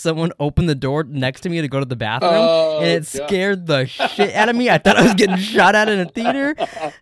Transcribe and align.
someone 0.00 0.32
opened 0.40 0.68
the 0.68 0.74
door 0.74 1.04
next 1.04 1.42
to 1.42 1.48
me 1.48 1.60
to 1.60 1.68
go 1.68 1.78
to 1.78 1.84
the 1.86 1.96
bathroom, 1.96 2.32
Oh, 2.34 2.78
and 2.80 2.88
it 2.88 3.12
God. 3.12 3.26
scared 3.26 3.66
the 3.66 3.86
shit 3.86 4.34
out 4.34 4.48
of 4.48 4.56
me. 4.56 4.70
I 4.70 4.78
thought 4.78 4.96
I 4.96 5.02
was 5.02 5.14
getting 5.14 5.36
shot 5.36 5.74
at 5.74 5.88
in 5.88 6.00
a 6.00 6.06
theater, 6.06 6.54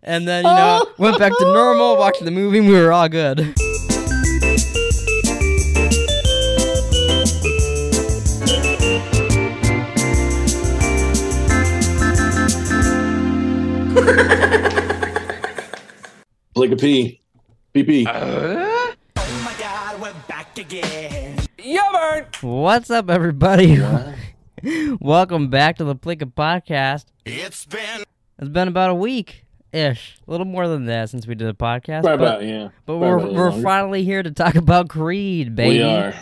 and 0.02 0.26
then 0.26 0.44
you 0.44 0.50
know 0.50 0.86
went 0.98 1.18
back 1.18 1.32
to 1.38 1.44
normal, 1.44 1.96
watched 1.96 2.24
the 2.24 2.30
movie, 2.30 2.60
we 2.60 2.72
were 2.72 2.92
all 2.92 3.08
good. 3.08 3.54
Like 16.54 16.72
a 16.72 16.76
pee. 16.76 17.20
Uh? 18.04 18.94
Pee 20.56 21.27
pee. 21.68 22.46
What's 22.46 22.90
up, 22.90 23.10
everybody? 23.10 23.78
Welcome 25.00 25.48
back 25.48 25.76
to 25.76 25.84
the 25.84 25.94
Pleeka 25.94 26.32
Podcast. 26.32 27.04
It's 27.26 27.66
been 27.66 28.04
It's 28.38 28.48
been 28.48 28.68
about 28.68 28.90
a 28.90 28.94
week 28.94 29.44
ish, 29.72 30.18
a 30.26 30.30
little 30.30 30.46
more 30.46 30.66
than 30.66 30.86
that 30.86 31.10
since 31.10 31.26
we 31.26 31.34
did 31.34 31.48
a 31.48 31.52
podcast. 31.52 32.04
Right 32.04 32.18
but 32.18 32.20
about, 32.20 32.44
yeah. 32.44 32.68
but 32.86 32.94
Right 32.94 33.00
we're 33.00 33.18
about 33.18 33.32
we're 33.34 33.50
longer. 33.50 33.62
finally 33.62 34.04
here 34.04 34.22
to 34.22 34.30
talk 34.30 34.54
about 34.54 34.88
Creed, 34.88 35.54
baby. 35.54 35.78
We 35.78 35.82
are. 35.82 36.12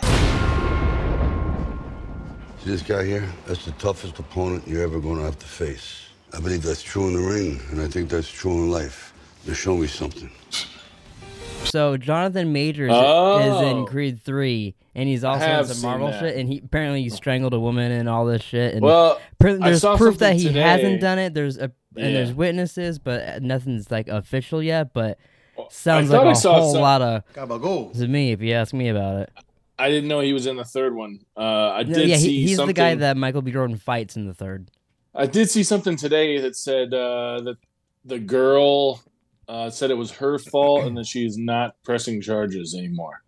See 2.63 2.71
this 2.71 2.81
guy 2.81 3.05
here? 3.05 3.27
That's 3.45 3.63
the 3.63 3.71
toughest 3.73 4.19
opponent 4.19 4.67
you're 4.67 4.83
ever 4.83 4.99
going 4.99 5.17
to 5.17 5.23
have 5.23 5.39
to 5.39 5.45
face. 5.45 6.07
I 6.33 6.41
believe 6.41 6.61
that's 6.61 6.83
true 6.83 7.07
in 7.07 7.13
the 7.13 7.21
ring, 7.21 7.61
and 7.71 7.81
I 7.81 7.87
think 7.87 8.09
that's 8.09 8.29
true 8.29 8.51
in 8.51 8.69
life. 8.69 9.13
Now 9.47 9.53
show 9.53 9.77
me 9.77 9.87
something. 9.87 10.29
So 11.65 11.97
Jonathan 11.97 12.53
Majors 12.53 12.91
Oh. 12.93 13.39
is 13.39 13.71
in 13.71 13.85
Creed 13.85 14.21
Three, 14.21 14.75
and 14.95 15.07
he's 15.09 15.23
also 15.23 15.45
in 15.45 15.51
have 15.51 15.67
some 15.67 15.81
Marvel 15.81 16.07
that. 16.11 16.19
shit. 16.19 16.37
And 16.37 16.47
he 16.47 16.59
apparently 16.59 17.03
he 17.03 17.09
strangled 17.09 17.53
a 17.53 17.59
woman 17.59 17.91
and 17.91 18.07
all 18.07 18.25
this 18.25 18.41
shit. 18.41 18.73
And 18.73 18.81
Well, 18.83 19.19
pr- 19.39 19.49
I 19.49 19.53
there's 19.57 19.81
saw 19.81 19.97
proof 19.97 20.17
that 20.19 20.37
something 20.39 20.53
he 20.53 20.59
hasn't 20.59 21.01
done 21.01 21.19
it. 21.19 21.33
There's 21.33 21.57
a 21.57 21.71
and 21.95 22.15
there's 22.15 22.33
witnesses, 22.33 22.99
but 22.99 23.41
nothing's 23.41 23.89
like 23.91 24.07
official 24.07 24.61
yet. 24.63 24.93
But 24.93 25.17
sounds 25.69 26.09
like 26.09 26.21
a 26.21 26.23
whole 26.25 26.35
some- 26.73 26.81
lot 26.81 27.01
of 27.01 27.23
to 27.33 28.07
me 28.07 28.31
if 28.31 28.41
you 28.41 28.53
ask 28.53 28.73
me 28.73 28.89
about 28.89 29.21
it. 29.21 29.29
I 29.79 29.89
didn't 29.89 30.07
know 30.07 30.21
he 30.21 30.33
was 30.33 30.47
in 30.47 30.55
the 30.57 30.63
third 30.63 30.95
one. 30.95 31.19
Uh, 31.35 31.41
I 31.71 31.83
No, 31.83 31.93
did 31.93 32.09
yeah, 32.09 32.17
see 32.17 32.41
he's 32.43 32.55
something. 32.55 32.67
the 32.73 32.79
guy 32.81 32.95
that 32.95 33.15
Michael 33.17 33.41
B. 33.43 33.51
Jordan 33.51 33.77
fights 33.77 34.15
in 34.15 34.25
the 34.27 34.33
third. 34.33 34.69
I 35.13 35.25
did 35.27 35.49
see 35.51 35.63
something 35.63 35.95
today 35.95 36.39
that 36.39 36.55
said 36.55 36.93
uh, 36.93 37.41
that 37.41 37.57
the 38.05 38.17
girl 38.19 39.01
uh, 39.47 39.69
said 39.69 39.91
it 39.91 39.97
was 39.97 40.11
her 40.11 40.37
fault 40.39 40.85
and 40.85 40.97
that 40.97 41.05
she 41.05 41.25
is 41.25 41.37
not 41.37 41.75
pressing 41.83 42.21
charges 42.21 42.75
anymore. 42.75 43.21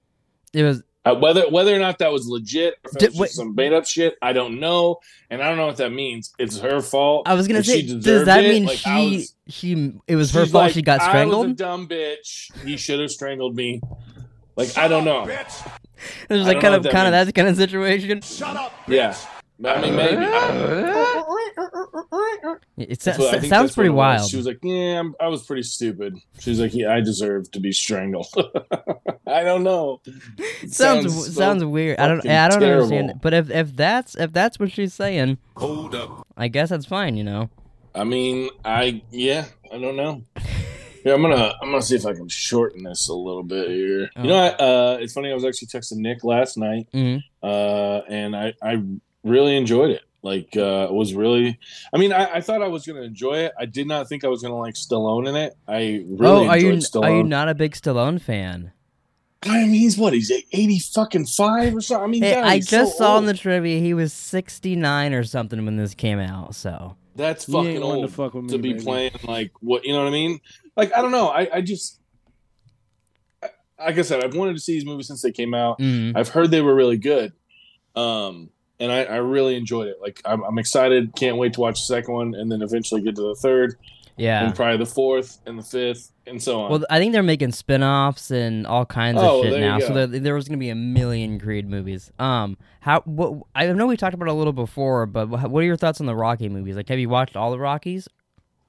It 0.54 0.64
was 0.64 0.84
Uh, 1.06 1.16
whether 1.16 1.50
whether 1.50 1.74
or 1.74 1.80
not 1.80 1.98
that 2.00 2.12
was 2.12 2.28
legit, 2.28 2.76
or 2.86 2.92
Did- 3.00 3.12
was 3.12 3.20
wait- 3.20 3.30
some 3.32 3.56
made 3.56 3.72
up 3.72 3.86
shit, 3.88 4.16
I 4.22 4.34
don't 4.34 4.60
know, 4.60 5.00
and 5.30 5.42
I 5.42 5.48
don't 5.48 5.58
know 5.58 5.66
what 5.68 5.78
that 5.78 5.92
means. 5.94 6.34
It's 6.38 6.60
her 6.60 6.82
fault. 6.82 7.28
I 7.28 7.36
was 7.36 7.48
gonna 7.48 7.60
If 7.60 7.68
say, 7.68 7.82
she 7.82 7.88
does 7.88 8.04
deserved 8.04 8.28
that 8.28 8.44
it, 8.44 8.50
mean 8.50 8.66
like, 8.66 8.78
she 8.78 9.16
was- 9.18 9.36
she 9.48 9.94
it 10.08 10.16
was 10.18 10.32
her 10.32 10.46
fault 10.46 10.66
like, 10.66 10.74
she 10.74 10.82
got 10.82 11.00
I 11.00 11.04
was 11.04 11.08
a 11.08 11.10
strangled? 11.12 11.56
dumb 11.56 11.88
bitch. 11.88 12.52
He 12.66 12.76
should 12.76 13.00
have 13.00 13.12
strangled 13.12 13.56
me. 13.56 13.80
Like 14.58 14.78
I 14.78 14.90
don't 14.90 15.06
know. 15.06 15.26
There's 15.26 16.42
I 16.42 16.44
like 16.44 16.56
don't 16.56 16.62
kind 16.62 16.72
know 16.74 16.78
of 16.78 16.84
that 16.84 16.92
kind 16.92 17.08
of 17.08 17.14
means. 17.14 17.26
that 17.28 17.34
kind 17.34 17.48
of 17.48 17.56
situation. 17.56 18.22
Yeah, 18.90 19.16
I 19.66 19.82
mean 19.82 19.96
maybe. 19.96 20.26
It 22.80 23.02
so- 23.02 23.12
what- 23.12 23.42
so- 23.42 23.48
sounds 23.48 23.74
pretty 23.76 23.90
it 23.90 23.92
was. 23.92 23.98
wild. 23.98 24.30
She 24.30 24.38
was 24.38 24.46
like, 24.46 24.60
"Yeah, 24.64 25.00
I'm, 25.00 25.16
I 25.20 25.28
was 25.28 25.44
pretty 25.44 25.64
stupid." 25.64 26.18
She 26.40 26.50
was 26.52 26.60
like, 26.60 26.74
"Yeah, 26.74 26.94
I 26.94 27.02
deserve 27.02 27.52
to 27.52 27.60
be 27.60 27.72
strangled." 27.72 28.28
I 29.28 29.44
don't 29.44 29.64
know. 29.64 30.02
It 30.64 30.72
sounds 30.74 31.14
so 31.14 31.32
sounds 31.32 31.64
weird. 31.64 32.00
I 32.00 32.08
don't 32.08 32.18
fucking 32.18 32.32
I 32.32 32.48
don't 32.50 32.64
understand 32.64 32.90
terrible. 32.90 33.10
it. 33.12 33.22
But 33.22 33.34
if 33.34 33.50
if 33.52 33.76
that's 33.76 34.16
if 34.16 34.32
that's 34.32 34.60
what 34.60 34.72
she's 34.72 34.94
saying, 34.94 35.38
hold 35.56 35.94
up. 35.96 36.26
I 36.38 36.48
guess 36.48 36.70
that's 36.70 36.86
fine. 36.86 37.16
You 37.18 37.24
know. 37.24 37.50
I 37.94 38.04
mean, 38.04 38.50
I 38.64 39.02
yeah, 39.12 39.46
I 39.74 39.78
don't 39.78 39.96
know. 39.96 40.24
Yeah, 41.06 41.14
I'm 41.14 41.22
gonna 41.22 41.54
I'm 41.62 41.70
gonna 41.72 41.82
see 41.82 41.96
if 41.96 42.06
I 42.06 42.14
can 42.14 42.28
shorten 42.28 42.84
this 42.84 43.08
a 43.08 43.14
little 43.14 43.44
bit 43.44 43.70
here. 43.70 44.10
Oh. 44.16 44.22
You 44.24 44.28
know, 44.30 44.36
I, 44.38 44.48
uh, 44.50 44.98
it's 45.00 45.14
funny. 45.14 45.32
I 45.32 45.34
was 45.34 45.46
actually 45.46 45.68
texting 45.70 45.98
Nick 45.98 46.24
last 46.24 46.58
night, 46.58 46.88
Mhm. 46.94 47.22
uh, 47.42 48.02
and 48.10 48.36
I 48.36 48.54
I 48.62 48.82
really 49.24 49.56
enjoyed 49.56 49.92
it. 49.92 50.02
Like, 50.22 50.50
uh, 50.58 50.88
it 50.90 50.94
was 50.94 51.14
really. 51.14 51.58
I 51.94 51.98
mean, 51.98 52.12
I, 52.12 52.36
I 52.36 52.42
thought 52.42 52.62
I 52.62 52.68
was 52.68 52.86
gonna 52.86 53.02
enjoy 53.04 53.38
it. 53.46 53.54
I 53.58 53.66
did 53.66 53.88
not 53.88 54.10
think 54.10 54.24
I 54.24 54.28
was 54.28 54.42
gonna 54.42 54.58
like 54.58 54.74
Stallone 54.76 55.28
in 55.30 55.36
it. 55.36 55.54
I 55.68 56.04
really 56.08 56.46
oh, 56.46 56.48
are 56.50 56.58
you 56.58 56.72
enjoyed 56.72 56.84
Stallone. 56.90 57.04
are 57.04 57.18
you 57.18 57.24
not 57.24 57.48
a 57.50 57.56
big 57.56 57.74
Stallone 57.74 58.20
fan? 58.22 58.72
I 59.44 59.62
mean, 59.62 59.70
he's 59.70 59.98
what? 59.98 60.12
He's 60.12 60.30
eighty 60.30 60.80
fucking 60.80 61.26
five 61.28 61.74
or 61.74 61.80
something. 61.80 62.04
I 62.04 62.08
mean, 62.08 62.24
Hey, 62.24 62.34
God, 62.34 62.44
I 62.44 62.60
just 62.60 62.98
so 62.98 62.98
saw 62.98 63.14
old. 63.14 63.24
in 63.24 63.28
the 63.28 63.34
trivia 63.34 63.80
he 63.80 63.94
was 63.94 64.12
69 64.12 65.14
or 65.14 65.24
something 65.24 65.64
when 65.64 65.78
this 65.78 65.94
came 65.96 66.20
out. 66.20 66.56
So 66.56 66.98
That's 67.16 67.46
fucking 67.46 67.80
one 67.80 67.96
to 68.00 68.02
old 68.04 68.12
fuck 68.14 68.34
with 68.34 68.44
me, 68.44 68.50
to 68.50 68.58
be 68.58 68.74
baby. 68.74 68.84
playing 68.84 69.12
like 69.24 69.52
what 69.62 69.86
you 69.86 69.94
know 69.94 70.00
what 70.00 70.08
I 70.10 70.12
mean. 70.12 70.42
Like 70.76 70.92
I 70.94 71.02
don't 71.02 71.12
know. 71.12 71.30
I 71.30 71.48
I 71.54 71.62
just 71.62 72.02
I- 73.42 73.50
like 73.86 73.98
I 73.98 74.02
said, 74.02 74.24
I've 74.24 74.36
wanted 74.36 74.56
to 74.56 74.60
see 74.60 74.74
these 74.74 74.86
movies 74.86 75.08
since 75.08 75.22
they 75.22 75.32
came 75.32 75.54
out. 75.54 75.80
mhm. 75.80 76.12
I've 76.18 76.28
heard 76.30 76.52
they 76.52 76.60
were 76.62 76.76
really 76.76 76.98
good, 76.98 77.32
um, 77.96 78.50
and 78.80 78.92
I, 78.92 79.04
I 79.04 79.16
really 79.18 79.56
enjoyed 79.56 79.88
it. 79.88 79.98
Like 80.02 80.22
I'm, 80.26 80.44
I'm 80.44 80.58
excited. 80.58 81.16
Can't 81.16 81.38
wait 81.38 81.54
to 81.54 81.62
watch 81.62 81.80
the 81.80 81.86
second 81.94 82.14
one, 82.14 82.36
and 82.36 82.52
then 82.52 82.62
eventually 82.62 83.02
get 83.02 83.16
to 83.16 83.22
the 83.22 83.36
third, 83.36 83.76
yeah. 84.18 84.46
and 84.46 84.56
probably 84.56 84.78
the 84.78 84.86
fourth 84.86 85.40
and 85.46 85.58
the 85.60 85.64
fifth, 85.64 86.12
and 86.26 86.42
so 86.42 86.62
on. 86.62 86.72
Well, 86.72 86.86
I 86.90 87.00
think 87.00 87.14
they're 87.14 87.24
making 87.24 87.52
spin-offs 87.52 88.32
and 88.32 88.66
all 88.68 88.86
kinds 88.86 89.20
Oh, 89.22 89.40
of 89.40 89.46
shit 89.46 89.60
now. 89.60 89.80
So 89.80 89.94
there, 89.94 90.08
there 90.08 90.34
was 90.36 90.48
going 90.48 90.58
to 90.60 90.64
be 90.64 90.70
a 90.70 90.76
million 90.76 91.40
Creed 91.40 91.70
movies. 91.70 92.12
Um, 92.20 92.58
how? 92.82 93.02
What? 93.02 93.44
I 93.56 93.68
know 93.68 93.88
we 93.88 93.98
talked 93.98 94.14
about 94.14 94.28
it 94.28 94.32
a 94.32 94.36
little 94.36 94.54
before, 94.54 95.06
but 95.06 95.28
what 95.30 95.60
are 95.62 95.66
your 95.66 95.78
thoughts 95.78 96.00
on 96.00 96.06
the 96.08 96.16
Rocky 96.16 96.48
movies? 96.50 96.76
Like, 96.76 96.90
have 96.90 97.00
you 97.00 97.10
watched 97.10 97.36
all 97.36 97.52
the 97.52 97.60
Rockies? 97.60 98.08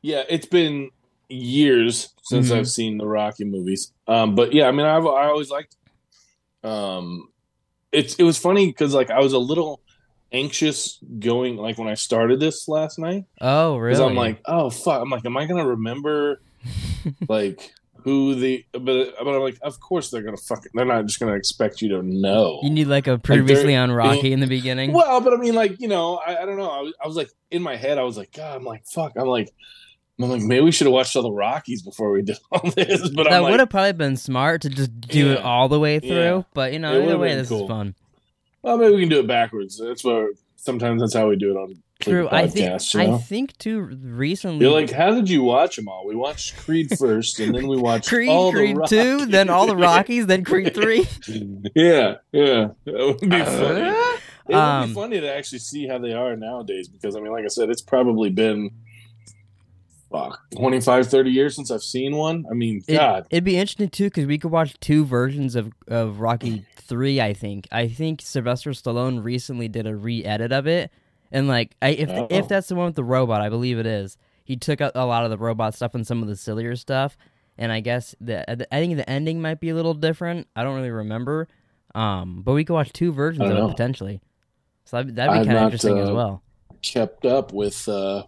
yeah, 0.02 0.22
it's 0.30 0.46
been 0.46 0.88
years 1.28 2.08
since 2.22 2.50
Mhm. 2.50 2.56
I've 2.56 2.68
seen 2.68 2.96
the 2.98 3.06
Rocky 3.06 3.44
movies. 3.44 3.92
Um, 4.08 4.34
but 4.34 4.52
yeah, 4.52 4.66
I 4.66 4.72
mean, 4.72 4.86
I've 4.86 5.06
I 5.06 5.26
always 5.26 5.50
liked. 5.50 5.76
Um, 6.64 7.28
it's 7.92 8.14
it 8.16 8.22
was 8.22 8.38
funny 8.38 8.66
because 8.66 8.94
like 8.94 9.10
I 9.10 9.20
was 9.20 9.32
a 9.32 9.38
little 9.38 9.80
anxious 10.32 10.98
going 11.18 11.56
like 11.56 11.78
when 11.78 11.88
I 11.88 11.94
started 11.94 12.38
this 12.40 12.68
last 12.68 12.98
night 12.98 13.24
Oh, 13.40 13.74
because 13.74 13.98
really? 13.98 14.10
I'm 14.10 14.16
like, 14.16 14.40
oh 14.44 14.70
fuck, 14.70 15.02
I'm 15.02 15.10
like, 15.10 15.24
am 15.24 15.36
I 15.36 15.46
gonna 15.46 15.66
remember 15.66 16.40
like 17.28 17.72
who 18.04 18.34
the 18.34 18.64
but 18.72 18.82
but 18.82 19.28
I'm 19.28 19.42
like, 19.42 19.58
of 19.62 19.78
course 19.80 20.10
they're 20.10 20.22
gonna 20.22 20.36
fucking 20.36 20.72
they're 20.74 20.84
not 20.86 21.04
just 21.06 21.20
gonna 21.20 21.34
expect 21.34 21.82
you 21.82 21.88
to 21.90 22.02
know. 22.02 22.60
you 22.62 22.70
need 22.70 22.86
like 22.86 23.06
a 23.06 23.18
previously 23.18 23.76
on 23.76 23.90
Rocky 23.92 24.32
in 24.32 24.40
the 24.40 24.46
beginning. 24.46 24.92
Well, 24.92 25.20
but 25.20 25.34
I 25.34 25.36
mean, 25.36 25.54
like 25.54 25.80
you 25.80 25.88
know, 25.88 26.16
I, 26.16 26.42
I 26.42 26.46
don't 26.46 26.56
know. 26.56 26.70
I 26.70 26.80
was, 26.80 26.94
I 27.02 27.06
was 27.06 27.16
like 27.16 27.30
in 27.50 27.62
my 27.62 27.76
head, 27.76 27.98
I 27.98 28.02
was 28.04 28.16
like, 28.16 28.32
God, 28.32 28.56
I'm 28.56 28.64
like, 28.64 28.86
fuck. 28.86 29.12
I'm 29.16 29.26
like, 29.26 29.50
I'm 30.18 30.30
like, 30.30 30.40
maybe 30.42 30.64
we 30.64 30.72
should 30.72 30.86
have 30.86 30.94
watched 30.94 31.14
all 31.16 31.22
the 31.22 31.30
Rockies 31.32 31.82
before 31.82 32.10
we 32.12 32.22
did 32.30 32.38
all 32.50 32.70
this. 32.70 33.06
But 33.10 33.24
that 33.24 33.32
I'm 33.34 33.50
would 33.50 33.60
have 33.60 33.68
probably 33.70 33.92
been 33.92 34.16
smart 34.16 34.62
to 34.62 34.70
just 34.70 34.98
do 35.02 35.32
it 35.32 35.38
all 35.38 35.68
the 35.68 35.78
way 35.80 35.98
through. 35.98 36.10
Yeah. 36.10 36.42
But 36.54 36.72
you 36.72 36.78
know, 36.78 37.02
either 37.02 37.18
way, 37.18 37.34
this 37.34 37.50
is 37.50 37.68
fun. 37.68 37.94
Well, 38.62 38.76
maybe 38.78 38.94
we 38.94 39.00
can 39.02 39.08
do 39.08 39.20
it 39.20 39.26
backwards. 39.26 39.78
That's 39.82 40.04
what 40.04 40.30
sometimes 40.56 41.00
that's 41.02 41.14
how 41.14 41.28
we 41.28 41.36
do 41.36 41.50
it 41.50 41.56
on 41.56 41.82
True. 42.00 42.28
I 42.30 42.46
think. 42.46 42.80
you 42.94 43.00
I 43.00 43.18
think 43.18 43.58
too. 43.58 43.80
Recently, 43.80 44.64
You're 44.64 44.72
like, 44.72 44.90
how 44.90 45.10
did 45.14 45.28
you 45.28 45.42
watch 45.42 45.76
them 45.76 45.86
all? 45.86 46.06
We 46.06 46.16
watched 46.16 46.56
Creed 46.56 46.88
first, 46.98 47.38
and 47.40 47.54
then 47.54 47.68
we 47.68 47.76
watched 47.76 48.08
Creed, 48.08 48.30
all 48.30 48.52
Creed 48.52 48.76
the 48.76 48.86
two, 48.86 49.26
then 49.26 49.50
all 49.50 49.66
the 49.66 49.76
Rockies, 49.76 50.26
then 50.26 50.42
Creed 50.42 50.74
three. 50.74 51.06
yeah, 51.74 52.14
yeah, 52.32 52.68
that 52.86 53.16
would 53.20 53.20
be 53.20 53.28
funny. 53.44 53.80
It 54.48 54.54
would 54.54 54.56
Um, 54.56 54.88
be 54.88 54.94
funny 54.94 55.20
to 55.20 55.32
actually 55.32 55.58
see 55.58 55.86
how 55.86 55.98
they 55.98 56.12
are 56.14 56.34
nowadays 56.36 56.88
because 56.88 57.16
I 57.16 57.20
mean, 57.20 57.32
like 57.32 57.44
I 57.44 57.48
said, 57.48 57.68
it's 57.68 57.82
probably 57.82 58.30
been 58.30 58.70
fuck 60.10 60.40
25, 60.56 61.06
30 61.06 61.30
years 61.30 61.54
since 61.54 61.70
I've 61.70 61.82
seen 61.82 62.16
one. 62.16 62.44
I 62.50 62.54
mean, 62.54 62.82
It, 62.88 62.96
God, 62.96 63.26
It'd 63.30 63.44
be 63.44 63.56
interesting 63.56 63.90
too 63.90 64.04
because 64.04 64.26
we 64.26 64.38
could 64.38 64.50
watch 64.50 64.74
two 64.80 65.04
versions 65.04 65.54
of 65.54 65.70
of 65.86 66.18
Rocky 66.20 66.64
three. 66.90 67.22
I 67.22 67.32
think. 67.32 67.66
I 67.72 67.88
think 67.88 68.20
Sylvester 68.20 68.72
Stallone 68.72 69.24
recently 69.24 69.68
did 69.68 69.86
a 69.86 69.96
re-edit 69.96 70.52
of 70.52 70.66
it, 70.66 70.90
and 71.32 71.48
like, 71.48 71.74
I, 71.80 71.88
if 71.90 72.10
Oh. 72.10 72.26
if 72.28 72.48
that's 72.48 72.68
the 72.68 72.74
one 72.74 72.86
with 72.86 72.96
the 72.96 73.04
robot, 73.04 73.40
I 73.40 73.48
believe 73.48 73.78
it 73.78 73.86
is. 73.86 74.18
He 74.44 74.56
took 74.56 74.82
out 74.82 74.92
a 74.94 75.06
lot 75.06 75.24
of 75.24 75.30
the 75.30 75.38
robot 75.38 75.74
stuff 75.74 75.94
and 75.94 76.06
some 76.06 76.20
of 76.22 76.28
the 76.28 76.36
sillier 76.36 76.76
stuff, 76.76 77.16
and 77.56 77.72
I 77.72 77.80
guess 77.80 78.14
the 78.20 78.44
I 78.50 78.80
think 78.80 78.96
the 78.96 79.08
ending 79.08 79.40
might 79.40 79.60
be 79.60 79.70
a 79.70 79.74
little 79.74 79.94
different. 79.94 80.48
I 80.54 80.62
don't 80.64 80.74
really 80.74 80.90
remember, 80.90 81.48
um, 81.94 82.42
but 82.44 82.52
we 82.52 82.64
could 82.64 82.74
watch 82.74 82.92
two 82.92 83.12
versions 83.12 83.48
of 83.48 83.56
don't 83.56 83.70
it 83.70 83.72
potentially. 83.72 84.20
So 84.84 84.96
that'd, 84.98 85.16
that'd 85.16 85.40
be 85.42 85.46
kind 85.46 85.56
of 85.56 85.64
interesting 85.64 85.98
as 85.98 86.10
uh, 86.10 86.14
well. 86.14 86.42
kept 86.82 87.24
up 87.24 87.52
with 87.52 87.88
uh, 87.88 88.24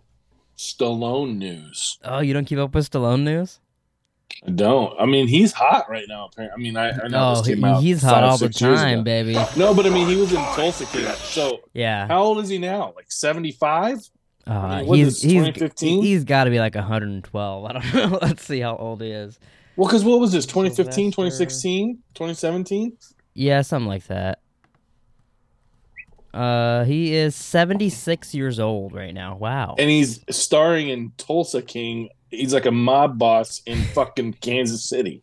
Stallone 0.57 1.37
news. 1.39 1.99
Oh, 2.05 2.21
you 2.21 2.33
don't 2.33 2.45
keep 2.45 2.59
up 2.59 2.75
with 2.75 2.89
Stallone 2.89 3.23
news? 3.23 3.59
I 4.47 4.51
don't. 4.51 4.99
I 5.01 5.07
mean, 5.07 5.29
he's 5.29 5.53
hot 5.53 5.89
right 5.89 6.05
now. 6.09 6.27
Apparently, 6.33 6.55
I 6.55 6.63
mean, 6.63 6.77
I, 6.77 6.91
I 7.05 7.09
know 7.09 7.33
Oh, 7.37 7.43
this 7.43 7.47
he, 7.59 7.65
out 7.65 7.83
he's 7.83 8.03
hot 8.03 8.25
all 8.25 8.39
the 8.39 8.49
time, 8.49 9.05
baby. 9.05 9.35
No, 9.57 9.75
but 9.75 9.87
I 9.87 9.91
mean, 9.91 10.09
he 10.09 10.17
was 10.17 10.33
in 10.33 10.39
Tulsa 10.55 10.87
King. 10.87 11.05
So, 11.17 11.61
Yeah. 11.75 12.07
how 12.09 12.23
old 12.23 12.39
is 12.39 12.49
he 12.49 12.59
now? 12.59 12.93
Like 12.97 13.11
seventy 13.11 13.53
five? 13.53 13.99
Uh, 14.47 14.83
mean, 14.83 14.95
he's 14.95 15.07
this, 15.07 15.23
he's 15.23 15.33
2015? 15.35 16.03
he's 16.03 16.25
got 16.25 16.45
to 16.45 16.51
be 16.51 16.59
like 16.59 16.75
112. 16.75 17.65
I 17.69 17.73
don't 17.73 17.95
know. 17.95 18.19
Let's 18.23 18.45
see 18.45 18.59
how 18.61 18.77
old 18.77 19.01
he 19.01 19.11
is. 19.13 19.39
Well, 19.77 19.87
because 19.87 20.05
what 20.05 20.19
was 20.19 20.33
this? 20.33 20.47
2015, 20.47 21.13
2016, 21.13 21.99
2017? 22.15 22.97
Yeah, 23.35 23.63
something 23.63 23.87
like 23.89 24.07
that. 24.09 24.41
Uh, 26.35 26.85
he 26.85 27.15
is 27.15 27.37
76 27.37 28.35
years 28.35 28.59
old 28.59 28.95
right 28.95 29.13
now. 29.13 29.37
Wow. 29.37 29.77
and 29.79 29.91
he's 29.91 30.21
starring 30.31 30.89
in 30.89 31.13
Tulsa 31.19 31.61
King. 31.63 32.09
He's 32.33 32.55
like 32.55 32.67
a 32.67 32.71
mob 32.73 33.19
boss 33.19 33.63
in 33.67 33.83
fucking 33.83 34.35
Kansas 34.35 34.89
City. 34.89 35.23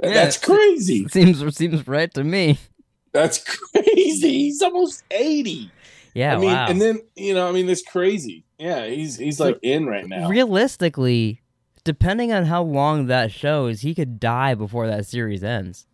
That's 0.00 0.36
crazy. 0.38 1.06
seems 1.08 1.56
seems 1.56 1.86
right 1.86 2.12
to 2.14 2.24
me. 2.24 2.58
That's 3.12 3.38
crazy. 3.72 4.30
He's 4.30 4.62
almost 4.62 5.04
eighty. 5.10 5.70
Yeah, 6.14 6.34
I 6.34 6.38
mean, 6.38 6.50
wow. 6.50 6.66
and 6.68 6.80
then 6.80 7.00
you 7.16 7.34
know, 7.34 7.48
I 7.48 7.52
mean, 7.52 7.68
it's 7.68 7.82
crazy. 7.82 8.44
Yeah, 8.58 8.86
he's 8.86 9.16
he's 9.16 9.38
So, 9.38 9.46
like 9.46 9.58
in 9.62 9.86
right 9.86 10.06
now. 10.06 10.28
Realistically, 10.28 11.40
depending 11.84 12.32
on 12.32 12.44
how 12.44 12.62
long 12.62 13.06
that 13.06 13.30
show 13.32 13.66
is, 13.66 13.80
he 13.82 13.94
could 13.94 14.18
die 14.18 14.54
before 14.54 14.86
that 14.88 15.06
series 15.06 15.44
ends. 15.44 15.86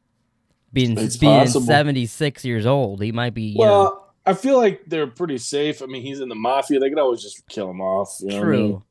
Being 0.73 0.99
It's 0.99 1.17
being 1.17 1.41
possible. 1.41 1.67
76 1.67 2.45
years 2.45 2.67
old, 2.67 3.03
he 3.03 3.13
might 3.13 3.35
be. 3.35 3.43
You 3.43 3.59
know, 3.59 3.83
well, 3.83 4.15
I 4.27 4.35
feel 4.35 4.57
like 4.57 4.83
they're 4.87 5.07
pretty 5.07 5.39
safe. 5.39 5.83
I 5.83 5.87
mean, 5.87 6.03
he's 6.03 6.21
in 6.21 6.29
the 6.29 6.35
mafia. 6.35 6.81
They 6.81 6.89
could 6.89 6.99
always 6.99 7.23
just 7.23 7.47
kill 7.49 7.71
him 7.71 7.81
off. 7.81 8.17
You 8.21 8.29
know 8.29 8.35
what 8.35 8.41
I 8.41 8.45
true. 8.45 8.69
mean? 8.69 8.83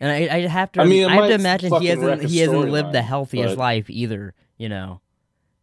And 0.00 0.10
I, 0.10 0.36
I 0.36 0.46
have 0.46 0.72
to. 0.72 0.80
I 0.80 0.84
mean, 0.86 1.06
I 1.06 1.14
have 1.14 1.26
to 1.28 1.34
imagine 1.34 1.72
he 1.80 1.86
hasn't. 1.88 2.22
He 2.24 2.38
hasn't 2.38 2.70
lived 2.70 2.92
the 2.92 3.02
healthiest 3.02 3.56
but- 3.56 3.58
life 3.58 3.90
either. 3.90 4.34
You 4.56 4.68
know, 4.68 5.00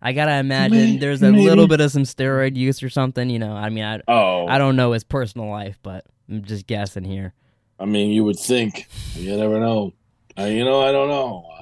I 0.01 0.11
gotta 0.13 0.33
imagine 0.35 0.77
May- 0.77 0.97
there's 0.97 1.21
a 1.23 1.31
maybe. 1.31 1.43
little 1.45 1.67
bit 1.67 1.81
of 1.81 1.91
some 1.91 2.03
steroid 2.03 2.55
use 2.55 2.81
or 2.83 2.89
something. 2.89 3.29
You 3.29 3.39
know, 3.39 3.53
I 3.53 3.69
mean, 3.69 3.83
I 3.83 3.99
Oh, 4.07 4.47
I 4.47 4.57
don't 4.57 4.75
know 4.75 4.91
his 4.93 5.03
personal 5.03 5.49
life, 5.49 5.77
but 5.83 6.05
I'm 6.29 6.43
just 6.43 6.67
guessing 6.67 7.03
here. 7.03 7.33
I 7.79 7.85
mean, 7.85 8.11
you 8.11 8.23
would 8.23 8.39
think. 8.39 8.87
You 9.15 9.37
never 9.37 9.59
know. 9.59 9.93
Uh, 10.37 10.43
you 10.45 10.63
know, 10.65 10.81
I 10.87 10.91
don't 10.91 11.07
know. 11.09 11.45
Uh, 11.51 11.53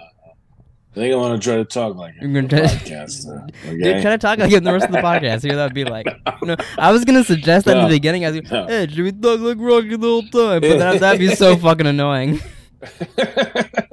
I 0.92 0.96
think 0.96 1.14
I 1.14 1.18
want 1.18 1.42
to 1.42 1.46
try 1.46 1.58
to 1.58 1.66
talk 1.66 1.96
like 1.98 2.16
a 2.22 2.26
You're 2.26 2.34
gonna 2.42 2.48
try- 2.48 2.60
podcast. 2.68 3.28
Uh, 3.28 3.46
Dude, 3.70 3.82
okay? 3.88 4.02
try 4.02 4.12
to 4.12 4.18
talk 4.18 4.40
like 4.40 4.52
in 4.54 4.64
the 4.64 4.72
rest 4.74 4.86
of 4.86 4.92
the 4.94 4.98
podcast. 5.00 5.44
Here, 5.44 5.56
that'd 5.58 5.74
be 5.74 5.84
like. 5.84 6.08
No, 6.42 6.56
I 6.78 6.92
was 6.94 7.04
gonna 7.04 7.24
suggest 7.26 7.66
that 7.66 7.76
in 7.78 7.84
the 7.84 7.90
beginning. 7.90 8.24
I 8.26 8.32
was 8.32 8.42
like, 8.42 8.52
No. 8.52 8.68
"Hey, 8.68 8.88
should 8.88 9.04
we 9.04 9.12
talk 9.12 9.40
like 9.42 9.58
Rocky 9.60 9.90
the 9.90 9.98
whole 10.08 10.22
time?" 10.24 10.62
But 10.62 10.78
that, 10.80 11.00
that'd 11.02 11.20
be 11.20 11.36
so 11.36 11.56
fucking 11.66 11.86
annoying. 11.88 12.40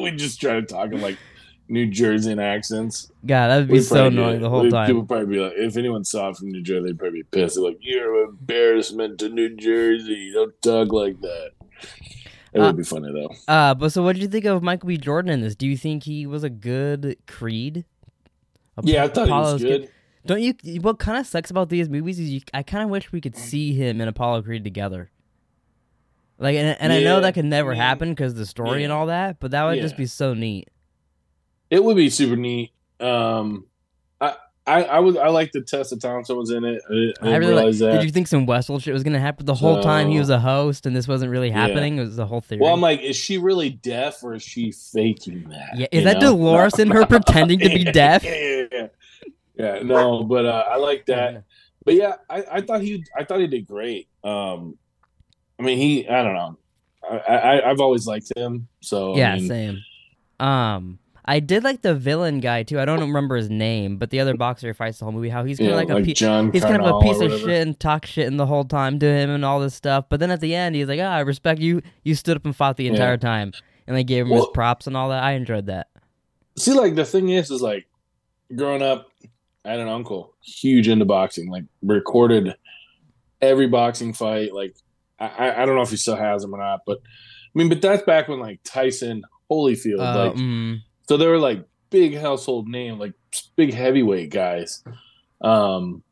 we 0.00 0.10
just 0.12 0.40
try 0.40 0.54
to 0.54 0.62
talk 0.62 0.92
in 0.92 1.00
like 1.00 1.18
New 1.68 1.86
Jersey 1.86 2.32
accents. 2.38 3.10
God, 3.24 3.48
that'd 3.48 3.68
be 3.68 3.74
We'd 3.74 3.82
so 3.82 4.06
annoying 4.06 4.36
get- 4.36 4.42
the 4.42 4.50
whole 4.50 4.68
time. 4.70 4.86
People 4.86 5.04
probably 5.04 5.26
be 5.36 5.40
like, 5.40 5.52
if 5.56 5.76
anyone 5.76 6.04
saw 6.04 6.32
from 6.32 6.50
New 6.50 6.62
Jersey, 6.62 6.86
they'd 6.86 6.98
probably 6.98 7.22
be 7.22 7.28
pissed. 7.30 7.56
They're 7.56 7.64
like, 7.64 7.78
"You're 7.80 8.24
an 8.24 8.30
embarrassment 8.30 9.18
to 9.20 9.28
New 9.28 9.54
Jersey. 9.56 10.30
Don't 10.32 10.60
talk 10.62 10.92
like 10.92 11.20
that." 11.20 11.50
It 12.52 12.60
Uh, 12.60 12.66
would 12.66 12.76
be 12.76 12.82
funny 12.82 13.12
though. 13.12 13.30
Uh, 13.52 13.74
but 13.74 13.90
so 13.92 14.02
what 14.02 14.14
did 14.14 14.22
you 14.22 14.28
think 14.28 14.44
of 14.44 14.62
Michael 14.62 14.88
B. 14.88 14.96
Jordan 14.96 15.32
in 15.32 15.40
this? 15.40 15.54
Do 15.54 15.66
you 15.68 15.76
think 15.76 16.04
he 16.04 16.26
was 16.26 16.42
a 16.42 16.50
good 16.50 17.16
Creed? 17.26 17.84
Yeah, 18.82 19.04
I 19.04 19.08
thought 19.08 19.28
Apollo's 19.28 19.60
he 19.60 19.66
was 19.68 19.78
good. 19.80 19.90
Don't 20.26 20.42
you? 20.42 20.54
What 20.80 20.98
kind 20.98 21.18
of 21.18 21.26
sucks 21.26 21.50
about 21.50 21.68
these 21.68 21.88
movies 21.88 22.18
is 22.18 22.30
you. 22.30 22.40
I 22.52 22.62
kind 22.62 22.82
of 22.84 22.90
wish 22.90 23.12
we 23.12 23.20
could 23.20 23.36
see 23.36 23.72
him 23.74 24.00
and 24.00 24.08
Apollo 24.10 24.42
Creed 24.42 24.64
together. 24.64 25.10
Like, 26.40 26.56
and, 26.56 26.76
and 26.80 26.90
I 26.92 27.00
know 27.00 27.20
that 27.20 27.34
could 27.34 27.44
never 27.44 27.72
mean, 27.72 27.80
happen 27.80 28.10
because 28.10 28.34
the 28.34 28.46
story 28.46 28.82
and 28.82 28.92
all 28.92 29.06
that, 29.06 29.38
but 29.40 29.50
that 29.50 29.64
would 29.64 29.80
just 29.80 29.96
be 29.96 30.06
so 30.06 30.32
neat. 30.32 30.68
It 31.68 31.84
would 31.84 31.96
be 31.96 32.08
super 32.08 32.34
neat. 32.34 32.72
Um, 32.98 33.66
I, 34.20 34.36
I, 34.66 34.84
I 34.84 34.98
would, 35.00 35.18
I 35.18 35.28
like 35.28 35.52
the 35.52 35.60
Tessa 35.60 35.98
Thompson 35.98 36.36
was 36.36 36.50
in 36.50 36.64
it. 36.64 36.82
I, 36.90 37.28
I 37.28 37.32
I 37.32 37.36
really 37.36 37.54
like. 37.54 37.76
that. 37.78 37.92
Did 37.92 38.04
you 38.04 38.10
think 38.10 38.26
some 38.26 38.46
Westworld 38.46 38.82
shit 38.82 38.94
was 38.94 39.02
gonna 39.02 39.20
happen 39.20 39.44
the 39.44 39.54
whole 39.54 39.82
time 39.82 40.08
he 40.08 40.18
was 40.18 40.30
a 40.30 40.40
host 40.40 40.86
and 40.86 40.96
this 40.96 41.06
wasn't 41.06 41.30
really 41.30 41.48
Yeah. 41.48 41.66
happening? 41.66 41.98
It 41.98 42.02
was 42.02 42.16
the 42.16 42.26
whole 42.26 42.40
theory. 42.40 42.62
well, 42.62 42.72
I'm 42.72 42.80
like, 42.80 43.00
is 43.02 43.16
she 43.16 43.36
really 43.36 43.68
deaf 43.70 44.24
or 44.24 44.34
is 44.34 44.42
she 44.42 44.72
faking 44.72 45.48
that? 45.50 45.76
Yeah, 45.76 45.86
is 45.92 46.04
that 46.04 46.14
know? 46.20 46.32
Dolores 46.32 46.78
in 46.78 46.90
her 46.90 47.04
pretending 47.04 47.58
to 47.60 47.68
be 47.68 47.84
deaf? 47.92 48.24
Yeah, 48.24 48.34
yeah, 48.34 48.64
yeah. 48.72 48.86
Yeah, 49.56 49.82
no, 49.82 50.24
but 50.24 50.46
uh, 50.46 50.64
I 50.70 50.76
like 50.76 51.04
that. 51.06 51.44
But 51.84 51.94
yeah, 51.94 52.14
I, 52.30 52.44
I 52.50 52.60
thought 52.62 52.80
he, 52.80 53.04
I 53.14 53.24
thought 53.24 53.40
he 53.40 53.46
did 53.46 53.66
great. 53.66 54.08
Um, 54.24 54.78
I 55.60 55.62
mean, 55.62 55.78
he, 55.78 56.08
I 56.08 56.22
don't 56.22 56.34
know, 56.34 56.58
I, 57.08 57.36
I, 57.36 57.70
I've 57.70 57.80
always 57.80 58.06
liked 58.06 58.32
him. 58.34 58.66
So 58.80 59.16
yeah, 59.16 59.32
I 59.32 59.36
mean, 59.36 59.48
same. 59.48 59.78
Um, 60.38 60.98
I 61.24 61.38
did 61.38 61.64
like 61.64 61.82
the 61.82 61.94
villain 61.94 62.40
guy 62.40 62.62
too. 62.62 62.80
I 62.80 62.84
don't 62.84 63.00
remember 63.00 63.36
his 63.36 63.50
name, 63.50 63.98
but 63.98 64.10
the 64.10 64.20
other 64.20 64.34
boxer 64.34 64.72
fights 64.72 64.98
the 64.98 65.04
whole 65.04 65.12
movie. 65.12 65.28
How 65.28 65.44
he's 65.44 65.58
kind 65.58 65.68
yeah, 65.68 65.74
of 65.74 65.88
like, 65.88 65.88
like, 65.90 66.08
a 66.08 66.14
John. 66.14 66.50
he's 66.50 66.64
kind 66.64 66.82
of 66.82 66.96
a 66.96 67.00
piece 67.00 67.20
of 67.20 67.30
shit 67.38 67.66
and 67.66 67.78
talk 67.78 68.06
shit 68.06 68.26
in 68.26 68.36
the 68.36 68.46
whole 68.46 68.64
time 68.64 68.98
to 69.00 69.06
him 69.06 69.30
and 69.30 69.44
all 69.44 69.60
this 69.60 69.74
stuff. 69.74 70.06
But 70.08 70.20
then 70.20 70.30
at 70.30 70.40
the 70.40 70.54
end, 70.54 70.76
he's 70.76 70.88
like, 70.88 71.00
"Ah, 71.00 71.12
I 71.12 71.20
respect 71.20 71.60
you. 71.60 71.82
You 72.04 72.14
stood 72.14 72.36
up 72.36 72.44
and 72.44 72.56
fought 72.56 72.78
the 72.78 72.84
Yeah. 72.84 72.92
entire 72.92 73.16
time." 73.16 73.52
And 73.86 73.96
they 73.96 74.04
gave 74.04 74.26
him 74.26 74.32
his 74.32 74.46
props 74.54 74.86
and 74.86 74.96
all 74.96 75.08
that. 75.10 75.22
I 75.22 75.32
enjoyed 75.32 75.66
that. 75.66 75.88
See, 76.56 76.72
like 76.72 76.94
the 76.94 77.04
thing 77.04 77.28
is, 77.28 77.50
is 77.50 77.60
like 77.60 77.86
growing 78.54 78.82
up, 78.82 79.08
I 79.64 79.70
had 79.70 79.80
an 79.80 79.88
uncle 79.88 80.34
huge 80.42 80.88
into 80.88 81.04
boxing. 81.04 81.50
Like 81.50 81.64
recorded 81.82 82.54
every 83.40 83.66
boxing 83.66 84.12
fight. 84.12 84.54
Like 84.54 84.74
I, 85.20 85.62
I- 85.62 85.66
don't 85.66 85.74
know 85.76 85.82
if 85.82 85.90
he 85.90 85.96
still 85.96 86.16
has 86.16 86.42
them 86.42 86.54
or 86.54 86.58
not, 86.58 86.80
but 86.86 86.98
I 86.98 87.52
mean, 87.58 87.68
but 87.68 87.82
that's 87.82 88.02
back 88.04 88.28
when 88.28 88.38
like 88.40 88.60
Tyson, 88.64 89.22
Holyfield, 89.50 90.00
Uh, 90.00 90.24
like 90.28 90.34
mm, 90.36 90.78
so 91.08 91.16
they 91.16 91.26
were 91.26 91.38
like 91.38 91.64
big 91.90 92.16
household 92.16 92.68
name, 92.68 92.98
like 92.98 93.12
big 93.56 93.74
heavyweight 93.74 94.30
guys. 94.30 94.82
Um, 95.40 96.02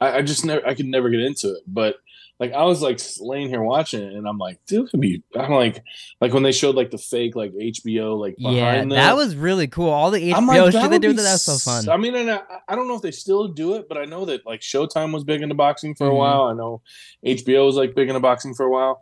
I, 0.00 0.18
I 0.18 0.22
just 0.22 0.44
never, 0.44 0.66
I 0.66 0.74
could 0.74 0.86
never 0.86 1.10
get 1.10 1.20
into 1.20 1.48
it, 1.54 1.62
but. 1.66 1.96
Like 2.42 2.52
I 2.54 2.64
was 2.64 2.82
like 2.82 3.00
laying 3.20 3.48
here 3.50 3.62
watching 3.62 4.02
it, 4.02 4.14
and 4.14 4.26
I'm 4.26 4.36
like, 4.36 4.58
dude, 4.66 4.90
could 4.90 5.00
be. 5.00 5.22
I'm 5.38 5.52
like, 5.52 5.80
like 6.20 6.32
when 6.34 6.42
they 6.42 6.50
showed 6.50 6.74
like 6.74 6.90
the 6.90 6.98
fake 6.98 7.36
like 7.36 7.52
HBO 7.52 8.18
like 8.18 8.36
behind 8.36 8.56
yeah, 8.56 8.82
the, 8.84 8.94
that 8.96 9.16
was 9.16 9.36
really 9.36 9.68
cool. 9.68 9.90
All 9.90 10.10
the 10.10 10.18
HBO 10.18 10.34
I'm 10.34 10.46
like, 10.48 10.72
shit 10.72 10.90
they 10.90 10.98
did 10.98 11.16
be 11.16 11.22
that 11.22 11.32
was 11.34 11.42
so 11.42 11.56
fun. 11.58 11.88
I 11.88 11.96
mean, 11.96 12.16
and 12.16 12.32
I, 12.32 12.40
I 12.68 12.74
don't 12.74 12.88
know 12.88 12.96
if 12.96 13.02
they 13.02 13.12
still 13.12 13.46
do 13.46 13.74
it, 13.76 13.86
but 13.88 13.96
I 13.96 14.06
know 14.06 14.24
that 14.24 14.44
like 14.44 14.60
Showtime 14.60 15.12
was 15.14 15.22
big 15.22 15.40
into 15.40 15.54
boxing 15.54 15.94
for 15.94 16.08
a 16.08 16.10
Mhm. 16.10 16.16
while. 16.16 16.42
I 16.48 16.54
know 16.54 16.82
HBO 17.24 17.64
was 17.66 17.76
like 17.76 17.94
big 17.94 18.08
into 18.08 18.18
boxing 18.18 18.54
for 18.54 18.66
a 18.66 18.70
while. 18.70 19.00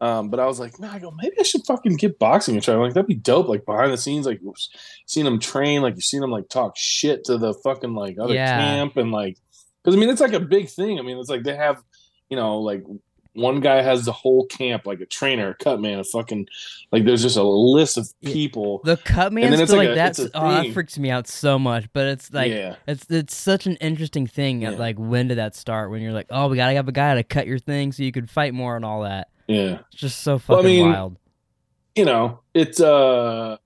Um, 0.00 0.28
but 0.30 0.40
I 0.40 0.46
was 0.46 0.58
like, 0.58 0.80
man, 0.80 0.90
I 0.90 0.98
go, 0.98 1.10
maybe 1.12 1.36
I 1.38 1.44
should 1.44 1.64
fucking 1.66 1.94
get 1.96 2.18
boxing 2.18 2.56
a 2.56 2.60
try. 2.60 2.74
Like 2.74 2.94
that'd 2.94 3.06
be 3.06 3.14
dope. 3.14 3.46
Like 3.48 3.66
behind 3.66 3.92
the 3.92 3.98
scenes, 3.98 4.26
like 4.26 4.40
seen 5.06 5.26
them 5.26 5.38
train, 5.38 5.82
like 5.82 5.94
you've 5.94 6.02
seen 6.04 6.22
them 6.22 6.30
like 6.32 6.48
talk 6.48 6.72
shit 6.76 7.22
to 7.26 7.38
the 7.38 7.54
fucking 7.62 7.94
like 7.94 8.16
other 8.18 8.34
Yeah. 8.34 8.58
camp 8.58 8.96
and 8.96 9.12
like, 9.12 9.36
because 9.84 9.94
I 9.94 10.00
mean, 10.00 10.08
it's 10.10 10.20
like 10.20 10.32
a 10.32 10.40
big 10.40 10.68
thing. 10.68 10.98
I 10.98 11.02
mean, 11.02 11.18
it's 11.18 11.30
like 11.30 11.44
they 11.44 11.54
have, 11.54 11.82
you 12.30 12.36
know, 12.36 12.58
like 12.60 12.84
one 13.34 13.60
guy 13.60 13.82
has 13.82 14.04
the 14.04 14.12
whole 14.12 14.46
camp, 14.46 14.86
like 14.86 15.00
a 15.00 15.06
trainer, 15.06 15.50
a 15.50 15.54
cut 15.54 15.80
man, 15.80 15.98
a 15.98 16.04
fucking 16.04 16.48
like. 16.90 17.04
There's 17.04 17.22
just 17.22 17.36
a 17.36 17.42
list 17.42 17.96
of 17.96 18.12
people. 18.22 18.80
The 18.84 18.96
cut 18.96 19.32
man 19.32 19.52
it's 19.52 19.70
like 19.70 19.78
like, 19.78 19.88
a- 19.90 19.94
that, 19.94 20.30
oh, 20.34 20.50
that 20.50 20.72
freaks 20.72 20.98
me 20.98 21.10
out 21.10 21.28
so 21.28 21.58
much. 21.58 21.92
But 21.92 22.06
it's 22.08 22.32
like 22.32 22.50
yeah. 22.50 22.76
it's 22.88 23.06
it's 23.10 23.34
such 23.34 23.66
an 23.66 23.76
interesting 23.76 24.26
thing. 24.26 24.62
Yeah. 24.62 24.70
Like 24.70 24.96
when 24.98 25.28
did 25.28 25.38
that 25.38 25.54
start? 25.54 25.90
When 25.90 26.02
you're 26.02 26.12
like, 26.12 26.26
oh, 26.30 26.48
we 26.48 26.56
gotta 26.56 26.74
have 26.74 26.88
a 26.88 26.92
guy 26.92 27.14
to 27.14 27.22
cut 27.22 27.46
your 27.46 27.58
thing 27.58 27.92
so 27.92 28.02
you 28.02 28.12
could 28.12 28.30
fight 28.30 28.54
more 28.54 28.76
and 28.76 28.84
all 28.84 29.02
that. 29.02 29.28
Yeah. 29.46 29.78
It's 29.92 30.00
just 30.00 30.20
so 30.20 30.40
Well, 30.46 30.58
I 30.58 30.62
fucking 30.62 30.76
mean, 30.76 30.92
wild. 30.92 31.16
you 31.94 32.04
know, 32.04 32.40
it's 32.54 32.80
uh, 32.80 33.56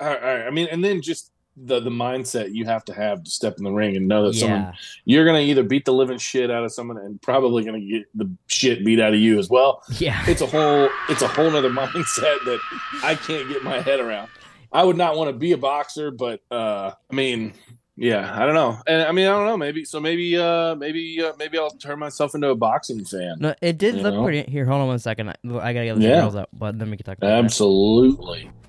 I, 0.00 0.16
I 0.16 0.50
mean, 0.50 0.68
and 0.70 0.84
then 0.84 1.02
just 1.02 1.30
the 1.56 1.80
the 1.80 1.90
mindset 1.90 2.54
you 2.54 2.64
have 2.64 2.84
to 2.84 2.92
have 2.94 3.22
to 3.24 3.30
step 3.30 3.56
in 3.58 3.64
the 3.64 3.70
ring 3.72 3.96
and 3.96 4.06
know 4.08 4.26
that 4.26 4.34
someone 4.34 4.72
you're 5.04 5.26
gonna 5.26 5.40
either 5.40 5.62
beat 5.62 5.84
the 5.84 5.92
living 5.92 6.16
shit 6.18 6.50
out 6.50 6.64
of 6.64 6.72
someone 6.72 6.96
and 6.98 7.20
probably 7.20 7.64
gonna 7.64 7.80
get 7.80 8.04
the 8.14 8.30
shit 8.46 8.84
beat 8.84 9.00
out 9.00 9.12
of 9.12 9.18
you 9.20 9.38
as 9.38 9.50
well. 9.50 9.82
yeah. 9.98 10.22
It's 10.28 10.40
a 10.40 10.46
whole 10.46 10.88
it's 11.08 11.22
a 11.22 11.28
whole 11.28 11.50
nother 11.50 11.70
mindset 11.80 12.38
that 12.44 12.60
I 13.02 13.14
can't 13.14 13.48
get 13.48 13.62
my 13.64 13.80
head 13.80 14.00
around. 14.00 14.28
I 14.72 14.84
would 14.84 14.96
not 14.96 15.16
want 15.16 15.28
to 15.28 15.32
be 15.36 15.52
a 15.52 15.58
boxer, 15.58 16.10
but 16.10 16.40
uh, 16.50 16.92
I 17.10 17.14
mean. 17.14 17.52
Yeah, 17.96 18.34
I 18.34 18.46
don't 18.46 18.54
know, 18.54 18.78
and 18.86 19.02
I 19.02 19.12
mean, 19.12 19.26
I 19.26 19.30
don't 19.32 19.44
know. 19.44 19.58
Maybe 19.58 19.84
so. 19.84 20.00
Maybe, 20.00 20.34
uh, 20.34 20.74
maybe, 20.74 21.20
uh, 21.22 21.32
maybe 21.38 21.58
I'll 21.58 21.68
turn 21.68 21.98
myself 21.98 22.34
into 22.34 22.48
a 22.48 22.54
boxing 22.54 23.04
fan. 23.04 23.36
No, 23.40 23.54
it 23.60 23.76
did 23.76 23.96
look 23.96 24.14
know? 24.14 24.22
pretty. 24.24 24.50
Here, 24.50 24.64
hold 24.64 24.80
on 24.80 24.86
one 24.86 24.98
second. 25.00 25.28
I, 25.28 25.34
I 25.44 25.74
gotta 25.74 25.84
get 25.84 25.96
the 25.96 26.02
Yeah. 26.08 26.20
girls 26.20 26.34
up, 26.34 26.48
but 26.50 26.78
then 26.78 26.90
we 26.90 26.96
can 26.96 27.04
talk 27.04 27.18
about 27.18 27.28
that. 27.28 28.59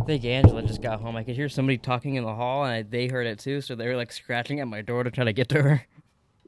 I 0.00 0.04
think 0.04 0.24
Angela 0.24 0.62
just 0.62 0.80
got 0.82 1.00
home. 1.00 1.14
I 1.16 1.22
could 1.24 1.36
hear 1.36 1.48
somebody 1.48 1.78
talking 1.78 2.14
in 2.16 2.24
the 2.24 2.34
hall, 2.34 2.64
and 2.64 2.72
I, 2.72 2.82
they 2.82 3.06
heard 3.08 3.26
it 3.26 3.38
too. 3.38 3.60
So 3.60 3.74
they 3.74 3.86
were 3.86 3.96
like 3.96 4.12
scratching 4.12 4.60
at 4.60 4.66
my 4.68 4.82
door 4.82 5.04
to 5.04 5.10
try 5.10 5.24
to 5.24 5.32
get 5.32 5.48
to 5.50 5.62
her. 5.62 5.86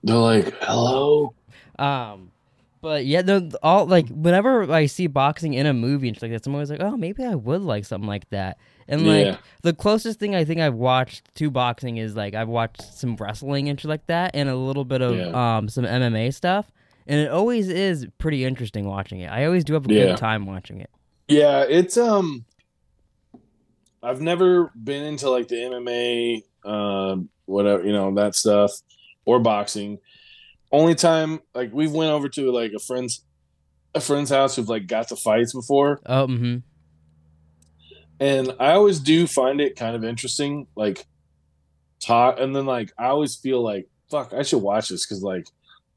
They're 0.02 0.16
like, 0.16 0.52
"Hello." 0.60 1.34
Um, 1.78 2.32
but 2.80 3.04
yeah, 3.06 3.22
the 3.22 3.56
all 3.62 3.86
like 3.86 4.08
whenever 4.08 4.70
I 4.72 4.86
see 4.86 5.06
boxing 5.06 5.54
in 5.54 5.66
a 5.66 5.72
movie 5.72 6.08
and 6.08 6.16
shit 6.16 6.22
like 6.22 6.32
that, 6.32 6.46
I'm 6.48 6.54
always 6.54 6.70
like, 6.70 6.80
oh, 6.82 6.96
maybe 6.96 7.24
I 7.24 7.34
would 7.36 7.60
like 7.62 7.84
something 7.84 8.08
like 8.08 8.28
that. 8.30 8.58
And 8.88 9.06
like 9.06 9.26
Yeah. 9.26 9.36
the 9.62 9.72
closest 9.72 10.18
thing 10.18 10.34
I 10.34 10.44
think 10.44 10.60
I've 10.60 10.74
watched 10.74 11.32
to 11.36 11.50
boxing 11.50 11.98
is 11.98 12.16
like 12.16 12.34
I've 12.34 12.48
watched 12.48 12.82
some 12.82 13.14
wrestling 13.16 13.68
and 13.68 13.78
shit 13.80 13.88
like 13.88 14.06
that, 14.06 14.32
and 14.34 14.48
a 14.48 14.56
little 14.56 14.84
bit 14.84 15.02
of 15.02 15.16
Yeah. 15.16 15.58
um 15.58 15.68
some 15.68 15.84
MMA 15.84 16.34
stuff. 16.34 16.72
And 17.06 17.20
it 17.20 17.30
always 17.30 17.68
is 17.68 18.06
pretty 18.18 18.44
interesting 18.44 18.86
watching 18.86 19.20
it. 19.20 19.26
I 19.30 19.44
always 19.44 19.62
do 19.64 19.74
have 19.74 19.86
a 19.88 19.92
Yeah. 19.92 20.06
good 20.06 20.16
time 20.16 20.46
watching 20.46 20.80
it. 20.80 20.90
Yeah, 21.28 21.62
it's 21.68 21.96
um 21.96 22.44
I've 24.02 24.20
never 24.20 24.72
been 24.74 25.04
into 25.04 25.30
like 25.30 25.48
the 25.48 25.56
MMA 25.56 26.42
um 26.64 27.28
whatever, 27.44 27.84
you 27.84 27.92
know, 27.92 28.14
that 28.14 28.34
stuff 28.34 28.72
or 29.24 29.38
boxing. 29.40 29.98
Only 30.70 30.94
time 30.94 31.40
like 31.54 31.72
we've 31.72 31.92
went 31.92 32.10
over 32.10 32.28
to 32.30 32.50
like 32.50 32.72
a 32.74 32.78
friend's 32.78 33.24
a 33.94 34.00
friend's 34.00 34.30
house 34.30 34.56
who've 34.56 34.68
like 34.68 34.86
got 34.86 35.08
the 35.08 35.16
fights 35.16 35.52
before 35.52 36.00
Oh, 36.06 36.26
mm-hmm. 36.26 36.58
and 38.20 38.54
I 38.58 38.72
always 38.72 39.00
do 39.00 39.26
find 39.26 39.60
it 39.60 39.76
kind 39.76 39.94
of 39.94 40.02
interesting 40.04 40.66
like 40.76 41.04
talk 42.00 42.40
and 42.40 42.56
then 42.56 42.66
like 42.66 42.90
I 42.98 43.06
always 43.06 43.36
feel 43.36 43.62
like 43.62 43.88
fuck, 44.10 44.32
I 44.32 44.42
should 44.42 44.62
watch 44.62 44.88
this 44.88 45.04
cuz 45.06 45.22
like 45.22 45.46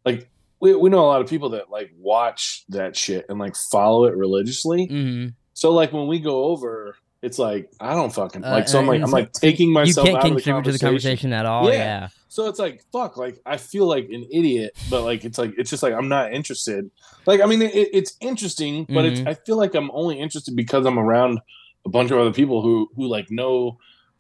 like 0.06 0.30
we 0.60 0.76
we 0.76 0.90
know 0.90 1.06
a 1.06 1.08
lot 1.08 1.22
of 1.22 1.30
people 1.30 1.50
that 1.50 1.70
like 1.70 1.92
watch 1.98 2.66
that 2.70 2.96
shit 2.96 3.26
and 3.30 3.40
like 3.40 3.56
follow 3.56 4.06
it 4.06 4.16
religiously. 4.16 4.88
hmm 4.88 5.28
So 5.54 5.72
like 5.72 5.94
when 5.94 6.08
we 6.08 6.20
go 6.20 6.46
over, 6.46 6.98
it's 7.26 7.40
like 7.40 7.70
I 7.80 7.94
don't 7.94 8.14
fucking 8.14 8.44
Uh, 8.46 8.52
like. 8.52 8.68
So 8.68 8.80
I'm 8.80 8.88
like 8.88 9.02
I'm 9.02 9.12
like 9.12 9.32
taking 9.34 9.70
You 9.70 9.74
myself 9.74 10.06
can't 10.08 10.18
out 10.18 10.26
of 10.28 10.36
the 10.36 10.42
contribute 10.42 10.64
to 10.66 10.72
the 10.74 10.80
conversation. 10.80 11.34
at 11.34 11.46
all. 11.46 11.66
Yeah. 11.68 11.74
Yeah. 11.78 12.08
So 12.30 12.48
it's 12.48 12.60
like 12.60 12.84
fuck. 12.92 13.18
Like 13.18 13.40
I 13.46 13.58
feel 13.58 13.86
like 13.88 14.06
an 14.10 14.26
idiot, 14.32 14.76
but 14.90 15.04
like 15.04 15.26
it's 15.26 15.38
like 15.38 15.54
it's 15.58 15.70
just 15.70 15.84
like 15.84 15.94
I'm 15.94 16.08
not 16.10 16.34
interested. 16.34 16.90
Like 17.26 17.42
I 17.42 17.46
mean, 17.46 17.62
it, 17.62 17.74
it's 17.74 18.16
interesting, 18.22 18.86
but 18.90 19.06
it's 19.06 19.20
Mhm. 19.22 19.28
I 19.28 19.34
feel 19.34 19.58
like 19.58 19.74
I'm 19.76 19.90
only 19.92 20.20
interested 20.20 20.56
because 20.56 20.86
I'm 20.86 21.00
around 21.00 21.40
a 21.86 21.90
bunch 21.90 22.12
of 22.12 22.20
other 22.20 22.34
people 22.34 22.62
who 22.62 22.90
who 22.96 23.08
like 23.08 23.32
know 23.32 23.78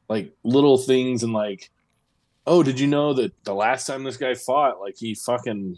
like 0.09 0.31
little 0.43 0.77
things 0.77 1.23
and 1.23 1.33
like, 1.33 1.69
oh, 2.47 2.63
did 2.63 2.79
you 2.79 2.87
know 2.87 3.13
that 3.13 3.31
the 3.43 3.53
last 3.55 3.85
time 3.87 4.03
this 4.03 4.17
guy 4.17 4.33
fought, 4.35 4.79
like 4.79 4.95
he 4.97 5.15
fucking 5.15 5.77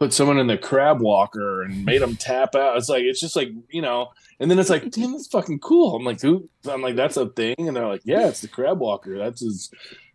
put 0.00 0.12
someone 0.12 0.38
in 0.38 0.46
the 0.48 0.58
crab 0.58 1.00
walker 1.00 1.62
and 1.62 1.84
made 1.84 2.00
them 2.02 2.16
tap 2.16 2.54
out. 2.56 2.76
It's 2.78 2.88
like 2.88 3.02
it's 3.04 3.20
just 3.20 3.36
like 3.36 3.50
you 3.68 3.82
know, 3.82 4.08
and 4.40 4.50
then 4.50 4.58
it's 4.58 4.70
like, 4.70 4.90
damn, 4.90 5.12
that's 5.12 5.28
fucking 5.28 5.60
cool. 5.60 5.94
I'm 5.94 6.04
like, 6.04 6.20
who? 6.20 6.48
I'm 6.68 6.82
like, 6.82 6.96
that's 6.96 7.16
a 7.16 7.26
thing, 7.28 7.54
and 7.58 7.76
they're 7.76 7.86
like, 7.86 8.02
yeah, 8.04 8.26
it's 8.26 8.40
the 8.40 8.48
crab 8.48 8.80
walker. 8.80 9.16
That's 9.18 9.40
his. 9.42 9.70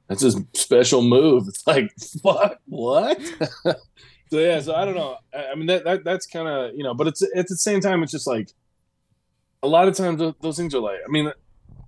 That's 0.07 0.21
his 0.21 0.39
special 0.53 1.01
move. 1.01 1.47
It's 1.47 1.65
like, 1.65 1.91
fuck, 2.21 2.59
what? 2.65 3.19
so 3.63 3.75
yeah, 4.39 4.59
so 4.59 4.75
I 4.75 4.85
don't 4.85 4.93
know. 4.93 5.17
I, 5.33 5.45
I 5.47 5.55
mean, 5.55 5.65
that, 5.65 5.83
that 5.85 6.03
that's 6.03 6.27
kind 6.27 6.47
of 6.47 6.75
you 6.75 6.83
know, 6.83 6.93
but 6.93 7.07
it's 7.07 7.23
at 7.35 7.47
the 7.47 7.55
same 7.57 7.79
time, 7.81 8.03
it's 8.03 8.11
just 8.11 8.27
like 8.27 8.51
a 9.63 9.67
lot 9.67 9.87
of 9.87 9.95
times 9.95 10.21
those, 10.41 10.57
things 10.57 10.75
are 10.75 10.79
like, 10.79 10.99
I 11.03 11.09
mean, 11.09 11.31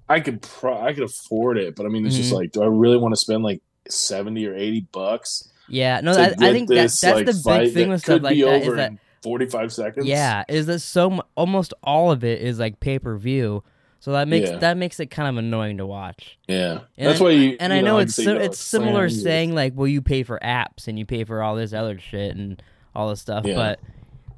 I 0.09 0.19
could 0.19 0.41
pro- 0.41 0.81
I 0.81 0.93
could 0.93 1.03
afford 1.03 1.59
it, 1.59 1.75
but 1.75 1.85
I 1.85 1.89
mean, 1.89 2.07
it's 2.07 2.15
just 2.15 2.31
Mhm. 2.31 2.37
like, 2.37 2.51
do 2.53 2.63
I 2.63 2.65
really 2.65 2.97
want 2.97 3.11
to 3.13 3.19
spend 3.21 3.43
like 3.43 3.61
seventy 3.87 4.47
or 4.47 4.55
eighty 4.55 4.87
bucks? 4.91 5.49
Yeah. 5.69 6.01
No, 6.01 6.11
I, 6.11 6.33
I 6.39 6.51
think 6.53 6.69
that, 6.69 6.75
that's 6.75 7.03
like, 7.03 7.25
the 7.25 7.33
fight 7.33 7.63
big 7.65 7.73
thing 7.73 7.89
with 7.89 8.01
stuff 8.01 8.21
like 8.21 8.37
that 8.39 8.61
is 8.63 8.75
that 8.75 8.93
forty-five 9.23 9.73
seconds. 9.73 10.05
Yeah, 10.05 10.43
is 10.47 10.65
that 10.67 10.79
so 10.79 11.21
almost 11.35 11.73
all 11.83 12.11
of 12.11 12.23
it 12.23 12.41
is 12.41 12.59
like 12.59 12.79
pay 12.79 12.99
per 12.99 13.17
view, 13.17 13.63
so 13.99 14.11
that 14.13 14.27
makes 14.27 14.49
Yeah. 14.49 14.57
that 14.57 14.77
makes 14.77 14.99
it 14.99 15.07
kind 15.07 15.27
of 15.27 15.37
annoying 15.43 15.77
to 15.77 15.85
watch. 15.85 16.37
yeah. 16.47 16.81
And 16.97 17.07
That's 17.09 17.19
I- 17.19 17.23
why 17.23 17.29
you. 17.31 17.57
And 17.59 17.73
you 17.73 17.79
I 17.79 17.81
know 17.81 17.95
like 17.95 18.07
it's 18.07 18.17
you 18.19 18.25
know, 18.25 18.37
it's 18.39 18.59
similar 18.59 19.09
saying 19.09 19.53
like, 19.55 19.73
well, 19.75 19.87
you 19.87 20.01
pay 20.01 20.23
for 20.23 20.39
apps 20.43 20.87
and 20.87 20.97
you 20.97 21.05
pay 21.05 21.23
for 21.23 21.41
all 21.43 21.55
this 21.55 21.73
other 21.73 21.99
shit 21.99 22.35
and 22.35 22.61
all 22.95 23.09
this 23.09 23.21
stuff, 23.21 23.45
Yeah. 23.45 23.55
but 23.55 23.79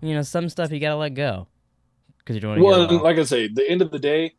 you 0.01 0.13
know 0.15 0.21
some 0.21 0.49
stuff 0.49 0.71
you 0.71 0.79
gotta 0.79 0.95
let 0.95 1.13
go 1.13 1.47
because 2.19 2.41
Well, 2.43 2.53
it. 2.55 2.61
Well, 2.89 3.03
like 3.03 3.17
I 3.17 3.23
say, 3.23 3.47
the 3.47 3.69
end 3.69 3.81
of 3.81 3.91
the 3.91 3.99
day, 3.99 4.33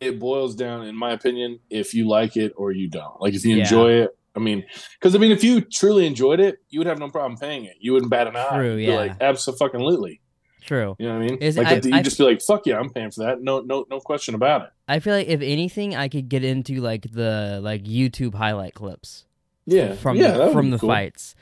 it 0.00 0.18
boils 0.18 0.54
down, 0.54 0.86
in 0.86 0.94
my 0.96 1.10
opinion, 1.12 1.58
if 1.70 1.92
you 1.92 2.08
like 2.08 2.36
it 2.36 2.52
or 2.56 2.70
you 2.72 2.88
don't. 2.88 3.20
Like 3.20 3.34
if 3.34 3.44
you 3.44 3.56
Yeah. 3.56 3.62
enjoy 3.64 3.92
it, 4.02 4.16
I 4.34 4.40
mean, 4.40 4.64
because 4.98 5.14
I 5.14 5.18
mean, 5.18 5.30
if 5.32 5.44
you 5.44 5.60
truly 5.60 6.06
enjoyed 6.06 6.40
it, 6.40 6.56
you 6.70 6.80
would 6.80 6.86
have 6.86 6.98
no 6.98 7.08
problem 7.10 7.38
paying 7.38 7.64
it. 7.64 7.76
You 7.80 7.92
wouldn't 7.92 8.10
bat 8.10 8.26
an 8.26 8.36
eye. 8.36 8.56
True, 8.56 8.76
yeah. 8.76 8.94
like 8.94 9.16
absolutely. 9.20 10.20
True. 10.62 10.94
You 10.98 11.08
know 11.08 11.14
what 11.18 11.22
I 11.22 11.26
mean? 11.26 11.36
Is- 11.38 11.56
like 11.56 11.66
I- 11.66 11.80
you 11.82 11.94
I- 11.94 12.02
just 12.02 12.18
be 12.18 12.24
like, 12.24 12.40
"Fuck 12.40 12.66
yeah, 12.66 12.78
I'm 12.78 12.90
paying 12.90 13.10
for 13.10 13.24
that." 13.24 13.42
No, 13.42 13.60
no, 13.60 13.84
no 13.90 14.00
question 14.00 14.34
about 14.34 14.62
it. 14.62 14.68
I 14.88 15.00
feel 15.00 15.14
like 15.14 15.26
if 15.26 15.40
anything, 15.42 15.96
I 15.96 16.08
could 16.08 16.28
get 16.28 16.44
into 16.44 16.80
like 16.80 17.10
the 17.12 17.60
like 17.62 17.84
YouTube 17.84 18.34
highlight 18.34 18.74
clips. 18.74 19.24
Yeah, 19.66 19.94
from 19.94 20.16
yeah, 20.16 20.32
the, 20.32 20.50
from 20.52 20.70
the 20.70 20.78
cool. 20.78 20.88
fights. 20.88 21.34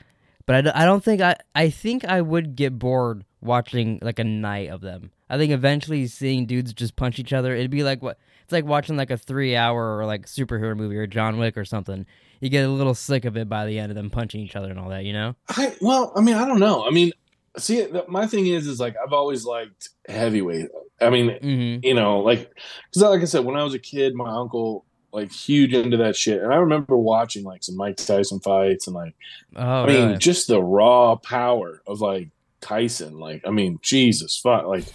But 0.45 0.67
I, 0.67 0.83
I 0.83 0.85
don't 0.85 1.03
think 1.03 1.21
I 1.21 1.35
I 1.55 1.69
think 1.69 2.03
I 2.05 2.21
would 2.21 2.55
get 2.55 2.77
bored 2.77 3.23
watching 3.41 3.99
like 4.01 4.19
a 4.19 4.23
night 4.23 4.69
of 4.69 4.81
them. 4.81 5.11
I 5.29 5.37
think 5.37 5.51
eventually 5.51 6.07
seeing 6.07 6.45
dudes 6.45 6.73
just 6.73 6.95
punch 6.95 7.17
each 7.19 7.31
other, 7.31 7.55
it'd 7.55 7.71
be 7.71 7.83
like 7.83 8.01
what 8.01 8.17
it's 8.43 8.51
like 8.51 8.65
watching 8.65 8.97
like 8.97 9.11
a 9.11 9.17
three 9.17 9.55
hour 9.55 9.97
or 9.97 10.05
like 10.05 10.25
superhero 10.25 10.75
movie 10.75 10.97
or 10.97 11.07
John 11.07 11.37
Wick 11.37 11.57
or 11.57 11.65
something. 11.65 12.05
You 12.41 12.49
get 12.49 12.65
a 12.65 12.69
little 12.69 12.93
sick 12.95 13.23
of 13.25 13.37
it 13.37 13.47
by 13.47 13.65
the 13.65 13.79
end 13.79 13.91
of 13.91 13.95
them 13.95 14.09
punching 14.09 14.41
each 14.41 14.55
other 14.55 14.69
and 14.69 14.77
all 14.79 14.89
that, 14.89 15.05
you 15.05 15.13
know? 15.13 15.35
I 15.49 15.73
well, 15.79 16.11
I 16.15 16.21
mean, 16.21 16.35
I 16.35 16.45
don't 16.45 16.59
know. 16.59 16.85
I 16.85 16.89
mean, 16.91 17.11
see, 17.57 17.87
my 18.09 18.27
thing 18.27 18.47
is, 18.47 18.67
is 18.67 18.79
like 18.79 18.95
I've 19.03 19.13
always 19.13 19.45
liked 19.45 19.89
heavyweight. 20.09 20.67
I 20.99 21.09
mean, 21.09 21.29
Mm-hmm. 21.29 21.85
you 21.85 21.93
know, 21.93 22.19
like 22.19 22.51
because 22.89 23.03
like 23.03 23.21
I 23.21 23.25
said, 23.25 23.45
when 23.45 23.55
I 23.55 23.63
was 23.63 23.73
a 23.73 23.79
kid, 23.79 24.13
my 24.15 24.29
uncle 24.29 24.85
like 25.13 25.31
huge 25.31 25.73
into 25.73 25.97
that 25.97 26.15
shit, 26.15 26.41
and 26.41 26.53
I 26.53 26.57
remember 26.57 26.95
watching 26.97 27.43
like 27.43 27.63
some 27.63 27.75
Mike 27.77 27.97
Tyson 27.97 28.39
fights 28.39 28.87
and 28.87 28.95
like 28.95 29.13
Oh, 29.55 29.83
I 29.83 29.85
mean, 29.87 30.05
really? 30.07 30.17
just 30.17 30.47
the 30.47 30.61
raw 30.61 31.15
power 31.15 31.81
of 31.85 32.01
like 32.01 32.29
Tyson. 32.61 33.19
Like, 33.19 33.41
I 33.45 33.49
mean, 33.51 33.79
Jesus, 33.81 34.37
fuck. 34.39 34.65
Like, 34.67 34.85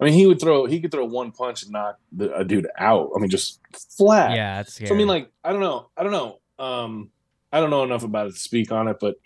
I 0.00 0.04
mean, 0.04 0.12
he 0.12 0.26
would 0.26 0.38
throw, 0.40 0.66
he 0.66 0.80
could 0.80 0.90
throw 0.92 1.06
one 1.06 1.32
punch 1.32 1.62
and 1.62 1.72
knock 1.72 1.98
the, 2.12 2.34
a 2.36 2.44
dude 2.44 2.66
out. 2.78 3.10
I 3.16 3.18
mean, 3.20 3.30
just 3.30 3.60
flat. 3.96 4.36
yeah, 4.36 4.56
that's 4.58 4.74
scary. 4.74 4.88
So 4.88 4.94
I 4.94 4.98
mean, 4.98 5.06
like, 5.08 5.30
I 5.42 5.52
don't 5.52 5.60
know, 5.62 5.88
I 5.96 6.02
don't 6.02 6.12
know, 6.12 6.38
um, 6.58 7.10
I 7.52 7.60
don't 7.60 7.70
know 7.70 7.84
enough 7.84 8.04
about 8.04 8.28
it 8.28 8.34
to 8.34 8.38
speak 8.38 8.72
on 8.72 8.88
it, 8.88 8.98
but, 9.00 9.16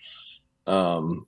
um, 0.66 1.26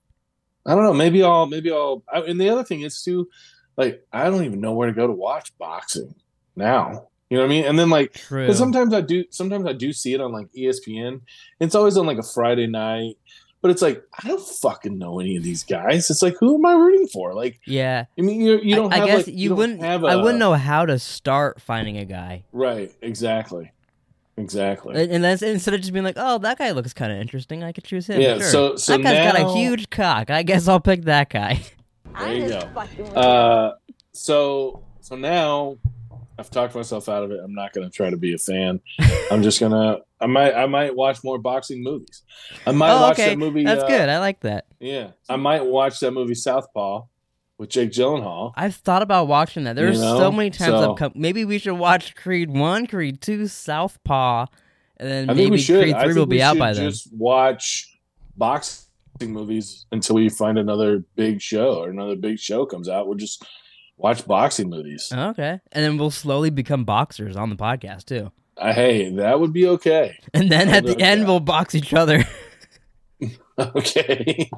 I 0.65 0.75
don't 0.75 0.85
know. 0.85 0.95
Maybe 0.95 1.23
I'll, 1.23 1.47
maybe 1.47 1.73
I'll. 1.73 2.05
I, 2.13 2.21
and 2.21 2.41
the 2.41 2.51
other 2.51 2.63
thing 2.63 2.83
is 2.83 3.03
too, 3.03 3.29
like, 3.77 4.07
I 4.13 4.25
don't 4.25 4.45
even 4.45 4.61
know 4.61 4.73
where 4.75 4.87
to 4.87 4.95
go 4.95 5.07
to 5.07 5.13
watch 5.13 5.57
boxing 5.59 6.15
now. 6.55 7.09
You 7.31 7.39
know 7.39 7.45
what 7.45 7.47
I 7.47 7.55
mean? 7.55 7.65
And 7.65 7.79
then 7.79 7.89
like, 7.89 8.13
because 8.13 8.59
sometimes 8.59 8.93
I 8.93 9.01
do, 9.01 9.25
sometimes 9.31 9.67
I 9.67 9.73
do 9.73 9.93
see 9.93 10.13
it 10.13 10.21
on 10.21 10.33
like 10.33 10.53
ESPN. 10.53 11.23
It's 11.61 11.75
always 11.75 11.97
on 11.97 12.05
like 12.05 12.19
a 12.19 12.23
Friday 12.23 12.67
night, 12.67 13.17
but 13.63 13.71
it's 13.71 13.81
like 13.81 14.05
I 14.23 14.29
don't 14.29 14.47
fucking 14.47 14.99
know 14.99 15.19
any 15.19 15.37
of 15.37 15.43
these 15.43 15.65
guys. 15.65 16.11
It's 16.11 16.21
like 16.21 16.37
who 16.39 16.57
am 16.57 16.67
I 16.67 16.75
rooting 16.75 17.07
for? 17.09 17.33
Like, 17.33 17.59
yeah. 17.65 18.05
I 18.19 18.21
mean, 18.21 18.39
you 18.43 18.61
you 18.61 18.75
don't. 18.75 18.93
I, 18.93 18.97
I 18.97 18.99
have, 18.99 19.07
guess 19.09 19.27
like, 19.29 19.37
you, 19.37 19.49
don't 19.49 19.59
wouldn't. 19.59 19.81
have. 19.83 20.05
I 20.05 20.17
wouldn't 20.17 20.41
know 20.41 20.53
how 20.53 20.85
to 20.85 20.99
start 20.99 21.63
finding 21.63 21.97
a 21.97 22.05
guy, 22.05 22.45
Right. 22.53 22.93
Exactly. 23.01 23.73
Exactly. 24.37 25.01
and, 25.01 25.13
and 25.13 25.25
that's 25.25 25.43
instead 25.43 25.75
of 25.75 25.81
just 25.81 25.93
being 25.93 26.05
like, 26.05 26.17
"Oh, 26.17 26.39
that 26.39 26.59
guy 26.59 26.71
looks 26.71 26.95
kind 26.95 27.13
of 27.13 27.19
interesting. 27.19 27.63
I 27.63 27.73
could 27.73 27.85
choose 27.85 28.07
him." 28.07 28.21
yeah. 28.21 28.39
sure. 28.39 28.43
So 28.43 28.77
so 28.77 28.97
that 28.97 29.03
guy's 29.03 29.15
now, 29.15 29.33
got 29.33 29.51
a 29.51 29.59
huge 29.59 29.91
cock. 29.91 30.31
I 30.31 30.43
guess 30.43 30.69
I'll 30.69 30.81
pick 30.81 31.03
that 31.03 31.31
guy. 31.31 31.61
There 32.19 32.35
you 32.35 32.47
go. 32.47 32.59
Uh, 33.19 33.73
so 34.13 34.83
so 35.01 35.17
now 35.17 35.79
I've 36.39 36.51
talked 36.51 36.75
myself 36.75 37.09
out 37.09 37.23
of 37.23 37.31
it. 37.31 37.41
I'm 37.43 37.55
not 37.55 37.73
going 37.73 37.89
to 37.89 37.95
try 37.95 38.11
to 38.11 38.17
be 38.17 38.35
a 38.35 38.39
fan. 38.39 38.81
I'm 39.31 39.43
just 39.43 39.61
gonna. 39.61 39.99
I 40.21 40.27
might. 40.27 40.55
I 40.55 40.67
might 40.67 40.95
watch 40.95 41.23
more 41.25 41.39
boxing 41.39 41.83
movies. 41.83 42.23
I 42.67 42.73
might 42.73 42.93
oh, 42.93 43.01
watch 43.01 43.19
okay. 43.19 43.31
that 43.31 43.39
movie. 43.39 43.65
That's 43.65 43.83
uh, 43.83 43.89
good. 43.89 44.09
I 44.09 44.19
like 44.19 44.41
that. 44.41 44.67
Yeah, 44.81 45.13
I 45.29 45.37
might 45.37 45.65
watch 45.65 46.01
that 46.01 46.13
movie 46.13 46.35
Southpaw 46.35 47.05
with 47.63 47.71
Jake 47.71 47.93
Gyllenhaal. 47.93 48.53
I've 48.57 48.75
thought 48.75 49.03
about 49.03 49.29
watching 49.29 49.63
that. 49.65 49.77
There's 49.77 49.97
You 49.99 50.03
know? 50.05 50.19
so 50.19 50.33
many 50.33 50.51
times 50.51 50.71
So- 50.73 50.91
I've 50.93 50.99
come. 50.99 51.13
Maybe 51.15 51.45
we 51.45 51.59
should 51.59 51.79
watch 51.79 52.17
Creed 52.17 52.51
One, 52.51 52.89
Creed 52.89 53.21
Two, 53.21 53.47
Southpaw, 53.47 54.47
and 54.97 55.09
then 55.09 55.31
I 55.31 55.35
maybe. 55.35 55.63
Creed 55.65 55.97
Three 56.03 56.15
will 56.15 56.27
be 56.27 56.43
out 56.43 56.59
by 56.59 56.73
then. 56.73 56.91
Just 56.91 57.13
watch 57.15 57.89
boxing 58.37 59.33
movies 59.33 59.87
until 59.93 60.17
we 60.17 60.29
find 60.29 60.59
another 60.59 61.05
big 61.15 61.41
show 61.41 61.77
or 61.77 61.89
another 61.91 62.17
big 62.17 62.41
show 62.41 62.67
comes 62.67 62.89
out. 62.89 63.07
We'll 63.07 63.17
just 63.17 63.45
watch 63.97 64.27
boxing 64.27 64.69
movies. 64.69 65.13
Okay, 65.15 65.61
and 65.71 65.85
then 65.85 65.97
we'll 65.99 66.11
slowly 66.11 66.51
become 66.51 66.85
boxers 66.85 67.37
on 67.37 67.49
the 67.49 67.57
podcast 67.57 68.07
too. 68.07 68.33
Uh, 68.57 68.73
hey, 68.73 69.09
that 69.13 69.39
would 69.39 69.53
be 69.53 69.67
okay. 69.69 70.19
And 70.35 70.51
then 70.51 70.69
I'll 70.69 70.75
at 70.77 70.85
the 70.87 71.01
end, 71.01 71.23
that. 71.23 71.27
we'll 71.29 71.41
box 71.41 71.77
each 71.77 71.95
other. 71.95 72.25
Okay. 73.77 74.51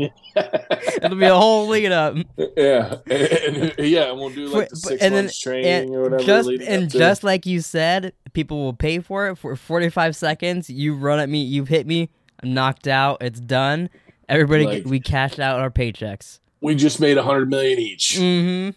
It'll 1.02 1.16
be 1.18 1.26
a 1.26 1.34
whole 1.34 1.68
lead 1.68 1.92
up. 1.92 2.16
yeah, 2.56 2.96
and, 3.06 3.56
and- 3.56 3.74
yeah, 3.78 4.10
and 4.10 4.18
we'll 4.18 4.30
do 4.30 4.46
like 4.48 4.68
the 4.70 4.76
six 4.76 5.02
and 5.02 5.14
then- 5.14 5.24
months 5.24 5.38
training 5.40 5.66
And 5.66 5.94
or 5.94 6.02
whatever. 6.02 6.22
just 6.24 6.48
and 6.48 6.84
up 6.84 6.90
to- 6.90 6.98
just 6.98 7.24
like 7.24 7.46
you 7.46 7.60
said, 7.60 8.12
people 8.32 8.62
will 8.62 8.72
pay 8.74 9.00
for 9.00 9.28
it 9.28 9.36
for 9.36 9.54
45 9.56 10.16
seconds. 10.16 10.70
You 10.70 10.94
run 10.94 11.18
at 11.18 11.28
me, 11.28 11.42
you 11.42 11.64
hit 11.64 11.86
me, 11.86 12.10
I'm 12.42 12.54
knocked 12.54 12.86
out. 12.88 13.18
It's 13.22 13.40
done. 13.40 13.90
Everybody, 14.28 14.66
Like- 14.66 14.84
we 14.86 15.00
cash 15.00 15.38
out 15.38 15.60
our 15.60 15.70
paychecks. 15.70 16.40
we 16.60 16.74
just 16.74 17.00
made 17.00 17.18
a 17.18 17.22
hundred 17.22 17.50
million 17.50 17.78
each. 17.78 18.16
Mm-hmm. 18.18 18.70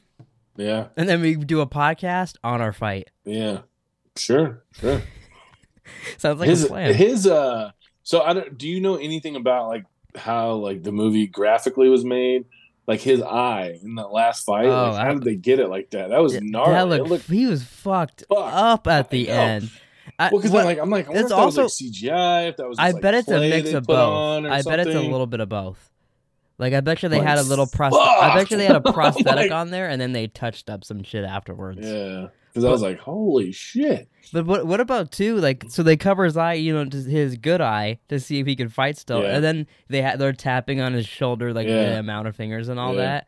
Yeah, 0.62 0.88
And 0.98 1.08
then 1.08 1.22
we 1.22 1.36
do 1.36 1.62
a 1.62 1.68
podcast 1.68 2.36
on 2.44 2.62
our 2.62 2.74
fight. 2.74 3.10
yeah, 3.26 3.60
sure, 4.18 4.64
sure. 4.80 5.04
Sounds 6.18 6.40
like 6.40 6.50
his 6.50 6.64
a 6.64 6.68
plan. 6.68 6.94
his 6.96 7.28
uh. 7.28 7.72
So 8.04 8.22
I 8.22 8.34
don't. 8.34 8.58
Do 8.58 8.68
you 8.68 8.82
know 8.82 8.96
anything 8.96 9.36
about 9.36 9.68
like 9.68 9.86
how 10.18 10.54
like 10.54 10.84
the 10.84 10.92
movie 10.92 11.28
graphically 11.28 11.90
was 11.90 12.04
made? 12.06 12.46
Like 12.88 13.02
his 13.02 13.22
eye 13.22 13.78
in 13.84 13.96
the 13.96 14.08
last 14.08 14.46
fight. 14.46 14.66
Oh, 14.66 14.92
like, 14.92 14.94
I- 15.02 15.06
how 15.06 15.14
did 15.14 15.24
they 15.24 15.36
get 15.36 15.60
it 15.60 15.68
like 15.68 15.90
that? 15.92 16.10
That 16.10 16.20
was 16.22 16.40
gnarly. 16.42 16.74
that 16.74 16.88
looked, 16.88 17.10
looked- 17.10 17.28
he 17.30 17.46
was 17.46 17.64
fucked 17.64 18.24
Fuck. 18.30 18.38
up 18.54 18.88
at 18.88 19.10
the 19.10 19.30
I 19.30 19.34
end. 19.36 19.72
I, 20.18 20.30
well, 20.32 20.40
because 20.42 20.56
I'm 20.56 20.66
like, 20.66 20.80
I'm 20.80 20.90
like, 20.90 21.10
I 21.10 21.14
it's 21.20 21.30
that 21.30 21.36
was 21.46 21.58
also- 21.58 21.64
like 21.64 21.72
CGI. 21.72 22.50
If 22.50 22.58
that 22.58 22.68
was, 22.70 22.80
I 22.80 22.92
like, 22.92 23.02
bet 23.02 23.14
it's 23.16 23.28
a 23.28 23.40
mix 23.42 23.74
of 23.74 23.84
both. 23.86 24.46
I 24.46 24.62
bet 24.62 24.80
it's 24.80 24.96
a 24.96 25.02
little 25.02 25.28
bit 25.28 25.42
of 25.42 25.50
both. 25.50 25.90
Like 26.60 26.74
I 26.74 26.80
bet 26.80 27.04
you 27.04 27.10
they 27.10 27.20
Like, 27.20 27.28
had 27.28 27.38
a 27.40 27.44
little 27.44 27.68
prosthetic. 27.68 28.08
I 28.08 28.34
bet 28.34 28.50
you 28.50 28.58
they 28.58 28.66
had 28.66 28.78
a 28.78 28.82
prosthetic 28.94 29.28
Like- 29.28 29.52
on 29.52 29.70
there, 29.70 29.90
and 29.90 30.02
then 30.02 30.14
they 30.14 30.28
touched 30.28 30.70
up 30.70 30.84
some 30.86 31.04
shit 31.04 31.24
afterwards. 31.26 31.82
Yeah, 31.84 32.28
because 32.58 32.66
I 32.66 32.72
was 32.72 32.82
like, 32.82 33.00
holy 33.00 33.52
shit. 33.52 34.10
But 34.34 34.46
what 34.46 34.66
what 34.68 34.80
about 34.80 35.12
too? 35.12 35.38
Like, 35.38 35.64
so 35.70 35.84
they 35.84 35.96
cover 35.98 36.26
his 36.26 36.36
eye, 36.38 36.54
you 36.54 36.74
know, 36.74 36.84
to 36.86 36.98
his 36.98 37.38
good 37.38 37.62
eye 37.62 38.00
to 38.10 38.20
see 38.20 38.40
if 38.40 38.48
he 38.48 38.56
can 38.56 38.68
fight 38.70 38.98
still, 38.98 39.22
Yeah. 39.24 39.36
and 39.36 39.44
then 39.44 39.68
they 39.88 40.02
ha- 40.02 40.16
they're 40.18 40.34
tapping 40.34 40.82
on 40.82 40.94
his 40.94 41.08
shoulder, 41.08 41.54
like 41.54 41.68
the 41.68 42.00
amount 42.00 42.28
of 42.28 42.36
fingers 42.36 42.68
and 42.68 42.80
all 42.80 42.94
Yeah. 42.96 43.02
that. 43.02 43.28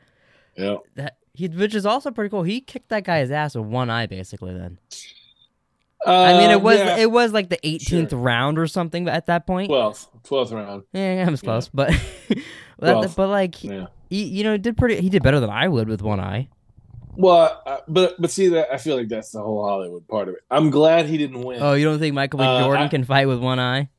Yeah. 0.58 0.76
That 0.96 1.18
he, 1.34 1.48
which 1.48 1.74
is 1.76 1.86
also 1.86 2.12
pretty 2.12 2.30
cool. 2.30 2.44
He 2.44 2.60
kicked 2.60 2.90
that 2.90 3.06
guy's 3.06 3.32
ass 3.32 3.56
with 3.56 3.66
one 3.66 3.90
eye, 3.90 4.08
basically. 4.08 4.54
Then 4.54 4.78
I 6.06 6.38
mean, 6.38 6.50
Uh, 6.50 6.54
it 6.54 6.62
was 6.62 6.80
yeah. 6.80 6.98
it 6.98 7.12
was 7.12 7.34
like 7.34 7.50
the 7.50 7.60
18th 7.64 8.10
Sure. 8.12 8.20
round 8.20 8.58
or 8.58 8.68
something 8.68 9.08
at 9.08 9.26
that 9.28 9.46
point. 9.46 9.70
12th, 9.70 10.08
12th 10.24 10.52
round. 10.54 10.84
yeah, 10.94 11.16
yeah, 11.16 11.28
I 11.28 11.30
was 11.30 11.42
yeah. 11.44 11.48
close, 11.48 11.70
but 11.70 11.94
but, 12.80 13.16
but 13.16 13.28
like 13.30 13.64
Yeah. 13.64 13.88
he, 14.10 14.24
you 14.24 14.44
know, 14.44 14.58
did 14.58 14.76
pretty. 14.78 15.00
He 15.02 15.10
did 15.10 15.24
better 15.24 15.40
than 15.40 15.50
I 15.50 15.68
would 15.68 15.88
with 15.90 16.02
one 16.02 16.20
eye. 16.20 16.48
Well, 17.16 17.62
uh, 17.66 17.78
but 17.88 18.20
but 18.22 18.32
see 18.32 18.48
that 18.50 18.72
I 18.72 18.78
feel 18.78 18.96
like 18.96 19.10
that's 19.10 19.32
the 19.32 19.42
whole 19.42 19.66
Hollywood 19.68 20.08
part 20.08 20.30
of 20.30 20.36
it. 20.36 20.42
I'm 20.50 20.70
glad 20.70 21.06
he 21.08 21.18
didn't 21.18 21.44
win. 21.44 21.62
Oh, 21.62 21.74
you 21.74 21.86
don't 21.86 22.00
think 22.00 22.16
Michael 22.16 22.40
B. 22.40 22.46
Uh, 22.46 22.60
Jordan 22.60 22.86
I- 22.86 22.90
can 22.90 23.04
fight 23.04 23.28
with 23.28 23.40
one 23.40 23.60
eye? 23.60 23.90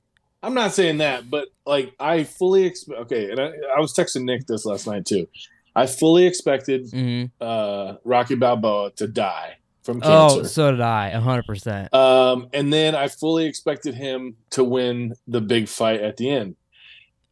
I'm 0.43 0.55
not 0.55 0.73
saying 0.73 0.99
that, 0.99 1.29
but 1.29 1.49
like 1.67 1.93
I 2.01 2.25
fully 2.25 2.65
expect. 2.65 3.01
Okay, 3.03 3.31
and 3.31 3.39
I, 3.39 3.51
I 3.77 3.81
was 3.81 3.93
texting 3.93 4.25
Nick 4.25 4.47
this 4.47 4.65
last 4.65 4.87
night 4.87 5.05
too. 5.05 5.29
I 5.77 5.87
fully 5.87 6.27
expected 6.27 6.91
hmm 6.91 7.25
uh, 7.41 7.97
Rocky 8.05 8.37
Balboa 8.37 8.93
to 8.97 9.07
die 9.07 9.57
from 9.83 10.01
cancer. 10.01 10.41
Oh, 10.41 10.43
so 10.45 10.71
did 10.71 10.81
I. 10.81 11.11
hundred 11.11 11.45
percent. 11.47 11.93
Um, 11.93 12.49
and 12.55 12.73
then 12.73 12.95
I 12.95 13.09
fully 13.09 13.45
expected 13.47 13.95
him 13.95 14.37
to 14.51 14.65
win 14.65 15.15
the 15.29 15.43
big 15.43 15.69
fight 15.69 16.01
at 16.01 16.17
the 16.17 16.31
end. 16.31 16.57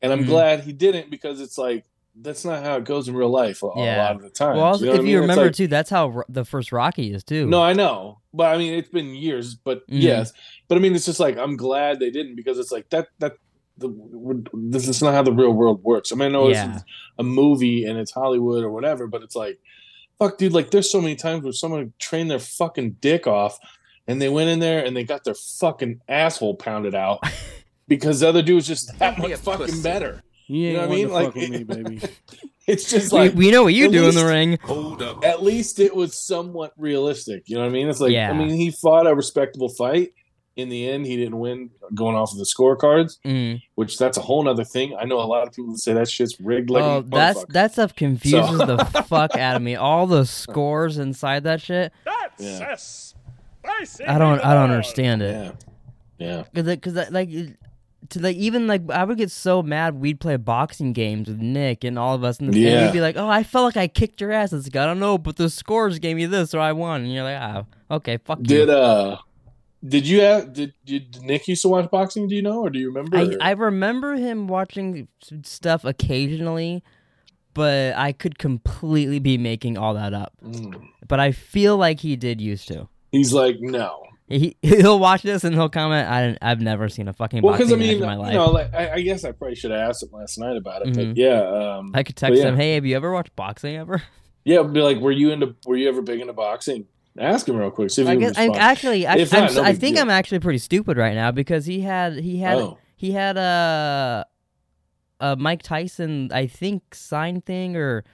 And 0.03 0.13
I'm 0.13 0.25
Mhm. 0.25 0.27
glad 0.27 0.61
he 0.61 0.73
didn't 0.73 1.11
because 1.11 1.41
it's 1.41 1.57
like 1.59 1.85
that's 2.21 2.45
not 2.45 2.63
how 2.65 2.77
it 2.77 2.85
goes 2.85 3.09
in 3.09 3.15
real 3.15 3.31
life 3.31 3.63
a, 3.63 3.67
a 3.67 3.69
lot 3.97 4.17
of 4.17 4.23
the 4.23 4.31
time. 4.31 4.57
Well, 4.57 4.65
also, 4.65 4.85
know 4.87 4.91
if 4.93 4.97
what 4.97 5.01
I 5.01 5.03
mean? 5.05 5.13
you 5.13 5.21
remember 5.21 5.45
like- 5.45 5.55
too, 5.55 5.67
that's 5.69 5.91
how 5.91 6.09
Ro- 6.09 6.25
the 6.29 6.45
first 6.45 6.73
Rocky 6.73 7.13
is 7.13 7.23
too. 7.25 7.47
No, 7.47 7.63
I 7.63 7.73
know. 7.73 8.21
But 8.35 8.55
I 8.55 8.59
mean 8.59 8.75
it's 8.75 8.89
been 8.89 9.15
years, 9.15 9.55
but 9.55 9.79
Mhm. 9.89 10.03
yes. 10.03 10.33
But 10.69 10.79
I 10.79 10.81
mean 10.81 10.95
it's 10.95 11.07
just 11.07 11.21
like 11.21 11.37
I'm 11.39 11.57
glad 11.57 12.01
they 12.01 12.11
didn't 12.11 12.37
because 12.37 12.59
it's 12.59 12.73
like 12.73 12.89
that 12.91 13.09
that 13.21 13.35
the 13.79 13.91
this 14.55 14.89
is 14.89 15.01
not 15.03 15.15
how 15.15 15.23
the 15.23 15.33
real 15.33 15.53
world 15.53 15.83
works. 15.85 16.11
I 16.13 16.17
mean 16.17 16.29
I 16.29 16.33
know 16.33 16.49
Yeah. 16.49 16.75
it's 16.75 16.85
a 17.19 17.23
movie 17.23 17.85
and 17.85 17.99
it's 17.99 18.11
Hollywood 18.13 18.65
or 18.65 18.71
whatever, 18.71 19.07
but 19.07 19.23
it's 19.23 19.37
like 19.37 19.59
fuck 20.19 20.37
dude, 20.39 20.53
like 20.53 20.71
there's 20.73 20.91
so 20.91 21.01
many 21.01 21.15
times 21.15 21.45
where 21.45 21.53
someone 21.53 21.93
trained 22.01 22.29
their 22.31 22.41
fucking 22.41 22.97
dick 23.01 23.27
off 23.29 23.57
and 24.09 24.21
they 24.21 24.29
went 24.29 24.51
in 24.51 24.59
there 24.59 24.85
and 24.85 24.97
they 24.97 25.05
got 25.05 25.23
their 25.23 25.35
fucking 25.35 26.01
asshole 26.09 26.57
pounded 26.57 26.95
out 26.95 27.21
because 27.89 28.21
the 28.21 28.29
other 28.29 28.43
dude 28.43 28.57
was 28.57 28.67
just 28.67 28.99
that 28.99 29.17
much 29.19 29.35
fucking 29.35 29.81
better. 29.83 30.23
You 30.49 30.59
You 30.69 30.73
know 30.73 30.81
what 30.81 30.89
I 30.89 30.95
mean? 30.95 31.11
Like 31.11 31.27
fuck 31.27 31.35
with 31.37 31.51
me, 31.51 31.65
baby. 31.65 32.01
it's 32.67 32.91
just 32.91 33.13
like 33.13 33.35
we 33.35 33.51
know 33.51 33.63
what 33.63 33.75
you 33.75 33.87
at 33.87 33.93
do 33.93 34.09
in 34.09 34.15
the 34.15 34.27
ring. 34.27 34.59
Hold 34.65 35.03
up. 35.03 35.25
at 35.25 35.43
least 35.43 35.79
it 35.79 35.95
was 35.95 36.27
somewhat 36.27 36.73
realistic. 36.77 37.45
You 37.47 37.57
know 37.57 37.63
what 37.63 37.69
I 37.69 37.73
mean? 37.73 37.89
It's 37.89 38.01
like 38.01 38.13
Yeah. 38.13 38.31
I 38.31 38.33
mean 38.33 38.51
he 38.51 38.71
fought 38.71 39.07
a 39.07 39.15
respectable 39.15 39.69
fight. 39.69 40.13
In 40.57 40.71
the 40.71 40.89
end, 40.89 41.07
he 41.07 41.17
didn't 41.17 41.39
win 41.39 41.71
going 41.95 42.17
off 42.17 42.33
of 42.33 42.39
the 42.39 42.45
scorecards, 42.45 43.19
Mm. 43.25 43.63
which 43.77 43.97
that's 43.97 44.19
a 44.19 44.21
whole 44.21 44.49
other 44.49 44.65
thing. 44.65 44.97
I 45.01 45.05
know 45.05 45.21
a 45.21 45.23
lot 45.23 45.47
of 45.47 45.55
people 45.55 45.71
that 45.71 45.79
say 45.79 45.93
that 45.93 46.09
shit's 46.09 46.41
rigged 46.41 46.69
like 46.69 46.83
oh, 46.83 46.97
a 46.99 47.03
that's 47.05 47.45
that 47.51 47.73
stuff 47.75 47.95
confuses 47.95 48.59
So- 48.59 48.67
the 48.67 48.79
fuck 49.09 49.37
out 49.37 49.55
of 49.55 49.63
me. 49.63 49.77
All 49.77 50.09
the 50.09 50.25
scores 50.27 50.99
inside 50.99 51.45
that 51.45 51.61
shit. 51.61 51.93
That's 52.05 53.15
yeah. 54.03 54.15
I 54.15 54.19
don't. 54.19 54.41
I 54.45 54.55
don't 54.55 54.71
understand 54.71 55.23
it. 55.23 55.55
yeah, 56.19 56.43
yeah. 56.55 56.63
Cause, 56.63 56.77
cause 56.83 57.11
like, 57.13 57.31
it- 57.31 57.57
to 58.11 58.21
like 58.21 58.37
even 58.37 58.67
like 58.67 58.89
I 58.91 59.05
would 59.05 59.19
get 59.19 59.31
so 59.31 59.63
mad. 59.63 59.95
We'd 60.01 60.21
play 60.21 60.37
boxing 60.37 60.93
games 60.93 61.29
with 61.29 61.39
Nick 61.41 61.85
and 61.85 61.99
all 61.99 62.15
of 62.15 62.25
us, 62.25 62.39
and, 62.41 62.55
Yeah. 62.55 62.87
we'd 62.87 62.93
be 62.93 63.01
like, 63.01 63.17
"Oh, 63.17 63.29
I 63.29 63.43
felt 63.43 63.65
like 63.65 63.77
I 63.77 63.89
kicked 63.89 64.21
your 64.21 64.33
ass." 64.33 64.53
It's 64.53 64.67
like 64.67 64.77
I 64.77 64.87
don't 64.87 65.01
know, 65.01 65.19
but 65.19 65.37
the 65.37 65.51
scores 65.51 65.99
gave 65.99 66.17
me 66.17 66.27
this, 66.27 66.51
so 66.51 66.61
I 66.61 66.73
won. 66.73 67.03
And 67.03 67.13
you're 67.13 67.25
like, 67.25 67.39
"Ah, 67.41 67.65
okay, 67.91 68.19
fuck 68.25 68.41
Did 68.43 68.69
you." 68.69 68.75
uh, 68.75 69.19
did 69.87 70.07
you 70.09 70.21
have 70.23 70.53
did 70.53 70.73
did 70.85 71.21
Nick 71.23 71.47
used 71.49 71.63
to 71.63 71.69
watch 71.69 71.91
boxing? 71.91 72.29
Do 72.29 72.35
you 72.35 72.43
know, 72.43 72.61
or 72.63 72.71
do 72.71 72.79
you 72.79 72.89
remember? 72.89 73.17
I 73.17 73.37
I 73.41 73.51
remember 73.53 74.15
him 74.17 74.49
watching 74.49 75.09
stuff 75.43 75.85
occasionally, 75.85 76.83
but 77.55 77.95
I 77.97 78.13
could 78.13 78.39
completely 78.39 79.19
be 79.19 79.39
making 79.39 79.77
all 79.79 79.95
that 79.95 80.15
up. 80.15 80.33
Mm. 80.45 80.81
But 81.07 81.21
I 81.21 81.33
feel 81.33 81.77
like 81.77 82.01
he 82.01 82.17
did 82.17 82.41
used 82.41 82.69
to. 82.69 82.89
He's 83.13 83.33
like 83.33 83.57
no. 83.61 84.05
He 84.29 84.57
he'll 84.63 84.99
watch 84.99 85.23
this 85.23 85.43
and 85.45 85.55
he'll 85.55 85.69
comment. 85.71 86.09
I 86.09 86.37
I've 86.43 86.61
never 86.61 86.89
seen 86.89 87.09
a 87.09 87.13
fucking 87.13 87.43
Well, 87.43 87.55
boxing 87.55 87.73
I 87.75 87.77
match 87.79 87.87
mean, 87.89 87.97
in 88.03 88.07
my 88.07 88.13
you 88.15 88.19
life. 88.21 88.35
know, 88.35 88.51
like 88.51 88.75
I, 88.75 88.93
I 88.95 89.01
guess 89.01 89.25
I 89.25 89.33
probably 89.33 89.55
should 89.57 89.71
have 89.71 89.81
asked 89.89 90.03
him 90.03 90.11
last 90.13 90.39
night 90.39 90.57
about 90.57 90.83
it. 90.83 90.89
Mhm. 90.89 90.95
But 91.09 91.17
yeah, 91.17 91.41
um, 91.79 91.93
I 91.95 92.03
could 92.03 92.17
text 92.17 92.39
yeah. 92.41 92.49
him, 92.49 92.57
"Hey, 92.57 92.75
have 92.75 92.85
you 92.85 92.95
ever 92.97 93.11
watched 93.11 93.35
boxing 93.37 93.77
ever?" 93.77 94.03
yeah, 94.45 94.63
be 94.63 94.81
like, 94.83 94.99
were 94.99 95.13
you 95.13 95.31
into? 95.31 95.55
Were 95.67 95.77
you 95.77 95.89
ever 95.89 96.03
big 96.03 96.21
into 96.21 96.33
boxing? 96.35 96.87
Ask 97.19 97.49
him 97.49 97.57
real 97.57 97.71
quick. 97.71 97.91
See 97.91 98.03
if 98.03 98.09
I 98.09 98.17
guess 98.17 98.35
I'm 98.37 98.53
actually. 98.55 99.07
I, 99.07 99.17
If 99.17 99.35
I'm, 99.35 99.45
not, 99.47 99.55
no 99.55 99.63
I 99.65 99.73
think 99.75 99.97
deal. 99.97 100.05
I'm 100.05 100.11
actually 100.11 100.39
pretty 100.41 100.59
stupid 100.59 100.97
right 100.97 101.15
now 101.15 101.31
because 101.33 101.67
he 101.67 101.81
had 101.81 102.15
he 102.21 102.39
had 102.39 102.59
Oh. 102.59 102.79
he 102.97 103.13
had 103.13 103.37
a 103.37 104.25
a 105.21 105.35
Mike 105.37 105.63
Tyson 105.63 106.31
I 106.33 106.47
think 106.47 106.95
sign 106.95 107.41
thing 107.41 107.77
or. 107.77 108.05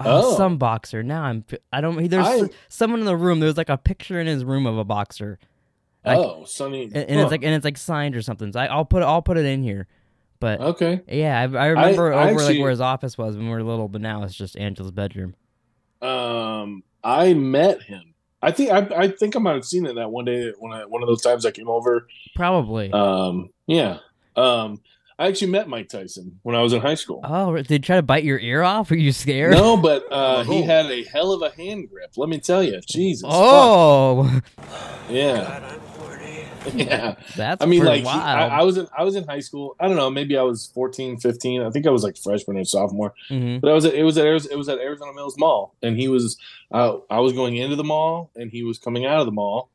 uh, 0.00 0.04
Oh. 0.24 0.36
some 0.36 0.58
boxer. 0.58 1.02
Now 1.04 1.22
I'm. 1.24 1.44
I 1.72 1.80
don't. 1.80 2.08
There's 2.08 2.26
I- 2.26 2.48
someone 2.68 3.00
in 3.00 3.06
the 3.06 3.16
room. 3.16 3.38
There's 3.40 3.56
like 3.56 3.68
a 3.68 3.76
picture 3.78 4.18
in 4.20 4.26
his 4.26 4.44
room 4.44 4.64
of 4.66 4.76
a 4.78 4.84
boxer, 4.84 5.38
I- 6.08 6.16
Oh, 6.16 6.44
Sonny. 6.46 6.84
and, 6.84 6.96
and 6.96 7.10
huh. 7.16 7.22
it's 7.22 7.30
like 7.30 7.42
and 7.44 7.54
it's 7.54 7.64
like 7.64 7.76
signed 7.76 8.16
or 8.16 8.22
something. 8.22 8.52
So 8.52 8.60
I, 8.60 8.66
I'll 8.66 8.84
put 8.84 9.02
I'll 9.02 9.22
put 9.22 9.36
it 9.36 9.44
in 9.44 9.62
here. 9.62 9.86
But 10.40 10.60
okay. 10.60 11.00
yeah, 11.08 11.38
I, 11.38 11.42
I 11.42 11.66
remember 11.68 12.12
I 12.12 12.30
over 12.30 12.40
actually- 12.40 12.54
like 12.54 12.62
where 12.62 12.70
his 12.70 12.80
office 12.80 13.18
was 13.18 13.36
when 13.36 13.46
we 13.46 13.52
were 13.52 13.62
little, 13.62 13.88
but 13.88 14.00
now 14.00 14.22
it's 14.22 14.34
just 14.34 14.56
Angela's 14.56 14.92
bedroom. 14.92 15.34
Um, 16.00 16.82
I 17.02 17.34
met 17.34 17.82
him. 17.82 18.14
I 18.40 18.52
think 18.52 18.70
I, 18.70 18.86
I 18.96 19.08
think 19.08 19.34
I 19.34 19.40
might 19.40 19.54
have 19.54 19.64
seen 19.64 19.84
it 19.84 19.94
that 19.96 20.10
one 20.12 20.24
day 20.26 20.52
when 20.58 20.72
I, 20.72 20.84
one 20.84 21.02
of 21.02 21.08
those 21.08 21.22
times 21.22 21.44
I 21.44 21.50
came 21.50 21.68
over. 21.68 22.06
Probably. 22.36 22.92
Um, 22.92 23.50
yeah. 23.66 23.98
Um, 24.36 24.80
I 25.18 25.26
actually 25.26 25.50
met 25.50 25.68
Mike 25.68 25.88
Tyson 25.88 26.38
when 26.44 26.54
I 26.54 26.62
was 26.62 26.72
in 26.72 26.80
high 26.80 26.94
school. 26.94 27.20
oh, 27.24 27.56
did 27.56 27.68
he 27.68 27.78
try 27.80 27.96
to 27.96 28.02
bite 28.02 28.22
your 28.22 28.38
ear 28.38 28.62
off? 28.62 28.90
Were 28.90 28.96
you 28.96 29.10
scared? 29.10 29.54
No, 29.54 29.76
but 29.76 30.06
uh, 30.12 30.44
he 30.44 30.62
had 30.62 30.86
a 30.86 31.02
hell 31.02 31.32
of 31.32 31.42
a 31.42 31.50
hand 31.50 31.90
grip. 31.90 32.12
Let 32.16 32.28
me 32.28 32.38
tell 32.38 32.62
you, 32.62 32.80
Jesus. 32.88 33.22
fuck. 33.22 33.32
Oh, 33.34 34.40
yeah, 35.10 35.74
yeah. 36.74 37.14
that's 37.36 37.62
I 37.62 37.66
mean, 37.66 37.80
pretty 37.80 38.02
like 38.04 38.14
he, 38.14 38.20
I. 38.20 38.60
I 38.60 38.62
was 38.62 38.76
in 38.78 38.86
I 38.96 39.04
was 39.04 39.16
in 39.16 39.24
high 39.26 39.40
school. 39.40 39.76
I 39.80 39.86
don't 39.88 39.96
know, 39.96 40.10
maybe 40.10 40.36
I 40.36 40.42
was 40.42 40.70
14, 40.74 41.18
15. 41.18 41.62
I 41.62 41.70
think 41.70 41.86
I 41.86 41.90
was 41.90 42.02
like 42.02 42.16
freshman 42.16 42.56
or 42.56 42.64
sophomore. 42.64 43.14
Mhm. 43.30 43.60
But 43.60 43.70
I 43.70 43.74
was 43.74 43.84
at, 43.84 43.94
it 43.94 44.02
was 44.04 44.16
at 44.18 44.26
it 44.26 44.56
was 44.58 44.68
at 44.68 44.78
Arizona 44.78 45.12
Mills 45.12 45.36
Mall, 45.38 45.74
and 45.82 45.96
he 45.96 46.08
was 46.08 46.36
uh, 46.72 46.96
I 47.10 47.20
was 47.20 47.32
going 47.32 47.56
into 47.56 47.76
the 47.76 47.84
mall, 47.84 48.30
and 48.36 48.50
he 48.50 48.62
was 48.62 48.78
coming 48.78 49.06
out 49.06 49.20
of 49.20 49.26
the 49.26 49.32
mall, 49.32 49.70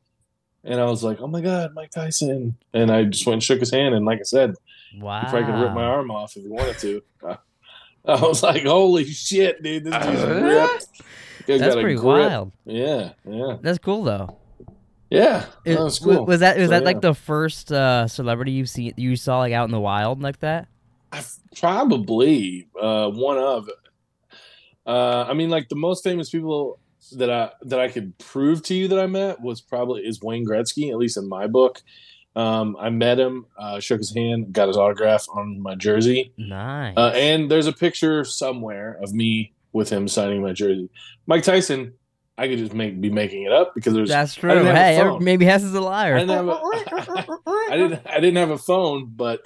and 0.62 0.80
I 0.80 0.84
was 0.84 1.02
like, 1.04 1.20
oh 1.20 1.26
my 1.26 1.40
god, 1.40 1.74
Mike 1.74 1.90
Tyson, 1.90 2.56
and 2.72 2.90
I 2.90 3.04
just 3.04 3.26
went 3.26 3.34
and 3.34 3.42
shook 3.42 3.60
his 3.60 3.70
hand, 3.70 3.94
and 3.94 4.04
like 4.06 4.20
I 4.20 4.24
said, 4.24 4.54
Wow. 5.00 5.20
he 5.22 5.26
probably 5.28 5.44
could 5.52 5.60
rip 5.60 5.72
my 5.72 5.82
arm 5.84 6.10
off 6.10 6.36
if 6.36 6.42
he 6.44 6.48
wanted 6.48 6.78
to. 6.78 7.02
Uh, 7.26 7.36
I 8.06 8.20
was 8.20 8.42
like, 8.42 8.62
holy 8.64 9.04
shit, 9.06 9.62
dude, 9.62 9.84
this 9.84 9.94
dude's 10.04 10.22
ripped. 10.42 10.88
Guy's 11.46 11.60
That's 11.60 11.74
got 11.74 11.78
a 11.78 11.82
pretty 11.82 11.96
grip. 11.96 12.04
wild. 12.30 12.52
Yeah, 12.64 13.12
yeah, 13.28 13.56
That's 13.60 13.78
cool 13.78 14.02
though. 14.04 14.36
Yeah. 15.10 15.46
It- 15.64 15.74
that 15.76 15.84
was 15.84 15.98
cool. 15.98 16.24
Was 16.26 16.40
that 16.40 16.56
was 16.56 16.66
So, 16.66 16.70
that 16.70 16.82
yeah. 16.82 16.86
like 16.86 17.00
the 17.00 17.14
first 17.14 17.70
uh, 17.72 18.06
celebrity 18.08 18.52
you 18.52 18.66
see 18.66 18.92
you 18.96 19.16
saw 19.16 19.38
like 19.38 19.52
out 19.52 19.64
in 19.64 19.70
the 19.70 19.80
wild 19.80 20.22
like 20.22 20.40
that? 20.40 20.68
I- 21.12 21.22
probably 21.56 22.68
uh, 22.80 23.10
one 23.10 23.38
of. 23.38 23.68
Uh, 24.86 25.24
I 25.28 25.34
mean, 25.34 25.48
like 25.50 25.68
the 25.68 25.76
most 25.76 26.04
famous 26.04 26.28
people 26.30 26.78
that 27.12 27.30
I 27.30 27.50
that 27.62 27.80
I 27.80 27.88
could 27.88 28.16
prove 28.18 28.62
to 28.64 28.74
you 28.74 28.88
that 28.88 28.98
I 28.98 29.06
met 29.06 29.40
was 29.40 29.60
probably 29.60 30.02
is 30.02 30.20
Wayne 30.22 30.46
Gretzky, 30.46 30.90
at 30.90 30.96
least 30.98 31.16
in 31.16 31.28
my 31.28 31.46
book. 31.46 31.82
Um, 32.36 32.76
I 32.80 32.90
met 32.90 33.18
him, 33.20 33.46
uh, 33.56 33.78
shook 33.78 33.98
his 33.98 34.12
hand, 34.12 34.52
got 34.52 34.66
his 34.66 34.76
autograph 34.76 35.24
on 35.32 35.60
my 35.62 35.76
jersey, 35.76 36.32
Nice. 36.36 36.94
uh, 36.96 37.12
and 37.14 37.48
there's 37.48 37.68
a 37.68 37.72
picture 37.72 38.24
somewhere 38.24 38.98
of 39.00 39.14
me 39.14 39.52
with 39.72 39.88
him 39.88 40.08
signing 40.08 40.42
my 40.42 40.52
jersey. 40.52 40.90
Mike 41.26 41.44
Tyson, 41.44 41.92
I 42.36 42.48
could 42.48 42.58
just 42.58 42.74
make 42.74 43.00
be 43.00 43.10
making 43.10 43.44
it 43.44 43.52
up 43.52 43.74
because 43.74 43.94
there's 43.94 44.08
That's 44.08 44.34
true. 44.34 44.50
Hey, 44.64 45.18
maybe 45.20 45.44
Hess 45.44 45.62
is 45.62 45.74
a 45.74 45.80
liar. 45.80 46.16
I 46.16 46.20
didn't 46.20 46.36
have 46.36 46.48
a, 46.48 46.60
I 47.70 47.76
didn't 47.76 48.06
I 48.06 48.20
didn't 48.20 48.36
have 48.36 48.50
a 48.50 48.58
phone, 48.58 49.06
but 49.14 49.42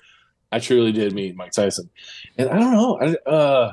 I 0.50 0.58
truly 0.58 0.92
did 0.92 1.12
meet 1.12 1.36
Mike 1.36 1.52
Tyson, 1.52 1.90
and 2.38 2.48
I 2.48 2.58
don't 2.58 2.72
know, 2.72 2.98
I 3.26 3.30
uh, 3.30 3.72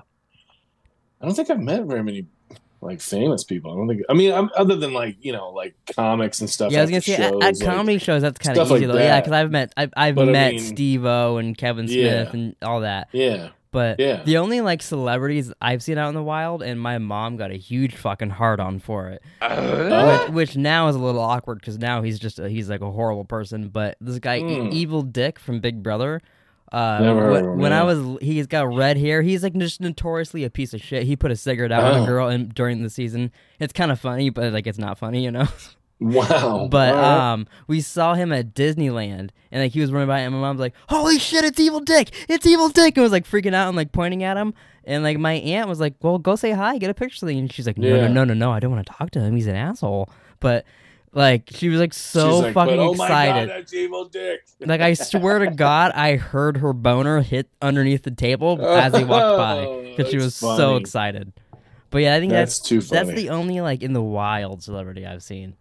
I 1.21 1.25
don't 1.25 1.33
think 1.35 1.49
I've 1.49 1.59
met 1.61 1.85
very 1.85 2.03
many 2.03 2.25
like 2.81 2.99
famous 3.01 3.43
people. 3.43 3.71
I 3.71 3.75
don't 3.75 3.87
think. 3.87 4.01
I 4.09 4.13
mean, 4.13 4.33
I'm, 4.33 4.49
other 4.55 4.75
than 4.75 4.93
like 4.93 5.15
you 5.21 5.31
know 5.31 5.49
like 5.51 5.75
comics 5.95 6.41
and 6.41 6.49
stuff. 6.49 6.71
yeah, 6.73 6.79
I 6.79 6.81
was 6.81 6.89
gonna 6.91 7.01
say 7.01 7.13
at, 7.13 7.19
shows, 7.31 7.43
at 7.43 7.55
like- 7.55 7.59
comedy 7.61 7.97
shows 7.99 8.21
that's 8.21 8.37
kind 8.37 8.57
of 8.57 8.67
easy 8.69 8.85
like 8.85 8.95
though. 8.97 9.01
Yeah, 9.01 9.21
because 9.21 9.31
I've 9.33 9.51
met 9.51 9.73
I've, 9.77 9.93
I've 9.95 10.15
But 10.15 10.29
I 10.29 10.31
met 10.33 10.51
mean- 10.55 10.59
Steve 10.63 11.05
O 11.05 11.37
and 11.37 11.57
Kevin 11.57 11.87
Smith 11.87 11.97
Yeah. 12.03 12.29
and 12.33 12.55
all 12.61 12.81
that. 12.81 13.07
yeah, 13.13 13.49
But 13.75 13.99
Yeah. 13.99 14.23
the 14.23 14.37
only 14.37 14.61
like 14.61 14.81
celebrities 14.81 15.53
I've 15.61 15.83
seen 15.83 15.97
out 15.99 16.09
in 16.09 16.15
the 16.15 16.23
wild, 16.23 16.63
and 16.63 16.79
my 16.81 16.97
mom 16.97 17.37
got 17.37 17.51
a 17.51 17.55
huge 17.57 17.95
fucking 17.95 18.31
hard 18.31 18.59
on 18.59 18.79
for 18.79 19.09
it, 19.09 19.21
Uh, 19.41 20.25
which, 20.27 20.31
which 20.49 20.57
now 20.57 20.87
is 20.87 20.95
a 20.95 20.99
little 20.99 21.21
awkward 21.21 21.59
because 21.59 21.77
now 21.77 22.01
he's 22.01 22.17
just 22.17 22.39
a, 22.39 22.49
he's 22.49 22.69
like 22.69 22.81
a 22.81 22.89
horrible 22.91 23.25
person. 23.25 23.67
But 23.69 23.97
this 24.01 24.17
guy, 24.19 24.37
E- 24.39 24.59
Hmm. 24.61 24.69
Evil 24.71 25.01
Dick 25.03 25.37
from 25.37 25.59
Big 25.59 25.83
Brother. 25.83 26.21
Uh, 26.71 26.99
Never 26.99 27.21
heard 27.21 27.33
wh- 27.33 27.37
of 27.37 27.53
him, 27.53 27.59
when 27.59 27.71
I 27.73 27.83
was, 27.83 28.17
he's 28.21 28.47
got 28.47 28.73
red 28.73 28.97
hair. 28.97 29.21
He's 29.21 29.43
like 29.43 29.53
just 29.53 29.79
notoriously 29.81 30.43
a 30.43 30.49
piece 30.49 30.73
of 30.73 30.81
shit. 30.81 31.03
He 31.03 31.15
put 31.15 31.29
a 31.31 31.35
cigarette 31.35 31.71
out 31.71 31.83
on 31.83 31.99
a 31.99 32.03
Oh. 32.03 32.05
girl 32.07 32.27
and 32.27 32.53
during 32.53 32.81
the 32.81 32.89
season. 32.89 33.31
It's 33.59 33.71
kind 33.71 33.91
of 33.91 33.99
funny, 33.99 34.29
but 34.31 34.51
like 34.51 34.65
it's 34.65 34.79
not 34.79 34.97
funny, 34.97 35.23
you 35.23 35.31
know. 35.31 35.47
wow. 35.99 36.67
But 36.69 36.93
right. 36.93 37.31
um, 37.33 37.47
we 37.67 37.81
saw 37.81 38.13
him 38.13 38.31
at 38.31 38.53
Disneyland, 38.53 39.29
and 39.51 39.63
like 39.63 39.71
he 39.71 39.81
was 39.81 39.91
running 39.91 40.07
by, 40.07 40.19
and 40.19 40.33
my 40.33 40.41
mom's 40.41 40.59
like, 40.59 40.73
"Holy 40.89 41.19
shit, 41.19 41.43
it's 41.45 41.59
Evil 41.59 41.79
Dick! 41.79 42.11
It's 42.29 42.45
Evil 42.45 42.69
Dick!" 42.69 42.97
and 42.97 43.03
was 43.03 43.11
like 43.11 43.25
freaking 43.27 43.53
out 43.53 43.67
and 43.67 43.77
like 43.77 43.91
pointing 43.91 44.23
at 44.23 44.37
him, 44.37 44.53
and 44.83 45.03
like 45.03 45.17
my 45.17 45.33
aunt 45.33 45.69
was 45.69 45.79
like, 45.79 45.95
"Well, 46.01 46.17
go 46.17 46.35
say 46.35 46.51
hi, 46.51 46.77
get 46.77 46.89
a 46.89 46.93
picture." 46.93 47.25
Thing. 47.25 47.39
And 47.39 47.51
she's 47.53 47.67
like, 47.67 47.77
"No, 47.77 47.89
no, 47.89 47.95
Yeah. 48.03 48.07
no, 48.07 48.23
no, 48.23 48.33
no, 48.33 48.51
I 48.51 48.59
don't 48.59 48.71
want 48.71 48.85
to 48.85 48.93
talk 48.93 49.11
to 49.11 49.19
him. 49.21 49.35
He's 49.35 49.47
an 49.47 49.55
asshole." 49.55 50.09
But 50.39 50.65
Like 51.13 51.49
she 51.53 51.69
was 51.69 51.79
like 51.79 51.93
so 51.93 52.39
like, 52.39 52.53
fucking 52.53 52.77
oh 52.77 52.93
my 52.95 53.05
excited. 53.05 53.47
God, 53.47 53.57
that's 53.57 53.73
evil 53.73 54.03
dick. 54.05 54.41
Like 54.59 54.81
I 54.81 54.95
swear 54.95 55.39
to 55.39 55.47
God, 55.47 55.93
I 55.95 56.17
heard 56.17 56.57
her 56.57 56.73
boner 56.73 57.21
hit 57.21 57.47
underneath 57.61 58.03
the 58.03 58.11
table 58.11 58.61
as 58.65 58.93
he 58.93 59.05
walked 59.05 59.37
by 59.37 59.93
because 59.95 60.11
she 60.11 60.17
was 60.17 60.35
so 60.35 60.75
excited. 60.75 61.31
But 61.89 61.99
yeah, 61.99 62.15
I 62.15 62.19
think 62.19 62.33
that's 62.33 62.59
That's 62.59 62.67
too 62.67 62.81
funny. 62.81 63.05
that's 63.11 63.15
the 63.21 63.29
only 63.29 63.61
like 63.61 63.81
in 63.81 63.93
the 63.93 64.01
wild 64.01 64.61
celebrity 64.61 65.05
I've 65.05 65.23
seen, 65.23 65.55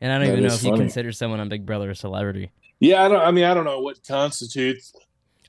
and 0.00 0.12
I 0.12 0.18
don't 0.18 0.26
That 0.28 0.32
even 0.38 0.48
know 0.48 0.54
if 0.54 0.62
you 0.62 0.74
consider 0.74 1.12
someone 1.12 1.40
on 1.40 1.48
Big 1.48 1.64
Brother 1.66 1.90
a 1.90 1.94
celebrity. 1.94 2.50
yeah, 2.80 3.04
I 3.04 3.08
don't. 3.08 3.20
I 3.20 3.30
mean, 3.30 3.44
I 3.44 3.54
don't 3.54 3.64
know 3.64 3.80
what 3.80 3.98
constitutes. 4.06 4.92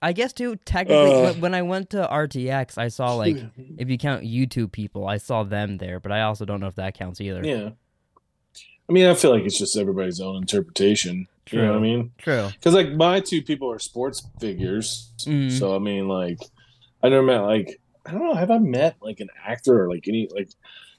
I 0.04 0.14
guess 0.14 0.34
too. 0.34 0.56
Technically, 0.66 1.26
Uh. 1.26 1.34
when- 1.36 1.54
I 1.54 1.62
went 1.62 1.92
to 1.92 2.08
RTX, 2.08 2.78
I 2.78 2.88
saw 2.88 3.14
like 3.16 3.38
if 3.78 3.90
you 3.90 3.98
count 3.98 4.24
YouTube 4.24 4.72
people, 4.72 5.08
I 5.08 5.18
saw 5.18 5.44
them 5.44 5.78
there, 5.78 6.00
but 6.00 6.12
I 6.12 6.22
also 6.24 6.44
don't 6.46 6.60
know 6.60 6.68
if 6.68 6.76
that 6.76 6.96
counts 6.96 7.22
either. 7.22 7.42
Yeah. 7.46 7.70
I 8.90 8.94
mean, 8.94 9.06
I 9.06 9.14
feel 9.14 9.32
like 9.32 9.44
it's 9.44 9.58
just 9.58 9.78
everybody's 9.78 10.20
own 10.20 10.36
interpretation. 10.38 11.28
You 11.52 11.62
know 11.62 11.70
what 11.72 11.78
I 11.78 11.82
mean? 11.82 12.12
True. 12.18 12.48
Because 12.52 12.74
like 12.74 12.92
my 12.94 13.20
two 13.20 13.42
people 13.42 13.72
are 13.72 13.80
sports 13.80 14.26
figures, 14.40 15.12
Mhm. 15.26 15.52
so 15.52 15.76
I 15.76 15.80
mean, 15.80 16.08
like, 16.08 16.40
I 17.04 17.10
never 17.10 17.24
met 17.24 17.40
like 17.42 17.80
I 18.06 18.12
don't 18.12 18.24
know. 18.24 18.34
Have 18.34 18.50
I 18.52 18.58
met 18.58 18.96
like 19.02 19.20
an 19.20 19.30
actor 19.46 19.84
or 19.84 19.90
like 19.90 20.08
any 20.08 20.28
like? 20.34 20.50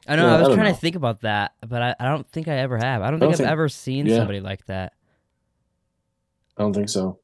I 0.06 0.16
know. 0.16 0.26
Yeah, 0.26 0.32
I 0.32 0.36
I 0.36 0.38
was 0.40 0.48
don't 0.48 0.56
trying 0.56 0.68
know. 0.68 0.74
to 0.74 0.80
think 0.80 0.96
about 0.96 1.20
that, 1.20 1.52
but 1.66 1.82
I, 1.82 1.94
I 2.00 2.08
don't 2.08 2.28
think 2.30 2.48
I 2.48 2.56
ever 2.58 2.76
have. 2.78 3.02
I 3.02 3.10
don't 3.10 3.22
I 3.22 3.26
think 3.26 3.38
don't 3.38 3.46
I've 3.46 3.52
ever 3.52 3.68
seen 3.68 4.06
yeah. 4.06 4.16
somebody 4.16 4.40
like 4.40 4.66
that. 4.66 4.92
I 6.56 6.62
don't 6.62 6.72
think 6.74 6.88
so. 6.88 7.18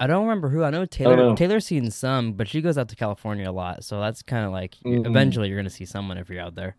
I 0.00 0.06
don't 0.06 0.22
remember 0.22 0.48
who. 0.48 0.64
I 0.64 0.70
know 0.70 0.84
Taylor. 0.84 1.16
know. 1.16 1.36
Taylor's 1.36 1.66
seen 1.66 1.90
some, 1.90 2.32
but 2.32 2.48
she 2.48 2.60
goes 2.60 2.76
out 2.76 2.88
to 2.88 2.96
California 2.96 3.48
a 3.48 3.52
lot, 3.52 3.84
so 3.84 4.00
that's 4.00 4.22
kind 4.22 4.44
of 4.44 4.50
like 4.52 4.76
Mhm. 4.84 5.06
eventually 5.06 5.48
you're 5.48 5.58
gonna 5.58 5.70
see 5.70 5.84
someone 5.84 6.18
if 6.18 6.28
you're 6.28 6.42
out 6.42 6.54
there. 6.56 6.76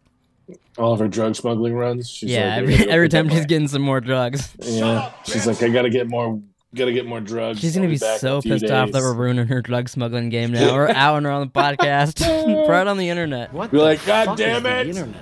All 0.77 0.91
of 0.91 0.99
her 0.99 1.07
drug 1.07 1.35
smuggling 1.35 1.73
runs. 1.73 2.09
She's 2.09 2.31
yeah, 2.31 2.55
like, 2.57 2.63
every, 2.63 2.89
every 2.91 3.09
time 3.09 3.29
she's 3.29 3.39
my- 3.41 3.45
getting 3.45 3.67
some 3.69 3.81
more 3.81 4.01
drugs, 4.01 4.53
Yeah, 4.61 5.11
she's 5.23 5.47
like, 5.47 5.63
I 5.63 5.69
gotta 5.69 5.89
get 5.89 6.09
more. 6.09 6.41
Gotta 6.75 6.91
get 6.91 7.05
more 7.05 7.21
drugs. 7.21 7.59
she's 7.59 7.75
gonna 7.75 7.85
I'll 7.85 7.91
be 7.91 7.97
so 7.97 8.37
a 8.37 8.41
few 8.41 8.53
pissed 8.53 8.71
off 8.71 8.91
that 8.91 9.01
we're 9.01 9.13
ruining 9.13 9.45
her 9.47 9.61
drug 9.61 9.87
smuggling 9.87 10.29
game 10.29 10.51
now. 10.51 10.73
We're 10.75 10.89
outing 10.89 11.23
her 11.25 11.31
on 11.31 11.41
the 11.47 11.51
podcast, 11.51 12.67
right 12.67 12.87
on 12.87 12.97
the 12.97 13.07
internet. 13.09 13.53
What 13.53 13.71
You're 13.71 13.81
the 13.81 13.85
like, 13.85 14.05
"God 14.07 14.25
fuck 14.25 14.37
damn 14.37 14.65
is 14.87 14.97
the 14.97 15.03
it." 15.03 15.15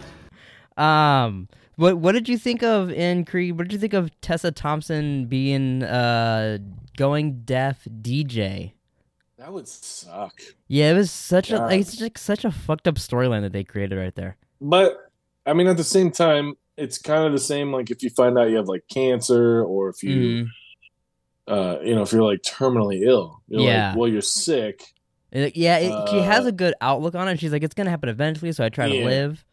Internet?" 0.78 0.88
Um, 0.88 1.50
what 1.76 1.98
what 1.98 2.12
did 2.14 2.28
you 2.30 2.38
think 2.38 2.64
of 2.64 2.92
in 2.92 3.26
Creed? 3.26 3.58
What 3.58 3.64
did 3.68 3.74
you 3.74 3.80
think 3.80 3.94
of 3.94 4.12
Tessa 4.22 4.52
Thompson 4.52 5.26
being 5.26 5.84
uh 5.84 6.60
going 6.98 7.42
deaf 7.44 7.88
DJ? 8.02 8.74
That 9.38 9.54
would 9.54 9.68
suck. 9.68 10.40
Yeah, 10.68 10.92
it 10.92 10.94
was 10.96 11.10
such 11.10 11.50
a 11.52 11.58
God. 11.58 11.72
like, 11.72 11.82
it's 11.82 11.96
just 11.96 12.18
such 12.20 12.46
a 12.46 12.52
fucked 12.52 12.88
up 12.88 12.96
storyline 12.96 13.42
that 13.42 13.54
they 13.54 13.64
created 13.64 13.96
right 13.98 14.14
there. 14.14 14.38
But 14.60 14.98
I 15.48 15.54
mean, 15.54 15.66
at 15.68 15.78
the 15.78 15.84
same 15.84 16.12
time, 16.12 16.54
it's 16.78 17.00
kind 17.00 17.26
of 17.26 17.32
the 17.32 17.40
same. 17.40 17.72
Like 17.74 17.90
if 17.90 18.04
you 18.04 18.12
find 18.12 18.38
out 18.38 18.50
you 18.52 18.58
have 18.58 18.68
like 18.68 18.84
cancer, 18.94 19.64
or 19.64 19.90
if 19.90 20.04
you, 20.04 20.46
Mhm. 20.46 20.48
uh, 21.48 21.78
you 21.84 21.96
know, 21.96 22.04
if 22.04 22.12
you're 22.12 22.24
like 22.24 22.44
terminally 22.44 23.02
ill, 23.04 23.42
Yeah. 23.48 23.90
like, 23.90 23.98
well, 23.98 24.08
you're 24.10 24.22
sick. 24.22 24.84
It- 25.32 25.56
yeah, 25.58 25.78
it, 25.78 26.10
she 26.10 26.20
has 26.20 26.46
Uh, 26.46 26.50
a 26.50 26.52
good 26.52 26.76
outlook 26.82 27.16
on 27.16 27.28
it. 27.28 27.40
She's 27.40 27.52
like, 27.52 27.64
it's 27.64 27.74
gonna 27.74 27.90
happen 27.90 28.10
eventually, 28.10 28.52
so 28.52 28.64
I 28.64 28.70
try 28.70 28.90
to 28.90 29.06
live. 29.06 29.44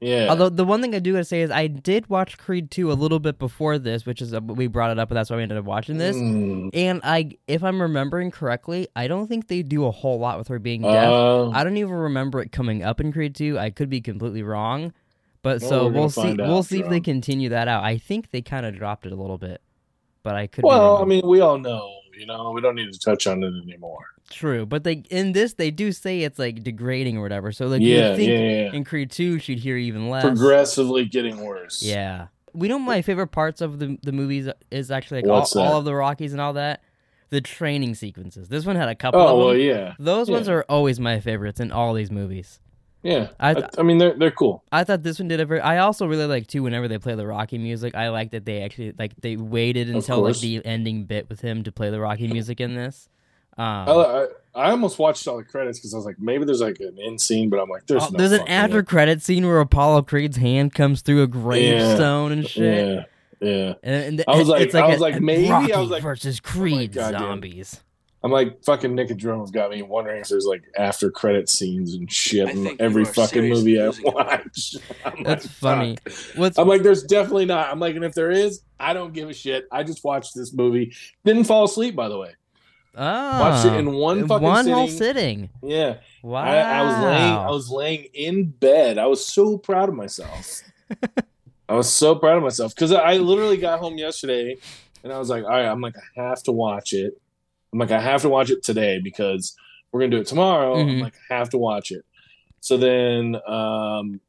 Yeah. 0.00 0.28
Although 0.28 0.50
the 0.50 0.64
one 0.64 0.80
thing 0.80 0.94
I 0.94 1.00
do 1.00 1.12
gotta 1.12 1.24
say 1.24 1.42
is 1.42 1.50
I 1.50 1.66
did 1.66 2.08
watch 2.08 2.38
Creed 2.38 2.70
two 2.70 2.92
a 2.92 2.94
little 2.94 3.18
bit 3.18 3.38
before 3.38 3.78
this, 3.78 4.06
which 4.06 4.22
is 4.22 4.32
uh, 4.32 4.40
we 4.40 4.68
brought 4.68 4.92
it 4.92 4.98
up, 4.98 5.08
but 5.08 5.16
that's 5.16 5.28
why 5.28 5.36
we 5.36 5.42
ended 5.42 5.58
up 5.58 5.64
watching 5.64 5.98
this. 5.98 6.16
Mm. 6.16 6.70
And 6.72 7.00
I, 7.02 7.36
if 7.48 7.64
I'm 7.64 7.82
remembering 7.82 8.30
correctly, 8.30 8.86
I 8.94 9.08
don't 9.08 9.26
think 9.26 9.48
they 9.48 9.62
do 9.62 9.86
a 9.86 9.90
whole 9.90 10.20
lot 10.20 10.38
with 10.38 10.48
her 10.48 10.60
being 10.60 10.82
deaf. 10.82 11.08
Uh, 11.08 11.50
I 11.50 11.64
don't 11.64 11.76
even 11.76 11.94
remember 11.94 12.40
it 12.40 12.52
coming 12.52 12.84
up 12.84 13.00
in 13.00 13.12
Creed 13.12 13.34
2. 13.34 13.58
I 13.58 13.70
could 13.70 13.90
be 13.90 14.00
completely 14.00 14.42
wrong. 14.42 14.92
But 15.42 15.62
Well, 15.62 15.70
so 15.70 15.88
we'll 15.88 16.10
see 16.10 16.22
find 16.22 16.38
we'll 16.38 16.58
out, 16.58 16.66
see 16.66 16.80
if 16.80 16.88
they 16.88 17.00
continue 17.00 17.48
that 17.50 17.68
out. 17.68 17.82
I 17.82 17.98
think 17.98 18.30
they 18.30 18.42
kind 18.42 18.66
of 18.66 18.76
dropped 18.76 19.06
it 19.06 19.12
a 19.12 19.16
little 19.16 19.38
bit. 19.38 19.60
But 20.22 20.34
I 20.34 20.46
could 20.46 20.64
well. 20.64 20.98
I 20.98 21.04
mean, 21.04 21.22
we 21.24 21.40
all 21.40 21.58
know. 21.58 21.98
You 22.18 22.26
know, 22.26 22.50
we 22.50 22.60
don't 22.60 22.74
need 22.74 22.92
to 22.92 22.98
touch 22.98 23.26
on 23.26 23.42
it 23.42 23.54
anymore. 23.62 24.04
true, 24.30 24.66
but 24.66 24.84
they 24.84 25.02
in 25.10 25.32
this 25.32 25.54
they 25.54 25.70
do 25.70 25.92
say 25.92 26.20
it's 26.22 26.38
like 26.38 26.62
degrading 26.64 27.16
or 27.16 27.22
whatever. 27.22 27.52
So 27.52 27.66
like 27.68 27.80
yeah, 27.80 28.10
you 28.10 28.16
think 28.16 28.28
yeah, 28.30 28.38
yeah. 28.38 28.72
in 28.72 28.84
Creed 28.84 29.10
2 29.10 29.38
she'd 29.38 29.58
hear 29.60 29.76
even 29.76 30.08
less. 30.10 30.22
Progressively 30.24 31.04
getting 31.04 31.40
worse. 31.44 31.82
Yeah. 31.82 32.26
We 32.54 32.66
know 32.68 32.78
my 32.78 33.02
favorite 33.02 33.28
parts 33.28 33.60
of 33.60 33.78
the 33.78 33.98
the 34.02 34.12
movies 34.12 34.48
is 34.70 34.90
actually 34.90 35.22
like 35.22 35.30
all, 35.30 35.60
all 35.62 35.78
of 35.78 35.84
the 35.84 35.94
Rockies 35.94 36.32
and 36.32 36.40
all 36.40 36.54
that. 36.54 36.82
The 37.30 37.40
training 37.42 37.94
sequences. 37.94 38.48
This 38.48 38.64
one 38.64 38.74
had 38.76 38.88
a 38.88 38.94
couple 38.94 39.20
Oh 39.20 39.24
of 39.24 39.30
them. 39.30 39.38
well, 39.46 39.54
yeah, 39.54 39.94
Those 39.98 40.30
ones 40.30 40.48
are 40.48 40.64
always 40.68 40.98
my 40.98 41.20
favorites 41.20 41.60
in 41.60 41.70
all 41.70 41.92
these 41.92 42.10
movies. 42.10 42.58
Yeah. 43.08 43.28
I 43.40 43.50
I, 43.50 43.54
th- 43.54 43.66
I, 43.78 43.82
mean, 43.82 43.98
they're 43.98 44.14
they're 44.14 44.30
cool. 44.30 44.62
I 44.70 44.84
thought 44.84 45.02
this 45.02 45.18
one 45.18 45.28
did 45.28 45.40
a 45.40 45.46
very. 45.46 45.60
I 45.60 45.78
also 45.78 46.06
really 46.06 46.26
like 46.26 46.46
too 46.46 46.62
whenever 46.62 46.88
they 46.88 46.98
play 46.98 47.14
the 47.14 47.26
Rocky 47.26 47.58
music. 47.58 47.94
I 47.94 48.10
like 48.10 48.32
that 48.32 48.44
they 48.44 48.62
actually 48.62 48.92
like 48.98 49.12
they 49.20 49.36
waited 49.36 49.88
until 49.88 50.22
like 50.22 50.38
the 50.38 50.64
ending 50.64 51.04
bit 51.04 51.28
with 51.28 51.40
him 51.40 51.64
to 51.64 51.72
play 51.72 51.90
the 51.90 52.00
Rocky 52.00 52.28
music 52.28 52.60
in 52.60 52.74
this. 52.74 53.08
Um, 53.56 53.88
I, 53.88 54.26
I, 54.54 54.70
almost 54.70 55.00
watched 55.00 55.26
all 55.26 55.36
the 55.36 55.42
credits 55.42 55.80
because 55.80 55.92
I 55.92 55.96
was 55.96 56.06
like, 56.06 56.20
maybe 56.20 56.44
there's 56.44 56.60
like 56.60 56.78
an 56.78 56.96
end 57.02 57.20
scene, 57.20 57.50
but 57.50 57.58
I'm 57.58 57.68
like, 57.68 57.88
there's 57.88 58.04
oh, 58.04 58.08
no 58.10 58.18
there's 58.18 58.30
an 58.30 58.46
after 58.46 58.84
credit 58.84 59.20
scene 59.20 59.44
where 59.44 59.58
Apollo 59.58 60.02
Creed's 60.02 60.36
hand 60.36 60.74
comes 60.74 61.00
through 61.02 61.24
a 61.24 61.26
gravestone 61.26 62.30
and 62.30 62.48
shit. 62.48 63.04
Yeah, 63.40 63.48
yeah. 63.48 63.74
And, 63.82 64.20
and 64.20 64.24
I 64.28 64.36
was 64.36 64.46
like- 64.46 64.62
it's 64.62 64.74
like 64.74 64.84
I 64.84 64.86
a- 64.86 64.90
was 64.90 65.00
like, 65.00 65.20
maybe? 65.20 65.50
I 65.50 65.80
was 65.80 65.90
like, 65.90 66.04
versus 66.04 66.40
oh 66.44 66.48
Creed 66.48 66.92
goddamn- 66.92 67.20
zombies. 67.20 67.82
I'm 68.24 68.32
like 68.32 68.64
fucking 68.64 68.94
Nick 68.96 69.10
and 69.10 69.18
Drone's 69.20 69.50
got 69.52 69.70
me 69.70 69.82
wondering 69.82 70.20
if 70.20 70.28
there's 70.28 70.44
like 70.44 70.64
after 70.76 71.08
credit 71.10 71.48
scenes 71.48 71.94
and 71.94 72.10
shit 72.10 72.48
in 72.50 72.76
every 72.80 73.04
fucking 73.04 73.48
movie 73.48 73.80
I 73.80 73.90
watch. 74.02 74.74
I'm 75.04 75.22
That's 75.22 75.44
like, 75.44 75.52
funny. 75.52 75.98
What's 76.34 76.58
I'm 76.58 76.66
like, 76.66 76.82
there's 76.82 77.04
definitely 77.04 77.44
not. 77.46 77.70
I'm 77.70 77.78
like, 77.78 77.94
and 77.94 78.04
if 78.04 78.14
there 78.14 78.32
is, 78.32 78.62
I 78.80 78.92
don't 78.92 79.12
give 79.12 79.28
a 79.30 79.34
shit. 79.34 79.68
I 79.70 79.84
just 79.84 80.02
watched 80.02 80.34
this 80.34 80.52
movie. 80.52 80.94
Didn't 81.24 81.44
fall 81.44 81.64
asleep, 81.64 81.94
by 81.94 82.08
the 82.08 82.18
way. 82.18 82.34
oh, 82.96 83.40
Watched 83.40 83.66
it 83.66 83.74
in 83.74 83.92
one 83.92 84.26
fucking 84.26 84.42
one 84.42 84.64
sitting. 84.64 84.74
whole 84.74 84.88
sitting. 84.88 85.50
Yeah, 85.62 85.96
Wow. 86.24 86.42
I, 86.42 86.56
I 86.56 86.82
was 86.82 87.04
laying. 87.04 87.34
I 87.34 87.50
was 87.50 87.70
laying 87.70 88.04
in 88.14 88.44
bed. 88.50 88.98
I 88.98 89.06
was 89.06 89.24
so 89.24 89.56
proud 89.58 89.88
of 89.88 89.94
myself. 89.94 90.62
I 91.68 91.74
was 91.74 91.88
so 91.92 92.16
proud 92.16 92.38
of 92.38 92.42
myself 92.42 92.74
because 92.74 92.92
I 92.92 93.18
literally 93.18 93.58
got 93.58 93.78
home 93.78 93.96
yesterday, 93.98 94.56
and 95.04 95.12
I 95.12 95.18
was 95.18 95.28
like, 95.28 95.44
all 95.44 95.50
right, 95.50 95.66
I'm 95.66 95.80
like, 95.80 95.94
I 96.16 96.22
have 96.24 96.42
to 96.44 96.52
watch 96.52 96.92
it. 96.94 97.20
I'm 97.72 97.78
like, 97.78 97.90
I 97.90 98.00
have 98.00 98.22
to 98.22 98.28
watch 98.28 98.50
it 98.50 98.62
today 98.62 98.98
because 99.02 99.54
we're 99.92 100.00
gonna 100.00 100.10
do 100.10 100.18
it 100.20 100.26
tomorrow. 100.26 100.78
I'm 100.78 100.86
Mhm. 100.88 101.02
like, 101.02 101.14
I 101.30 101.34
have 101.34 101.50
to 101.50 101.58
watch 101.58 101.90
it. 101.92 102.04
So 102.60 102.76
then, 102.76 103.36
um, 103.46 104.20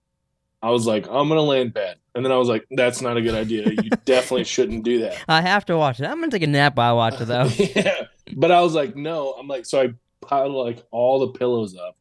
I 0.61 0.71
was 0.71 0.85
like, 0.85 1.05
I'm 1.07 1.29
gonna 1.29 1.41
lay 1.41 1.61
in 1.61 1.69
bed, 1.69 1.97
and 2.15 2.23
then 2.25 2.31
I 2.33 2.37
was 2.37 2.49
like, 2.49 2.65
that's 2.71 3.01
not 3.01 3.15
a 3.17 3.21
good 3.21 3.33
idea. 3.33 3.69
You 3.71 3.89
definitely 4.05 4.43
shouldn't 4.43 4.83
do 4.83 4.99
that. 5.01 5.15
I 5.27 5.41
have 5.41 5.65
to 5.65 5.77
watch 5.77 5.99
it. 6.01 6.05
I'm 6.05 6.19
gonna 6.19 6.31
take 6.31 6.43
a 6.43 6.47
nap 6.47 6.75
while 6.75 6.91
I 6.91 6.93
watch 6.93 7.21
it 7.21 7.25
though. 7.25 7.45
yeah, 7.75 8.05
but 8.35 8.51
I 8.51 8.61
was 8.61 8.73
like, 8.73 8.95
no. 8.95 9.31
I'm 9.39 9.47
like, 9.47 9.65
so 9.65 9.81
I 9.81 9.89
piled 10.21 10.51
like 10.53 10.83
all 10.91 11.19
the 11.19 11.29
pillows 11.39 11.77
up, 11.77 11.95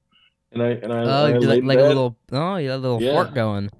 and 0.52 0.60
I 0.62 0.70
and 0.70 0.92
I, 0.92 1.02
Oh, 1.04 1.26
I 1.26 1.38
laid 1.38 1.44
like, 1.44 1.62
like 1.64 1.78
a 1.78 1.82
little. 1.82 2.16
Oh, 2.32 2.56
you 2.56 2.70
had 2.70 2.76
a 2.76 2.82
little 2.82 3.00
Yeah. 3.02 3.12
fort 3.12 3.32
going. 3.34 3.70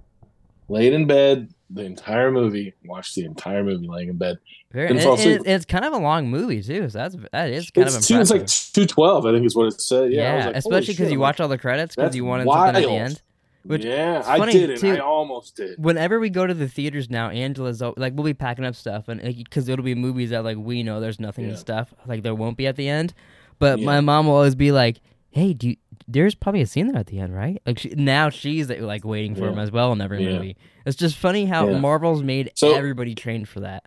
laid 0.69 0.93
in 0.93 1.07
bed 1.07 1.49
the 1.71 1.83
entire 1.83 2.31
movie, 2.31 2.75
watched 2.85 3.15
the 3.15 3.25
entire 3.25 3.63
movie 3.63 3.87
laying 3.87 4.09
in 4.09 4.17
bed. 4.17 4.39
Very, 4.73 4.89
and, 4.89 4.99
and 4.99 5.09
asleep. 5.19 5.43
it's, 5.45 5.65
kind 5.65 5.85
of 5.85 5.93
a 5.93 5.99
long 5.99 6.29
movie 6.29 6.63
too, 6.63 6.89
so 6.89 6.99
that's 6.99 7.17
that 7.33 7.51
is 7.51 7.71
kind 7.71 7.87
It's, 7.87 7.97
of 7.97 8.11
impressive. 8.11 8.21
it's 8.21 8.31
like 8.31 8.73
two 8.75 8.87
twelve, 8.87 9.27
I 9.27 9.33
think 9.33 9.45
is 9.47 9.55
what 9.57 9.67
it 9.67 9.81
said. 9.81 10.13
Yeah, 10.13 10.21
yeah, 10.23 10.37
was 10.37 10.47
like, 10.47 10.57
especially 10.57 10.95
because 10.95 11.13
you 11.13 11.21
watch 11.21 11.41
all 11.41 11.49
the 11.49 11.59
credits 11.59 11.95
because 11.97 12.15
you 12.17 12.25
wanted 12.25 12.47
something 12.49 12.83
at 12.83 12.89
the 12.89 12.95
end. 12.95 13.23
which- 13.65 13.85
yeah, 13.85 14.23
I 14.27 14.51
didn't. 14.51 14.79
too. 14.79 14.95
I 14.95 14.99
almost 14.99 15.57
did. 15.57 15.83
Whenever 15.83 16.19
we 16.21 16.31
go 16.31 16.47
to 16.47 16.55
the 16.55 16.69
theaters 16.69 17.11
now, 17.11 17.29
Angela's 17.31 17.81
like 17.97 18.15
we'll 18.15 18.25
be 18.25 18.35
packing 18.35 18.65
up 18.65 18.75
stuff, 18.75 19.09
and 19.09 19.21
because 19.23 19.69
it'll 19.69 19.85
be 19.85 19.95
movies 19.95 20.31
that 20.31 20.45
like 20.45 20.57
we 20.59 20.83
know 20.83 21.01
there's 21.01 21.21
nothing 21.21 21.45
Yeah. 21.45 21.51
and 21.51 21.59
stuff 21.59 21.93
like 22.07 22.23
there 22.23 22.35
won't 22.35 22.57
be 22.57 22.67
at 22.67 22.77
the 22.77 22.89
end, 22.89 23.13
but 23.59 23.79
Yeah. 23.79 23.87
my 23.87 24.01
mom 24.01 24.27
will 24.27 24.35
always 24.35 24.55
be 24.55 24.73
like, 24.73 25.01
"Hey, 25.31 25.53
do 25.55 25.69
you, 25.71 25.77
there's 26.07 26.35
probably 26.35 26.61
a 26.61 26.67
scene 26.67 26.89
there 26.89 27.01
at 27.01 27.07
the 27.09 27.19
end, 27.19 27.35
right?" 27.35 27.61
Like 27.67 27.79
she, 27.79 27.91
now 27.91 28.31
she's 28.31 28.69
like 28.71 29.05
waiting 29.05 29.35
for 29.35 29.45
Yeah. 29.47 29.53
him 29.53 29.59
as 29.59 29.71
well 29.73 29.93
in 29.93 30.01
every 30.01 30.23
Yeah. 30.25 30.33
movie. 30.33 30.57
It's 30.87 30.97
just 30.97 31.17
funny 31.17 31.47
how 31.47 31.69
Yeah. 31.69 31.79
Marvel's 31.79 32.23
made 32.23 32.53
So- 32.55 32.75
everybody 32.75 33.15
trained 33.15 33.49
for 33.49 33.61
that. 33.61 33.85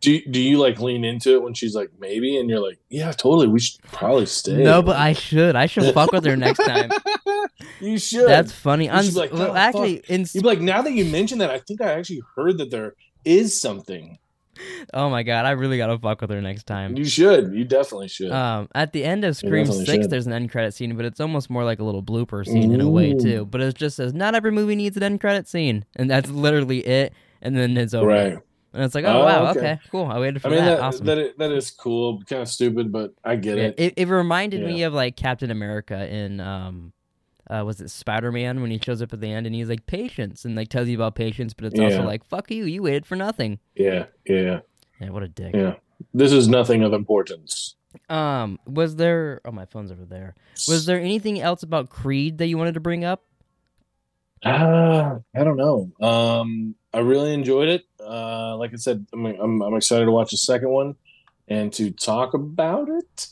Do 0.00 0.10
you, 0.14 0.22
do 0.28 0.40
you 0.40 0.58
like 0.58 0.80
lean 0.80 1.04
into 1.04 1.34
it 1.34 1.42
when 1.44 1.54
she's 1.54 1.76
like 1.76 1.90
maybe, 2.00 2.36
and 2.36 2.50
you're 2.50 2.58
like, 2.58 2.80
yeah, 2.90 3.12
totally. 3.12 3.46
We 3.46 3.60
should 3.60 3.80
probably 3.82 4.26
stay. 4.26 4.56
No, 4.64 4.82
but 4.82 4.96
I 4.96 5.12
should. 5.12 5.54
I 5.54 5.66
should 5.66 5.94
fuck 5.94 6.10
with 6.10 6.24
her 6.24 6.36
next 6.36 6.58
time. 6.58 6.90
you 7.80 7.98
should. 7.98 8.26
That's 8.26 8.50
funny. 8.50 8.90
I'm, 8.90 9.08
like, 9.14 9.32
well, 9.32 9.52
"Oh, 9.52 9.54
actually, 9.54 10.02
in 10.08 10.22
You'd 10.32 10.42
be 10.42 10.48
like, 10.48 10.60
now 10.60 10.82
that 10.82 10.92
you 10.92 11.04
mention 11.04 11.38
that, 11.38 11.50
I 11.50 11.58
think 11.60 11.80
I 11.80 11.92
actually 11.92 12.20
heard 12.34 12.58
that 12.58 12.72
there 12.72 12.94
is 13.24 13.60
something. 13.60 14.18
oh 14.94 15.08
my 15.10 15.22
god, 15.22 15.44
I 15.46 15.50
really 15.52 15.76
gotta 15.78 15.98
fuck 15.98 16.20
with 16.20 16.30
her 16.30 16.40
next 16.40 16.64
time. 16.66 16.96
You 16.96 17.04
should. 17.04 17.52
You 17.54 17.64
definitely 17.64 18.08
should. 18.08 18.30
Um, 18.30 18.68
at 18.74 18.92
the 18.92 19.04
end 19.04 19.24
of 19.24 19.36
Scream 19.36 19.66
Six, 19.66 19.88
should. 19.90 20.10
there's 20.10 20.26
an 20.26 20.32
end 20.32 20.50
credit 20.50 20.74
scene, 20.74 20.94
but 20.96 21.04
it's 21.04 21.20
almost 21.20 21.50
more 21.50 21.64
like 21.64 21.78
a 21.80 21.84
little 21.84 22.02
blooper 22.02 22.44
scene 22.46 22.72
in 22.72 22.80
a 22.80 22.88
way 22.90 23.14
too. 23.14 23.46
But 23.46 23.60
it 23.60 23.74
just 23.74 23.96
says 23.96 24.12
not 24.14 24.34
every 24.34 24.50
movie 24.52 24.76
needs 24.76 24.96
an 24.96 25.02
end 25.02 25.20
credit 25.20 25.48
scene, 25.48 25.84
and 25.96 26.10
that's 26.10 26.30
literally 26.30 26.80
it. 26.80 27.12
And 27.40 27.56
then 27.56 27.76
it's 27.76 27.92
over, 27.92 28.06
right. 28.06 28.38
and 28.72 28.84
it's 28.84 28.94
like, 28.94 29.04
oh, 29.04 29.22
Oh, 29.22 29.24
wow, 29.24 29.50
okay. 29.50 29.58
okay. 29.58 29.80
cool. 29.90 30.06
I 30.06 30.20
waited 30.20 30.40
for 30.40 30.46
I 30.46 30.50
mean 30.52 30.60
that. 30.64 30.76
that 30.76 30.80
Awesome. 30.80 31.06
that, 31.06 31.18
is, 31.18 31.32
that 31.38 31.50
is 31.50 31.70
cool, 31.72 32.22
kind 32.22 32.40
of 32.42 32.48
stupid, 32.48 32.92
but 32.92 33.12
I 33.24 33.34
get 33.34 33.56
Yeah, 33.58 33.64
it. 33.64 33.74
it, 33.78 33.94
it 33.96 34.08
reminded 34.08 34.64
me 34.64 34.84
of 34.84 34.92
like 34.94 35.16
Captain 35.16 35.50
America 35.50 36.06
in 36.08 36.38
um, 36.38 36.92
uh, 37.50 37.62
was 37.64 37.80
it 37.80 37.90
Spider 37.90 38.30
Man 38.32 38.60
when 38.62 38.70
he 38.70 38.78
shows 38.78 39.02
up 39.02 39.12
at 39.12 39.20
the 39.20 39.28
end 39.30 39.46
and 39.46 39.54
he's 39.54 39.68
like 39.68 39.86
patience 39.86 40.44
and 40.44 40.54
like 40.54 40.68
tells 40.68 40.88
you 40.88 40.96
about 40.96 41.14
patience, 41.14 41.54
but 41.54 41.66
it's 41.66 41.78
also 41.80 42.02
like 42.04 42.24
fuck 42.24 42.50
you, 42.50 42.64
you 42.64 42.82
waited 42.82 43.06
for 43.06 43.16
nothing. 43.16 43.58
Yeah, 43.74 44.06
yeah, 44.26 44.60
Yeah, 45.00 45.10
what 45.10 45.22
a 45.22 45.28
dick. 45.28 45.54
yeah. 45.54 45.74
This 46.14 46.32
is 46.32 46.48
nothing 46.48 46.82
of 46.82 46.92
importance. 46.92 47.76
Um, 48.08 48.58
was 48.66 48.96
there? 48.96 49.40
Oh, 49.44 49.52
my 49.52 49.66
phone's 49.66 49.92
over 49.92 50.04
there. 50.04 50.34
Was 50.66 50.86
there 50.86 50.98
anything 50.98 51.40
else 51.40 51.62
about 51.62 51.90
Creed 51.90 52.38
that 52.38 52.46
you 52.46 52.56
wanted 52.58 52.74
to 52.74 52.80
bring 52.80 53.04
up? 53.04 53.22
Ah, 54.44 55.18
I 55.36 55.44
don't 55.44 55.56
know. 55.56 55.92
Um, 56.00 56.74
I 56.92 56.98
really 56.98 57.32
enjoyed 57.32 57.68
it. 57.68 57.84
Uh, 58.00 58.56
like 58.56 58.72
I 58.72 58.76
said, 58.76 59.06
I'm, 59.12 59.24
I'm 59.26 59.62
I'm 59.62 59.74
excited 59.76 60.06
to 60.06 60.10
watch 60.10 60.32
the 60.32 60.36
second 60.36 60.70
one 60.70 60.96
and 61.48 61.72
to 61.74 61.90
talk 61.92 62.34
about 62.34 62.88
it. 62.88 63.28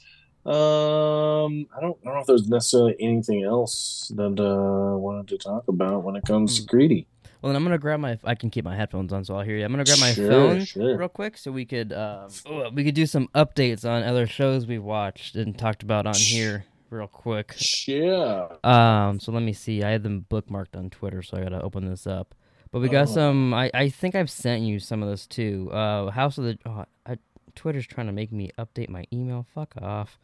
Um, 0.46 1.66
I 1.76 1.80
don't 1.80 1.98
I 2.02 2.04
don't 2.06 2.14
know 2.14 2.20
if 2.20 2.26
there's 2.26 2.48
necessarily 2.48 2.96
anything 3.00 3.44
else 3.44 4.10
that 4.16 4.38
uh, 4.40 4.92
I 4.92 4.96
wanted 4.96 5.28
to 5.28 5.38
talk 5.38 5.68
about 5.68 6.02
when 6.02 6.16
it 6.16 6.24
comes 6.24 6.58
to 6.60 6.66
greedy. 6.66 7.06
Well, 7.42 7.48
then 7.52 7.56
I'm 7.56 7.62
gonna 7.64 7.78
grab 7.78 8.00
my. 8.00 8.18
I 8.24 8.34
can 8.34 8.50
keep 8.50 8.64
my 8.64 8.76
headphones 8.76 9.12
on, 9.12 9.24
so 9.24 9.36
I'll 9.36 9.44
hear 9.44 9.56
you. 9.56 9.64
I'm 9.64 9.70
gonna 9.72 9.84
grab 9.84 9.98
my 10.00 10.12
Sure, 10.12 10.30
phone 10.30 10.64
sure. 10.64 10.96
real 10.96 11.08
quick, 11.08 11.38
so 11.38 11.50
we 11.52 11.64
could 11.64 11.92
um, 11.92 12.28
oh, 12.46 12.70
we 12.70 12.84
could 12.84 12.94
do 12.94 13.06
some 13.06 13.28
updates 13.34 13.88
on 13.88 14.02
other 14.02 14.26
shows 14.26 14.66
we 14.66 14.78
watched 14.78 15.36
and 15.36 15.56
talked 15.58 15.82
about 15.82 16.06
on 16.06 16.14
here 16.14 16.64
real 16.90 17.06
quick. 17.06 17.54
Yeah. 17.86 18.48
Um, 18.64 19.20
so 19.20 19.32
let 19.32 19.42
me 19.42 19.52
see. 19.54 19.82
I 19.82 19.90
had 19.90 20.02
them 20.02 20.26
bookmarked 20.30 20.76
on 20.76 20.90
Twitter, 20.90 21.22
so 21.22 21.36
I 21.38 21.42
gotta 21.42 21.62
open 21.62 21.88
this 21.88 22.06
up. 22.06 22.34
But 22.72 22.80
we 22.80 22.88
got 22.88 23.08
Oh. 23.08 23.12
some. 23.14 23.54
I, 23.54 23.70
I 23.72 23.88
think 23.88 24.14
I've 24.14 24.30
sent 24.30 24.62
you 24.62 24.78
some 24.78 25.02
of 25.02 25.08
this 25.08 25.26
too. 25.26 25.70
Uh, 25.72 26.10
House 26.10 26.36
of 26.38 26.44
the. 26.44 26.58
Oh, 26.66 26.84
I, 27.06 27.16
Twitter's 27.56 27.86
trying 27.86 28.06
to 28.06 28.12
make 28.12 28.32
me 28.32 28.50
update 28.58 28.88
my 28.90 29.04
email. 29.12 29.44
Fuck 29.54 29.74
off. 29.82 30.18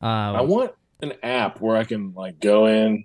Um, 0.00 0.36
I 0.36 0.40
want 0.42 0.72
an 1.02 1.14
app 1.22 1.60
where 1.60 1.76
I 1.76 1.84
can 1.84 2.12
like 2.14 2.40
go 2.40 2.66
in 2.66 3.04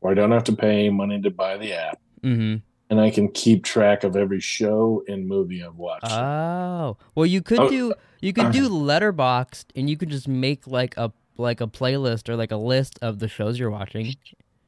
where 0.00 0.12
I 0.12 0.14
don't 0.14 0.32
have 0.32 0.44
to 0.44 0.52
pay 0.56 0.88
money 0.90 1.20
to 1.20 1.30
buy 1.30 1.56
the 1.58 1.72
app 1.74 1.98
mm-hmm. 2.22 2.56
and 2.90 3.00
I 3.00 3.10
can 3.10 3.30
keep 3.30 3.64
track 3.64 4.02
of 4.04 4.16
every 4.16 4.40
show 4.40 5.02
and 5.08 5.26
movie 5.28 5.62
I've 5.62 5.76
watched. 5.76 6.10
Oh, 6.10 6.96
well, 7.14 7.26
you 7.26 7.42
could 7.42 7.60
Oh. 7.60 7.68
do 7.68 7.94
you 8.20 8.32
could 8.32 8.52
do 8.52 8.68
Letterboxd, 8.68 9.66
and 9.74 9.88
you 9.88 9.96
could 9.96 10.10
just 10.10 10.28
make 10.28 10.66
like 10.66 10.96
a 10.96 11.12
like 11.36 11.60
a 11.60 11.66
playlist 11.66 12.28
or 12.28 12.36
like 12.36 12.52
a 12.52 12.56
list 12.56 12.98
of 13.02 13.18
the 13.18 13.28
shows 13.28 13.58
you're 13.58 13.70
watching. 13.70 14.14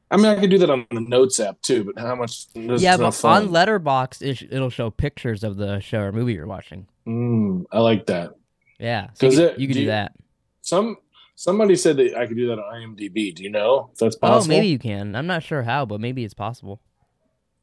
I 0.09 0.17
mean, 0.17 0.25
I 0.27 0.39
could 0.39 0.49
do 0.51 0.59
that 0.59 0.69
on 0.69 0.85
the 0.91 1.01
Notes 1.01 1.39
app 1.39 1.61
too, 1.61 1.83
but 1.83 1.99
how 1.99 2.15
much? 2.15 2.45
Yeah, 2.53 2.97
but 2.97 3.11
fun. 3.11 3.55
on 3.55 4.09
sh- 4.11 4.43
it'll 4.49 4.69
show 4.69 4.89
pictures 4.91 5.43
of 5.43 5.57
the 5.57 5.79
show 5.79 5.99
or 5.99 6.11
movie 6.11 6.33
you're 6.33 6.45
watching. 6.47 6.87
Mm, 7.07 7.65
I 7.71 7.79
like 7.79 8.05
that. 8.07 8.33
Yeah, 8.79 9.09
so 9.13 9.27
you 9.27 9.37
could, 9.37 9.61
you 9.61 9.67
could 9.67 9.73
do 9.73 9.79
do 9.79 9.81
you- 9.81 9.87
that. 9.87 10.13
Some 10.61 10.97
somebody 11.35 11.75
said 11.75 11.97
that 11.97 12.15
I 12.15 12.25
could 12.27 12.37
do 12.37 12.47
that 12.47 12.59
on 12.59 12.95
IMDb. 12.95 13.33
Do 13.35 13.43
you 13.43 13.49
know 13.49 13.89
if 13.93 13.99
that's 13.99 14.15
possible? 14.15 14.43
Oh, 14.43 14.47
maybe 14.47 14.67
you 14.67 14.79
can. 14.79 15.15
I'm 15.15 15.27
not 15.27 15.43
sure 15.43 15.63
how, 15.63 15.85
but 15.85 15.99
maybe 15.99 16.23
it's 16.23 16.33
possible. 16.33 16.81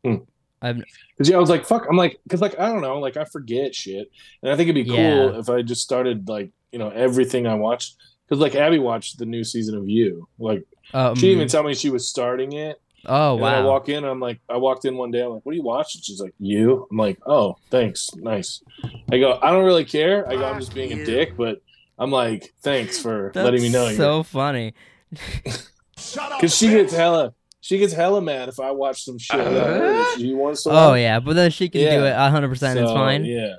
Hmm. 0.05 0.17
I've 0.63 0.77
Because 1.17 1.31
yeah, 1.31 1.37
I 1.37 1.41
was 1.41 1.49
like, 1.51 1.65
fuck. 1.65 1.87
I'm 1.89 1.97
like, 1.97 2.19
because 2.25 2.41
like 2.41 2.59
I 2.59 2.69
don't 2.69 2.83
know, 2.83 2.99
like 2.99 3.17
I 3.17 3.25
forget 3.25 3.75
shit, 3.75 4.11
and 4.43 4.53
I 4.53 4.57
think 4.57 4.69
it'd 4.69 4.85
be 4.85 4.91
cool 4.91 4.99
Yeah. 4.99 5.39
if 5.39 5.49
I 5.49 5.63
just 5.63 5.83
started 5.83 6.29
like 6.29 6.51
you 6.73 6.79
know 6.79 6.91
everything 6.91 7.47
I 7.47 7.55
watched. 7.55 7.97
Because 8.29 8.41
like 8.41 8.55
Abby 8.55 8.79
watched 8.79 9.19
the 9.19 9.27
new 9.27 9.43
season 9.43 9.77
of 9.77 9.89
You. 9.89 10.29
Like 10.39 10.65
um, 10.95 11.15
she 11.17 11.23
didn't 11.23 11.37
even 11.37 11.49
tell 11.49 11.63
me 11.65 11.75
she 11.75 11.91
was 11.91 12.09
starting 12.09 12.53
it. 12.53 12.81
oh 13.07 13.35
And 13.35 13.43
then 13.43 13.55
I 13.55 13.63
walk 13.63 13.89
in, 13.89 14.05
I'm 14.05 14.21
like, 14.21 14.41
I 14.49 14.57
walked 14.59 14.85
in 14.85 14.97
one 14.97 15.11
day, 15.11 15.21
I'm 15.23 15.31
like, 15.31 15.45
what 15.45 15.53
are 15.53 15.57
you 15.57 15.63
watching? 15.65 16.01
She's 16.03 16.21
like, 16.21 16.35
you. 16.39 16.87
I'm 16.91 16.97
like, 16.97 17.19
oh, 17.27 17.57
thanks, 17.71 18.11
nice. 18.15 18.63
I 19.11 19.19
go, 19.19 19.39
I 19.43 19.51
don't 19.51 19.65
really 19.65 19.85
care. 19.85 20.29
I 20.29 20.37
go, 20.37 20.45
I'm 20.45 20.61
just 20.61 20.75
being 20.75 20.93
a 20.93 21.05
dick, 21.05 21.37
but 21.37 21.61
I'm 22.01 22.11
like, 22.11 22.53
thanks 22.63 22.99
for 22.99 23.31
That's 23.35 23.45
letting 23.45 23.63
me 23.63 23.69
know. 23.69 23.93
so 23.93 24.23
funny. 24.25 24.75
Because 25.11 26.57
she 26.57 26.69
gets 26.69 26.93
hella, 26.95 27.35
she 27.61 27.79
gets 27.79 27.93
hella 27.93 28.23
mad 28.23 28.49
if 28.49 28.59
I 28.59 28.71
watch 28.71 29.05
some 29.05 29.19
shit. 29.19 29.37
that 29.39 30.15
she 30.19 30.33
wants 30.33 30.63
to 30.65 30.71
Oh 30.71 30.95
yeah, 30.95 31.21
but 31.21 31.35
then 31.37 31.51
she 31.51 31.69
can 31.69 31.83
do 31.83 31.87
it 31.87 32.11
Yeah. 32.11 32.23
100. 32.23 32.49
percent 32.49 32.79
It's 32.79 32.91
fine. 32.91 33.25
Yeah. 33.25 33.57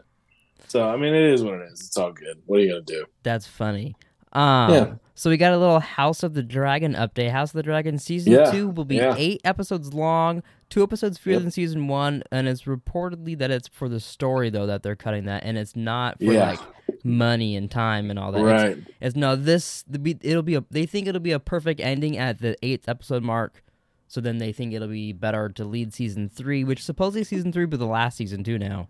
So 0.68 0.88
I 0.90 0.98
mean, 0.98 1.14
it 1.14 1.22
is 1.34 1.44
what 1.44 1.56
it 1.56 1.72
is. 1.72 1.82
It's 1.82 1.98
all 1.98 2.12
good. 2.12 2.42
What 2.46 2.60
are 2.60 2.64
you 2.64 2.70
gonna 2.72 2.82
do? 2.82 3.06
That's 3.24 3.46
funny. 3.46 3.96
Um, 4.34 4.74
Yeah. 4.74 4.94
So 5.14 5.30
we 5.30 5.38
got 5.38 5.54
a 5.54 5.58
little 5.58 5.80
House 5.82 6.24
of 6.24 6.34
the 6.34 6.42
Dragon 6.42 6.94
update. 6.96 7.30
House 7.30 7.50
of 7.52 7.58
the 7.58 7.64
Dragon 7.64 8.00
season 8.00 8.34
Yeah, 8.34 8.50
two 8.50 8.70
will 8.70 8.86
be 8.86 8.96
yeah. 8.96 9.14
eight 9.18 9.42
episodes 9.44 9.94
long, 9.94 10.42
two 10.70 10.82
episodes 10.82 11.20
fewer 11.20 11.34
Yep. 11.34 11.42
than 11.44 11.52
season 11.52 11.88
one, 11.88 12.24
and 12.32 12.48
it's 12.48 12.64
reportedly 12.64 13.38
that 13.38 13.52
it's 13.52 13.68
for 13.68 13.88
the 13.88 14.00
story 14.00 14.50
though 14.50 14.66
that 14.66 14.82
they're 14.82 14.96
cutting 14.96 15.26
that, 15.26 15.44
and 15.44 15.60
it's 15.60 15.76
not 15.76 16.18
for 16.18 16.24
Yeah. 16.34 16.52
like 16.52 16.60
money 17.04 17.56
and 17.56 17.70
time 17.72 18.10
and 18.10 18.18
all 18.20 18.32
that. 18.32 18.42
Right. 18.44 18.78
It's, 19.00 19.16
no 19.16 19.36
this 19.36 19.84
the 19.88 20.00
be- 20.00 20.18
it'll 20.22 20.44
be 20.44 20.56
a 20.56 20.64
they 20.72 20.86
think 20.86 21.08
it'll 21.08 21.20
be 21.22 21.32
a 21.32 21.40
perfect 21.40 21.80
ending 21.80 22.18
at 22.18 22.40
the 22.40 22.56
eighth 22.66 22.88
episode 22.90 23.24
mark. 23.24 23.64
So 24.08 24.20
then 24.20 24.40
they 24.40 24.52
think 24.52 24.74
it'll 24.74 24.88
be 24.90 25.14
better 25.14 25.48
to 25.50 25.64
lead 25.64 25.94
season 25.94 26.28
three, 26.30 26.64
which 26.64 26.84
supposedly 26.84 27.24
season 27.24 27.52
three 27.54 27.66
be 27.66 27.78
the 27.78 27.86
last 27.86 28.18
season 28.18 28.44
too 28.44 28.58
now, 28.60 28.88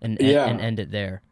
and 0.00 0.18
and, 0.20 0.28
Yeah. 0.30 0.46
and 0.46 0.60
end 0.60 0.78
it 0.80 0.90
there. 0.90 1.22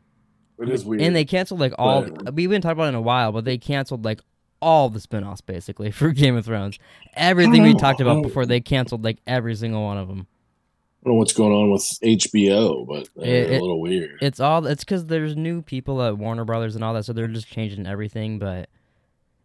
It 0.60 0.68
is 0.68 0.84
weird. 0.84 1.02
And 1.02 1.16
they 1.16 1.24
canceled 1.24 1.60
like 1.60 1.72
all. 1.78 2.02
But- 2.02 2.34
we 2.34 2.42
haven't 2.44 2.62
talked 2.62 2.74
about 2.74 2.84
it 2.86 2.88
in 2.90 2.94
a 2.94 3.00
while, 3.00 3.32
but 3.32 3.44
they 3.44 3.58
canceled 3.58 4.04
like 4.04 4.20
all 4.62 4.88
the 4.88 5.00
spin-offs 5.00 5.40
basically 5.40 5.90
for 5.92 6.10
Game 6.12 6.36
of 6.36 6.44
Thrones. 6.44 6.78
Everything 7.14 7.62
we 7.62 7.74
talked 7.74 8.00
about 8.00 8.22
before 8.22 8.46
they 8.46 8.60
canceled 8.60 9.04
like 9.04 9.18
every 9.26 9.54
single 9.54 9.82
one 9.82 9.98
of 9.98 10.08
them. 10.08 10.26
I 11.04 11.08
don't 11.08 11.14
know 11.16 11.18
what's 11.18 11.34
going 11.34 11.52
on 11.52 11.70
with 11.70 11.82
HBO, 12.02 12.86
but 12.86 13.08
they're 13.14 13.44
It- 13.44 13.58
a 13.58 13.60
little 13.60 13.80
weird. 13.80 14.18
It's 14.22 14.40
all. 14.40 14.66
It's 14.66 14.84
because 14.84 15.04
there's 15.06 15.36
new 15.36 15.60
people 15.60 16.00
at 16.02 16.16
Warner 16.16 16.46
Brothers 16.46 16.74
and 16.74 16.82
all 16.82 16.94
that, 16.94 17.04
so 17.04 17.12
they're 17.12 17.28
just 17.28 17.46
changing 17.46 17.86
everything. 17.86 18.38
But 18.38 18.70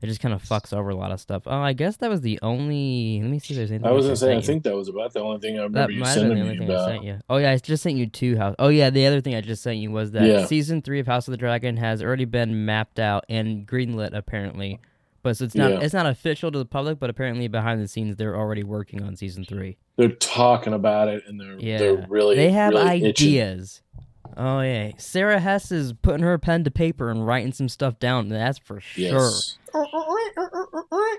it 0.02 0.08
just 0.08 0.22
kind 0.22 0.34
of 0.34 0.41
fucks 0.41 0.72
over 0.72 0.89
a 0.89 0.95
lot 0.95 1.12
of 1.12 1.19
stuff. 1.19 1.43
Oh, 1.45 1.60
I 1.60 1.74
guess 1.74 1.98
that 1.98 2.10
was 2.10 2.22
the 2.22 2.39
only. 2.41 3.19
Let 3.22 3.30
me 3.30 3.39
see 3.39 3.54
if 3.54 3.58
there's 3.58 3.72
anything. 3.72 3.88
I 3.88 3.91
was 3.91 4.06
gonna 4.06 4.15
say, 4.15 4.32
I 4.32 4.36
you. 4.38 4.41
think 4.41 4.63
that 4.63 4.74
was 4.74 4.88
about 4.88 5.12
the 5.12 5.19
only 5.19 5.41
thing 5.41 5.56
I 5.60 5.63
remember 5.63 5.80
That 5.88 5.93
you 5.93 6.00
might 6.00 6.08
have 6.08 6.15
been 6.15 6.30
the 6.30 6.36
sending 6.36 6.43
only 6.48 6.60
me 6.60 6.65
thing 6.67 6.76
I 6.78 6.86
sent 6.88 7.04
you. 7.04 7.19
Oh 7.30 7.36
yeah, 7.38 7.52
I 7.52 7.58
just 7.58 7.84
sent 7.84 7.98
you 7.98 8.08
two 8.08 8.38
house. 8.38 8.56
Oh 8.58 8.69
yeah, 8.69 8.89
the 8.89 9.06
other 9.06 9.19
thing 9.19 9.36
I 9.36 9.41
just 9.41 9.62
sent 9.62 9.80
you 9.80 9.91
was 9.91 10.12
that 10.12 10.24
Yeah. 10.26 10.45
season 10.45 10.82
three 10.82 11.02
of 11.02 11.08
House 11.08 11.28
of 11.28 11.34
the 11.34 11.38
Dragon 11.38 11.76
has 11.76 12.02
already 12.02 12.24
been 12.24 12.65
mapped 12.65 13.00
out 13.02 13.26
and 13.28 13.67
greenlit 13.67 14.13
apparently, 14.13 14.80
but 15.29 15.37
so 15.37 15.45
it's 15.45 15.53
not 15.53 15.69
Yeah. 15.71 15.79
it's 15.81 15.93
not 15.93 16.07
official 16.07 16.51
to 16.51 16.57
the 16.57 16.65
public, 16.65 16.99
but 16.99 17.11
apparently 17.11 17.47
behind 17.47 17.79
the 17.81 17.87
scenes 17.87 18.15
they're 18.15 18.35
already 18.35 18.63
working 18.63 19.03
on 19.03 19.15
season 19.15 19.45
three. 19.45 19.77
They're 19.95 20.09
talking 20.09 20.73
about 20.73 21.07
it, 21.07 21.23
and 21.27 21.39
they're 21.39 21.59
Yeah, 21.59 21.77
they're 21.77 22.05
really 22.09 22.35
they 22.35 22.49
have 22.51 22.73
really 22.73 23.03
itching. 23.05 23.27
ideas. 23.27 23.81
Oh 24.35 24.61
yeah, 24.61 24.91
Sara 24.97 25.39
Hess 25.39 25.71
is 25.71 25.93
putting 25.93 26.23
her 26.23 26.37
pen 26.39 26.63
to 26.63 26.71
paper 26.71 27.11
and 27.11 27.25
writing 27.27 27.51
some 27.51 27.69
stuff 27.69 27.99
down. 27.99 28.29
That's 28.29 28.57
for 28.57 28.79
sure. 28.79 29.29
Yes, 29.29 29.57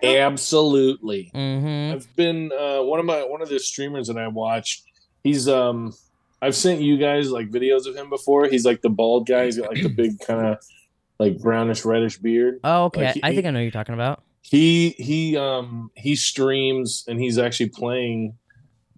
absolutely. 0.02 1.30
Mm-hmm. 1.34 1.94
I've 1.94 2.16
been 2.16 2.50
uh, 2.52 2.82
one 2.82 2.98
of 3.00 3.06
my 3.06 3.22
one 3.24 3.42
of 3.42 3.48
the 3.48 3.58
streamers 3.58 4.08
that 4.08 4.18
I 4.18 4.28
watch. 4.28 4.82
He's 5.22 5.48
um, 5.48 5.94
I've 6.42 6.56
sent 6.56 6.80
you 6.80 6.96
guys 6.98 7.30
like 7.30 7.48
videos 7.50 7.86
of 7.86 7.96
him 7.96 8.08
before. 8.10 8.46
He's 8.46 8.64
like 8.64 8.82
the 8.82 8.90
bald 8.90 9.26
guy. 9.28 9.44
He's 9.46 9.58
got 9.58 9.68
like 9.72 9.82
the 9.82 9.88
big 9.88 10.18
kind 10.20 10.46
of 10.46 10.58
like 11.20 11.38
brownish 11.38 11.85
reddish 11.85 12.18
beard. 12.18 12.59
Oh 12.64 12.85
okay, 12.87 13.04
Like, 13.06 13.14
he- 13.14 13.20
I 13.22 13.35
think 13.35 13.46
I 13.46 13.50
know 13.50 13.59
who 13.61 13.62
you're 13.64 13.70
talking 13.70 13.94
about. 13.94 14.24
He 14.42 14.90
he 14.98 15.37
um 15.37 15.90
he 15.94 16.16
streams 16.16 17.04
and 17.06 17.20
he's 17.20 17.38
actually 17.38 17.68
playing 17.68 18.35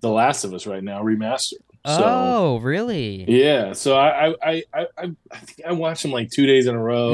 The 0.00 0.08
Last 0.08 0.44
of 0.44 0.54
Us 0.54 0.66
right 0.66 0.82
now 0.82 1.02
remastered. 1.02 1.54
So, 1.84 2.00
oh 2.06 2.60
really? 2.62 3.24
Yeah, 3.28 3.72
so 3.72 3.96
I 3.96 4.28
I 4.30 4.34
I 4.42 4.62
I, 4.72 4.86
I- 5.32 5.36
think 5.38 5.60
I 5.68 5.72
watched 5.72 6.04
him 6.04 6.12
like 6.12 6.30
two 6.30 6.46
days 6.46 6.66
in 6.68 6.74
a 6.76 6.80
row. 6.82 7.12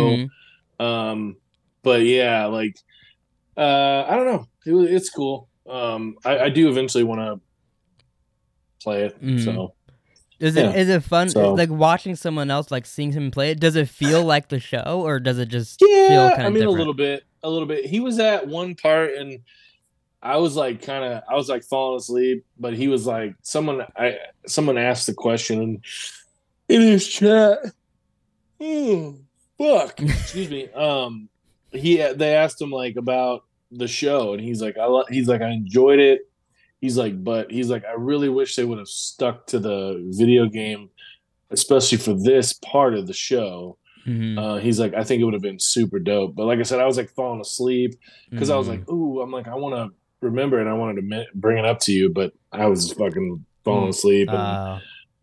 Mhm. 0.78 0.84
Um, 0.84 1.36
but 1.82 2.02
yeah, 2.02 2.44
like 2.46 2.76
uh, 3.56 4.04
I 4.06 4.14
don't 4.14 4.26
know, 4.26 4.46
it, 4.84 4.92
it's 4.92 5.08
cool. 5.10 5.48
Um, 5.68 6.16
I, 6.24 6.38
I 6.38 6.48
do 6.50 6.68
eventually 6.68 7.02
want 7.04 7.20
to 7.20 7.40
play 8.82 9.04
it. 9.04 9.20
Mhm. 9.22 9.42
So 9.44 9.74
Is 10.40 10.56
it 10.56 10.64
Yeah. 10.66 10.72
is 10.74 10.88
it 10.88 11.02
fun 11.02 11.28
So- 11.30 11.54
like 11.54 11.70
watching 11.70 12.14
someone 12.14 12.50
else 12.50 12.70
like 12.70 12.86
seeing 12.86 13.12
him 13.12 13.30
play 13.30 13.50
it? 13.50 13.60
Does 13.60 13.76
it 13.76 13.88
feel 13.88 14.24
like 14.24 14.48
the 14.48 14.60
show 14.60 15.02
or 15.04 15.18
does 15.20 15.38
it 15.38 15.48
just 15.48 15.78
feel 15.80 15.88
yeah, 15.88 16.34
I 16.38 16.44
mean 16.44 16.54
different? 16.54 16.66
a 16.66 16.70
little 16.70 16.94
bit, 16.94 17.24
a 17.42 17.50
little 17.50 17.66
bit. 17.66 17.86
He 17.86 18.00
was 18.00 18.18
at 18.18 18.46
one 18.46 18.74
part 18.74 19.14
and. 19.14 19.40
I 20.20 20.36
was 20.38 20.56
like 20.56 20.82
kind 20.82 21.04
of 21.04 21.22
I 21.30 21.36
was 21.36 21.48
like 21.48 21.62
falling 21.62 21.96
asleep, 21.98 22.44
but 22.58 22.74
he 22.74 22.88
was 22.88 23.06
like 23.06 23.36
someone 23.42 23.82
I 23.96 24.18
someone 24.48 24.76
asked 24.76 25.06
the 25.06 25.14
question 25.14 25.62
in, 25.62 25.82
in 26.68 26.80
his 26.82 27.06
chat. 27.06 27.58
Oh, 28.60 29.14
fuck. 29.58 30.00
Excuse 30.02 30.50
me. 30.50 30.68
Um 30.72 31.28
he 31.70 31.98
they 32.16 32.34
asked 32.34 32.60
him 32.60 32.72
like 32.72 32.96
about 32.96 33.44
the 33.70 33.86
show 33.86 34.32
and 34.32 34.42
he's 34.42 34.60
like 34.60 34.76
I 34.76 34.86
lo- 34.86 35.04
he's 35.08 35.28
like 35.28 35.40
I 35.40 35.50
enjoyed 35.50 36.00
it. 36.00 36.22
He's 36.80 36.96
like 36.96 37.22
but 37.24 37.50
he's 37.50 37.70
like 37.70 37.84
I 37.84 37.92
really 37.96 38.28
wish 38.28 38.56
they 38.56 38.64
would 38.64 38.78
have 38.78 38.88
stuck 38.88 39.46
to 39.48 39.58
the 39.58 40.04
video 40.16 40.46
game 40.46 40.90
especially 41.50 41.98
for 41.98 42.12
this 42.14 42.52
part 42.52 42.94
of 42.94 43.06
the 43.06 43.14
show. 43.14 43.78
Mhm. 44.06 44.38
Uh, 44.38 44.56
he's 44.58 44.78
like 44.78 44.94
I 44.94 45.02
think 45.04 45.20
it 45.20 45.24
would 45.24 45.34
have 45.34 45.42
been 45.42 45.58
super 45.58 45.98
dope. 45.98 46.34
But 46.34 46.46
like 46.46 46.58
I 46.58 46.62
said 46.62 46.80
I 46.80 46.86
was 46.86 46.96
like 46.96 47.10
falling 47.10 47.40
asleep 47.40 47.94
because 48.30 48.50
I 48.50 48.56
was 48.56 48.68
like, 48.68 48.88
ooh, 48.90 49.20
I'm 49.20 49.30
like, 49.32 49.48
I 49.48 49.54
want 49.54 49.74
to 49.74 49.94
remember 50.20 50.58
and 50.60 50.68
I 50.68 50.72
wanted 50.74 51.00
to 51.08 51.26
bring 51.34 51.58
it 51.58 51.64
up 51.64 51.80
to 51.80 51.92
you, 51.92 52.10
but 52.10 52.32
I 52.52 52.66
was 52.66 52.92
fucking 52.92 53.44
falling 53.64 53.90
asleep. 53.90 54.28
And, 54.28 54.36
Uh, 54.38 54.78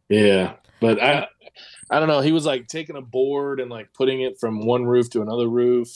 yeah, 0.10 0.54
but 0.80 1.02
I, 1.02 1.28
I 1.90 2.00
don't 2.00 2.08
know. 2.08 2.22
He 2.22 2.32
was 2.32 2.46
like 2.46 2.68
taking 2.68 2.96
a 2.96 3.02
board 3.02 3.60
and 3.60 3.70
like 3.70 3.94
putting 3.94 4.22
it 4.22 4.40
from 4.40 4.66
one 4.66 4.86
roof 4.86 5.10
to 5.12 5.22
another 5.22 5.48
roof, 5.48 5.90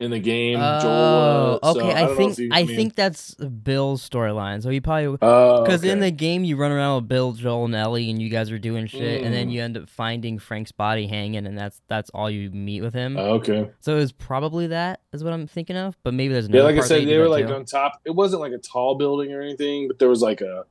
in 0.00 0.12
the 0.12 0.18
game. 0.20 0.58
Oh, 0.60 0.78
Joel. 0.80 1.58
Uh, 1.62 1.72
so 1.74 1.80
okay. 1.80 1.92
I, 1.92 2.04
I, 2.04 2.14
think 2.16 2.38
I 2.52 2.62
mean- 2.62 2.76
think 2.76 2.94
that's 2.94 3.34
Bill's 3.34 4.08
storyline. 4.08 4.62
So 4.62 4.70
he 4.70 4.80
probably 4.80 5.18
Oh, 5.20 5.62
because 5.64 5.82
in 5.82 5.98
okay. 5.98 6.00
the 6.02 6.10
game 6.12 6.44
you 6.44 6.56
run 6.56 6.70
around 6.70 6.96
with 7.02 7.08
Bill, 7.08 7.32
Joel, 7.32 7.64
and 7.64 7.74
Ellie, 7.74 8.08
and 8.08 8.22
you 8.22 8.28
guys 8.28 8.50
are 8.52 8.58
doing 8.58 8.86
shit, 8.86 9.24
and 9.24 9.34
then 9.34 9.48
Mm. 9.48 9.52
you 9.52 9.62
end 9.62 9.76
up 9.76 9.88
finding 9.88 10.38
Frank's 10.38 10.70
body 10.72 11.06
hanging, 11.08 11.46
and 11.46 11.58
that's 11.58 11.80
that's 11.88 12.10
all 12.10 12.30
you 12.30 12.50
meet 12.50 12.80
with 12.80 12.94
him. 12.94 13.16
Oh, 13.18 13.34
okay. 13.34 13.70
so 13.80 13.96
it 13.96 13.98
was 14.00 14.12
probably 14.12 14.68
that 14.68 15.00
is 15.12 15.24
what 15.24 15.32
I'm 15.32 15.46
thinking 15.48 15.76
of. 15.76 15.96
But 16.04 16.14
maybe 16.14 16.32
there's 16.32 16.48
Yeah, 16.48 16.62
like 16.62 16.76
I 16.76 16.80
said, 16.80 17.06
they 17.08 17.18
were 17.18 17.28
like 17.28 17.48
too. 17.48 17.54
on 17.54 17.64
top. 17.64 18.00
It 18.04 18.14
wasn't 18.14 18.40
like 18.40 18.52
a 18.52 18.58
tall 18.58 18.94
building 18.96 19.32
or 19.32 19.40
anything, 19.40 19.88
but 19.88 19.98
there 19.98 20.08
was 20.08 20.22
like 20.22 20.40
a. 20.40 20.64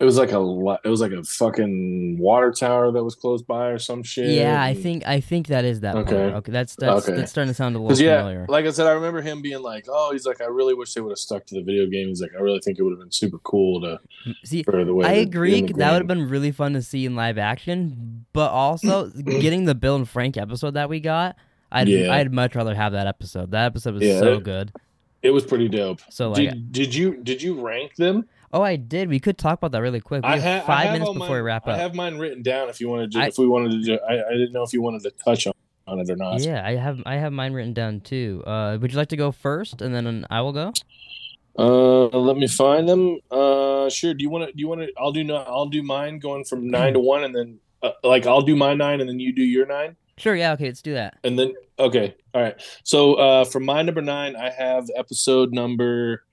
It 0.00 0.04
was 0.04 0.18
like 0.18 0.32
a. 0.32 0.40
It 0.84 0.88
was 0.88 1.00
like 1.00 1.12
a 1.12 1.22
fucking 1.22 2.18
water 2.18 2.50
tower 2.50 2.90
that 2.90 3.02
was 3.04 3.14
close 3.14 3.42
by 3.42 3.68
or 3.68 3.78
some 3.78 4.02
shit. 4.02 4.30
Yeah, 4.30 4.60
I 4.60 4.74
think 4.74 5.06
I 5.06 5.20
think 5.20 5.46
that 5.46 5.64
is 5.64 5.80
that. 5.80 5.94
Okay. 5.94 6.10
part. 6.10 6.34
Okay, 6.34 6.50
that's 6.52 6.74
that's 6.74 7.06
Okay. 7.08 7.16
that's 7.16 7.30
starting 7.30 7.50
to 7.50 7.54
sound 7.54 7.76
a 7.76 7.78
little 7.78 7.96
yeah, 8.04 8.18
familiar. 8.18 8.46
like 8.48 8.66
I 8.66 8.70
said, 8.70 8.88
I 8.88 8.90
remember 8.90 9.22
him 9.22 9.40
being 9.40 9.62
like, 9.62 9.86
"Oh, 9.88 10.10
he's 10.12 10.26
like, 10.26 10.40
I 10.40 10.46
really 10.46 10.74
wish 10.74 10.92
they 10.94 11.00
would 11.00 11.10
have 11.10 11.18
stuck 11.18 11.46
to 11.46 11.54
the 11.54 11.62
video 11.62 11.86
game." 11.86 12.08
He's 12.08 12.20
like, 12.20 12.32
"I 12.36 12.40
really 12.42 12.58
think 12.58 12.78
it 12.78 12.82
would 12.82 12.90
have 12.90 12.98
been 12.98 13.12
super 13.12 13.38
cool 13.38 13.80
to 13.82 14.00
See, 14.42 14.64
for 14.64 14.84
the 14.84 14.92
way." 14.92 15.06
I 15.06 15.12
agree. 15.12 15.62
That 15.62 15.92
would 15.92 15.98
have 16.00 16.06
been 16.08 16.28
really 16.28 16.50
fun 16.50 16.72
to 16.72 16.82
see 16.82 17.06
in 17.06 17.14
live 17.14 17.38
action, 17.38 18.26
but 18.32 18.50
also 18.50 19.06
getting 19.24 19.64
the 19.64 19.76
Bill 19.76 19.94
and 19.94 20.08
Frank 20.08 20.36
episode 20.36 20.74
that 20.74 20.88
we 20.88 20.98
got. 20.98 21.36
I'd 21.70 21.88
Yeah. 21.88 22.12
I'd 22.12 22.32
much 22.32 22.56
rather 22.56 22.74
have 22.74 22.92
that 22.92 23.06
episode. 23.06 23.52
That 23.52 23.66
episode 23.66 23.94
was 23.94 24.02
Yeah, 24.02 24.18
so 24.18 24.34
it- 24.34 24.42
good. 24.44 24.72
It 25.22 25.30
was 25.30 25.44
pretty 25.46 25.68
dope. 25.68 26.00
So 26.10 26.30
like, 26.32 26.50
did, 26.50 26.72
did 26.72 26.94
you 26.94 27.16
did 27.22 27.40
you 27.42 27.58
rank 27.64 27.94
them? 27.94 28.26
Oh, 28.54 28.62
I 28.62 28.76
did. 28.76 29.08
We 29.10 29.20
could 29.20 29.36
talk 29.36 29.58
about 29.58 29.72
that 29.72 29.82
really 29.82 30.00
quick. 30.00 30.22
We 30.22 30.28
I 30.30 30.38
have 30.38 30.62
ha- 30.62 30.66
five 30.66 30.78
I 30.78 30.82
have 30.84 30.92
minutes 30.94 31.10
before 31.12 31.28
mine, 31.28 31.30
we 31.36 31.40
wrap 31.42 31.68
up. 31.68 31.74
I 31.74 31.78
have 31.78 31.94
mine 31.94 32.16
written 32.16 32.42
down. 32.42 32.70
If 32.70 32.80
you 32.80 32.88
wanted 32.88 33.12
to, 33.12 33.18
I- 33.20 33.26
if 33.26 33.36
we 33.38 33.46
wanted 33.46 33.72
to, 33.72 33.82
do, 33.82 33.98
I, 34.08 34.14
I 34.28 34.32
didn't 34.32 34.52
know 34.52 34.62
if 34.62 34.72
you 34.72 34.80
wanted 34.80 35.02
to 35.02 35.10
touch 35.10 35.46
on, 35.46 35.52
on 35.86 35.98
it 36.00 36.08
or 36.08 36.16
not. 36.16 36.40
Yeah, 36.40 36.64
I 36.66 36.76
have 36.76 37.02
I 37.04 37.16
have 37.16 37.32
mine 37.32 37.52
written 37.52 37.74
down 37.74 38.00
too. 38.00 38.42
Uh, 38.46 38.78
would 38.80 38.92
you 38.92 38.96
like 38.96 39.08
to 39.08 39.16
go 39.18 39.30
first, 39.32 39.82
and 39.82 39.94
then 39.94 40.26
I 40.30 40.40
will 40.40 40.52
go? 40.54 40.72
Uh, 41.56 42.06
let 42.06 42.36
me 42.36 42.48
find 42.48 42.88
them. 42.88 43.18
Uh, 43.30 43.88
sure. 43.90 44.12
Do 44.14 44.22
you 44.24 44.30
want 44.30 44.46
to? 44.46 44.52
Do 44.52 44.60
you 44.60 44.68
want 44.68 44.80
to? 44.80 44.88
I'll 44.98 45.12
do. 45.12 45.22
No, 45.22 45.36
I'll 45.36 45.66
do 45.66 45.82
mine 45.82 46.18
going 46.18 46.44
from 46.44 46.68
nine 46.68 46.94
to 46.94 46.98
one, 47.00 47.22
and 47.24 47.34
then 47.34 47.58
uh, 47.82 47.90
like 48.02 48.26
I'll 48.26 48.40
do 48.42 48.56
my 48.56 48.74
nine, 48.74 49.00
and 49.00 49.08
then 49.08 49.20
you 49.20 49.32
do 49.32 49.42
your 49.42 49.66
nine, 49.66 49.96
Sure. 50.16 50.34
Yeah. 50.34 50.52
Okay. 50.54 50.66
Let's 50.66 50.82
do 50.82 50.94
that. 50.94 51.18
and 51.22 51.38
then 51.38 51.54
okay. 51.78 52.14
All 52.32 52.42
right. 52.42 52.60
So 52.82 53.14
uh, 53.14 53.44
for 53.44 53.60
my 53.60 53.82
number 53.82 54.02
nine, 54.02 54.34
I 54.36 54.50
have 54.50 54.90
episode 54.96 55.52
number 55.52 56.24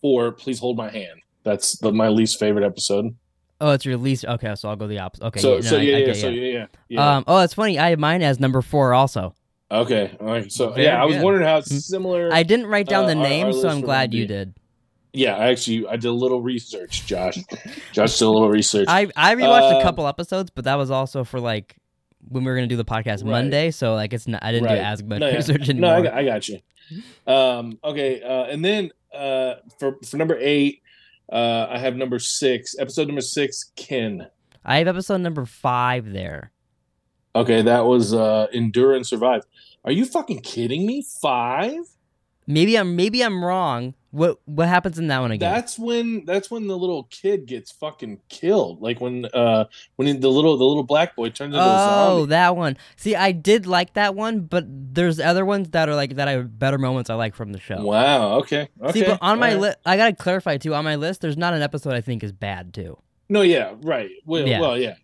four. 0.00 0.32
Please 0.32 0.58
hold 0.58 0.76
my 0.78 0.88
hand. 0.88 1.20
That's 1.48 1.78
the, 1.78 1.92
my 1.92 2.08
least 2.08 2.38
favorite 2.38 2.64
episode. 2.64 3.14
Oh, 3.60 3.70
it's 3.72 3.84
your 3.84 3.96
least. 3.96 4.24
Okay, 4.24 4.54
so 4.54 4.68
I'll 4.68 4.76
go 4.76 4.86
the 4.86 4.98
opposite. 5.00 5.24
Okay. 5.26 5.40
so 5.40 5.54
no, 5.56 5.60
so 5.62 5.76
I- 5.78 5.80
yeah 5.80 5.96
I 5.96 5.98
yeah 6.00 6.12
so 6.12 6.28
yeah 6.28 6.52
yeah 6.58 6.66
yeah. 6.88 7.16
Um. 7.16 7.24
Oh, 7.26 7.38
that's 7.38 7.54
funny. 7.54 7.78
I 7.78 7.90
have 7.90 7.98
mine 7.98 8.22
as 8.22 8.38
number 8.38 8.62
four 8.62 8.94
also. 8.94 9.34
okay. 9.70 10.16
All 10.20 10.26
right. 10.26 10.50
So 10.52 10.70
very 10.70 10.86
yeah, 10.86 11.02
I 11.02 11.04
was 11.06 11.16
good. 11.16 11.24
wondering 11.24 11.46
how 11.46 11.60
Mm. 11.60 11.80
similar. 11.80 12.30
I 12.32 12.42
didn't 12.42 12.66
write 12.66 12.86
down 12.86 13.04
Uh, 13.04 13.08
the 13.08 13.16
our- 13.16 13.22
our 13.24 13.28
names, 13.28 13.60
so 13.60 13.68
I'm 13.68 13.80
glad 13.80 14.14
you 14.14 14.26
did. 14.26 14.54
yeah, 15.12 15.34
I 15.36 15.48
actually 15.48 15.86
I 15.88 15.96
did 15.96 16.06
a 16.06 16.12
little 16.12 16.40
research, 16.40 17.04
Josh. 17.06 17.38
Josh 17.92 18.18
did 18.18 18.24
a 18.26 18.30
little 18.30 18.48
research. 18.50 18.86
I 18.88 19.08
I 19.16 19.34
rewatched 19.34 19.72
a 19.72 19.76
Um, 19.78 19.82
couple 19.82 20.06
episodes, 20.06 20.50
but 20.54 20.64
that 20.64 20.76
was 20.76 20.90
also 20.90 21.24
for 21.24 21.40
like 21.40 21.76
when 22.28 22.44
we 22.44 22.50
were 22.50 22.56
gonna 22.56 22.66
do 22.68 22.76
the 22.76 22.84
podcast 22.84 23.24
Right. 23.24 23.30
Monday. 23.30 23.70
So 23.72 23.94
like 23.94 24.12
it's 24.12 24.28
not. 24.28 24.44
I 24.44 24.52
didn't 24.52 24.66
Right. 24.68 24.76
do 24.76 24.80
as 24.82 25.02
much 25.02 25.18
No, 25.20 25.28
yeah. 25.28 25.34
research 25.36 25.68
No. 25.74 25.96
I 25.96 26.02
got, 26.02 26.14
I 26.14 26.24
got 26.24 26.48
you. 26.48 26.60
Um, 27.26 27.78
okay, 27.84 28.22
uh, 28.22 28.44
and 28.44 28.64
then 28.64 28.90
uh, 29.12 29.54
for 29.78 29.96
for 30.04 30.16
number 30.16 30.36
eight, 30.40 30.80
uh, 31.30 31.66
I 31.70 31.78
have 31.78 31.96
number 31.96 32.18
six, 32.18 32.76
episode 32.78 33.08
number 33.08 33.20
six, 33.20 33.70
Kin. 33.76 34.26
I 34.64 34.78
have 34.78 34.88
episode 34.88 35.20
number 35.20 35.44
five 35.44 36.12
there. 36.12 36.52
Okay, 37.34 37.62
that 37.62 37.84
was 37.84 38.14
uh, 38.14 38.46
Endure 38.52 38.94
and 38.94 39.06
Survive. 39.06 39.42
Are 39.84 39.92
you 39.92 40.04
fucking 40.04 40.40
kidding 40.40 40.86
me? 40.86 41.04
Five? 41.20 41.84
Maybe 42.48 42.78
I'm 42.78 42.96
maybe 42.96 43.22
I'm 43.22 43.44
wrong. 43.44 43.92
What 44.10 44.40
what 44.46 44.68
happens 44.68 44.98
in 44.98 45.08
that 45.08 45.20
one 45.20 45.32
again? 45.32 45.52
That's 45.52 45.78
when 45.78 46.24
that's 46.24 46.50
when 46.50 46.66
the 46.66 46.78
little 46.78 47.04
kid 47.04 47.44
gets 47.44 47.70
fucking 47.70 48.20
killed. 48.30 48.80
Like 48.80 49.02
when 49.02 49.26
uh 49.34 49.66
when 49.96 50.18
the 50.18 50.30
little 50.30 50.56
the 50.56 50.64
little 50.64 50.82
black 50.82 51.14
boy 51.14 51.28
turns 51.28 51.54
into 51.54 51.58
a 51.58 51.78
zombie. 51.78 52.22
Oh, 52.22 52.26
that 52.26 52.56
one. 52.56 52.78
See, 52.96 53.14
I 53.14 53.32
did 53.32 53.66
like 53.66 53.92
that 53.92 54.14
one, 54.14 54.40
but 54.40 54.64
there's 54.66 55.20
other 55.20 55.44
ones 55.44 55.68
that 55.70 55.90
are 55.90 55.94
like 55.94 56.14
that 56.14 56.26
I 56.26 56.32
have 56.32 56.58
better 56.58 56.78
moments 56.78 57.10
I 57.10 57.16
like 57.16 57.34
from 57.34 57.52
the 57.52 57.60
show. 57.60 57.82
Wow. 57.82 58.38
Okay. 58.38 58.70
Okay. 58.80 59.00
See, 59.00 59.04
but 59.04 59.18
on 59.20 59.38
my 59.38 59.48
all 59.48 59.54
right. 59.54 59.60
list, 59.60 59.78
I 59.84 59.98
gotta 59.98 60.16
clarify 60.16 60.56
too. 60.56 60.74
On 60.74 60.82
my 60.84 60.96
list, 60.96 61.20
there's 61.20 61.36
not 61.36 61.52
an 61.52 61.60
episode 61.60 61.92
I 61.92 62.00
think 62.00 62.24
is 62.24 62.32
bad 62.32 62.72
too. 62.72 62.96
No. 63.28 63.42
Yeah. 63.42 63.74
Right. 63.82 64.08
Well. 64.24 64.48
Yeah. 64.48 64.60
Well. 64.60 64.78
Yeah. 64.78 64.94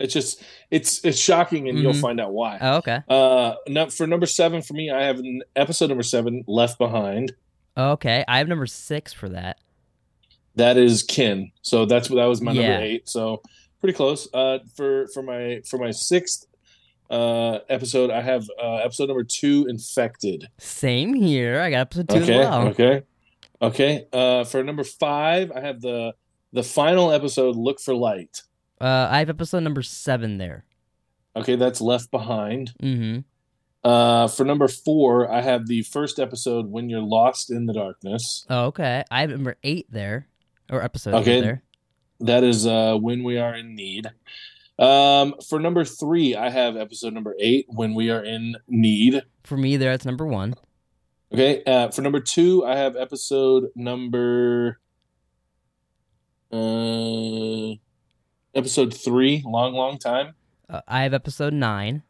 It's 0.00 0.12
just 0.14 0.42
it's 0.70 1.04
it's 1.04 1.18
shocking, 1.18 1.68
and 1.68 1.78
you'll 1.78 1.92
Mhm. 1.92 2.00
find 2.00 2.20
out 2.20 2.32
why. 2.32 2.58
Oh, 2.60 2.76
okay. 2.78 3.00
Uh, 3.08 3.54
for 3.90 4.06
number 4.06 4.26
seven 4.26 4.62
for 4.62 4.74
me, 4.74 4.90
I 4.90 5.02
have 5.04 5.18
an 5.18 5.42
episode 5.56 5.88
number 5.88 6.02
seven, 6.02 6.42
Left 6.46 6.78
Behind. 6.78 7.32
Okay, 7.76 8.24
I 8.26 8.38
have 8.38 8.48
number 8.48 8.66
six 8.66 9.12
for 9.12 9.28
that. 9.28 9.58
That 10.56 10.76
is 10.76 11.02
Kin. 11.02 11.52
So 11.62 11.84
that's 11.86 12.08
that 12.08 12.24
was 12.26 12.40
my 12.40 12.52
Yeah. 12.52 12.68
number 12.72 12.84
eight. 12.84 13.08
So 13.08 13.42
pretty 13.80 13.94
close. 13.94 14.28
Uh, 14.34 14.58
for 14.74 15.06
for 15.14 15.22
my 15.22 15.60
for 15.66 15.78
my 15.78 15.90
sixth 15.90 16.46
uh 17.10 17.58
episode, 17.68 18.10
I 18.10 18.20
have 18.22 18.46
uh 18.62 18.76
episode 18.76 19.08
number 19.08 19.24
two, 19.24 19.66
Infected. 19.68 20.48
Same 20.58 21.14
here. 21.14 21.60
I 21.60 21.70
got 21.70 21.80
episode 21.80 22.08
two 22.08 22.16
okay. 22.16 22.38
as 22.40 22.46
well. 22.48 22.68
Okay. 22.68 23.02
Okay. 23.62 24.06
Uh, 24.12 24.44
for 24.44 24.64
number 24.64 24.84
five, 24.84 25.52
I 25.52 25.60
have 25.60 25.80
the 25.80 26.14
the 26.52 26.62
final 26.64 27.12
episode, 27.12 27.54
Look 27.56 27.80
for 27.80 27.94
Light. 27.94 28.42
Uh, 28.80 29.08
I 29.10 29.18
have 29.18 29.28
episode 29.30 29.62
number 29.62 29.82
seven 29.82 30.38
there. 30.38 30.64
Okay, 31.36 31.56
that's 31.56 31.80
Left 31.80 32.10
Behind. 32.10 32.72
Mm-hmm. 32.82 33.20
Uh, 33.88 34.28
for 34.28 34.44
number 34.44 34.68
four, 34.68 35.30
I 35.30 35.40
have 35.42 35.66
the 35.66 35.82
first 35.82 36.18
episode, 36.18 36.70
When 36.70 36.88
You're 36.90 37.00
Lost 37.02 37.50
in 37.50 37.66
the 37.66 37.72
Darkness. 37.72 38.44
Oh, 38.50 38.66
okay. 38.66 39.04
I 39.10 39.20
have 39.22 39.30
number 39.30 39.56
eight 39.62 39.86
there, 39.90 40.28
or 40.70 40.82
episode 40.82 41.14
Okay. 41.14 41.38
eight 41.38 41.40
there. 41.42 41.62
That 42.20 42.44
is 42.44 42.66
uh, 42.66 42.96
when 42.96 43.22
we 43.22 43.38
are 43.38 43.54
in 43.54 43.74
need. 43.74 44.06
Um, 44.78 45.34
for 45.48 45.58
number 45.60 45.84
three, 45.84 46.34
I 46.34 46.50
have 46.50 46.76
episode 46.76 47.12
number 47.14 47.34
eight, 47.38 47.66
when 47.68 47.94
we 47.94 48.10
are 48.10 48.24
in 48.24 48.56
need. 48.68 49.22
For 49.44 49.56
me, 49.56 49.76
there 49.76 49.90
that's 49.92 50.04
number 50.04 50.26
one. 50.26 50.54
Okay. 51.32 51.62
Uh, 51.64 51.90
for 51.90 52.02
number 52.02 52.20
two, 52.20 52.64
I 52.66 52.76
have 52.76 52.96
episode 52.96 53.68
number 53.76 54.80
uh, 56.52 57.74
episode 58.60 58.94
three, 58.94 59.42
long, 59.46 59.74
long 59.74 59.98
time. 59.98 60.34
Uh, 60.68 60.80
I 60.86 61.02
have 61.02 61.14
episode 61.14 61.52
nine. 61.52 62.02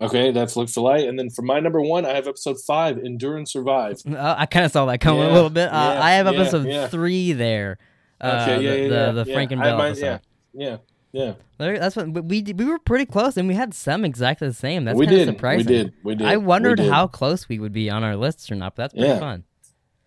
Okay, 0.00 0.30
that's 0.30 0.56
look 0.56 0.68
for 0.68 0.82
light. 0.82 1.08
And 1.08 1.18
then 1.18 1.30
for 1.30 1.40
my 1.42 1.58
number 1.58 1.80
one, 1.80 2.04
I 2.04 2.10
have 2.14 2.28
episode 2.28 2.58
five, 2.66 2.98
endure 2.98 3.36
and 3.38 3.48
survive. 3.48 4.00
Uh, 4.06 4.34
I 4.38 4.46
kind 4.46 4.64
of 4.66 4.72
saw 4.72 4.84
that 4.86 5.00
coming 5.00 5.22
a 5.22 5.32
little 5.32 5.50
bit. 5.50 5.68
Uh, 5.68 5.72
yeah, 5.94 6.02
I 6.04 6.10
have 6.12 6.26
yeah, 6.26 6.32
episode 6.40 6.66
yeah. 6.66 6.88
three 6.88 7.32
there. 7.32 7.78
Uh, 8.20 8.40
Okay, 8.42 8.62
yeah, 8.62 8.70
the, 8.70 8.78
yeah, 8.78 8.88
the, 9.12 9.24
the 9.24 9.30
yeah. 9.30 9.34
Frank 9.34 9.52
and 9.52 9.62
Bill 9.62 9.80
episode. 9.80 10.20
yeah, 10.52 10.76
yeah, 11.12 11.34
yeah. 11.58 11.78
That's 11.78 11.96
what 11.96 12.08
we 12.12 12.20
we 12.42 12.52
we 12.52 12.64
were 12.66 12.78
pretty 12.78 13.06
close, 13.06 13.36
and 13.38 13.48
we 13.48 13.54
had 13.54 13.72
some 13.74 14.04
exactly 14.04 14.48
the 14.48 14.54
same. 14.54 14.84
That's 14.84 14.98
we 14.98 15.06
kind 15.06 15.16
did, 15.18 15.28
of 15.28 15.34
surprising. 15.34 15.66
we 15.66 15.72
did, 15.72 15.92
we 16.02 16.14
did. 16.14 16.26
I 16.26 16.36
wondered 16.36 16.76
did. 16.76 16.90
how 16.90 17.06
close 17.06 17.48
we 17.48 17.58
would 17.58 17.72
be 17.72 17.88
on 17.90 18.04
our 18.04 18.16
lists 18.16 18.50
or 18.50 18.54
not, 18.54 18.76
but 18.76 18.84
that's 18.84 18.94
pretty 18.94 19.08
Yeah. 19.08 19.18
fun. 19.18 19.44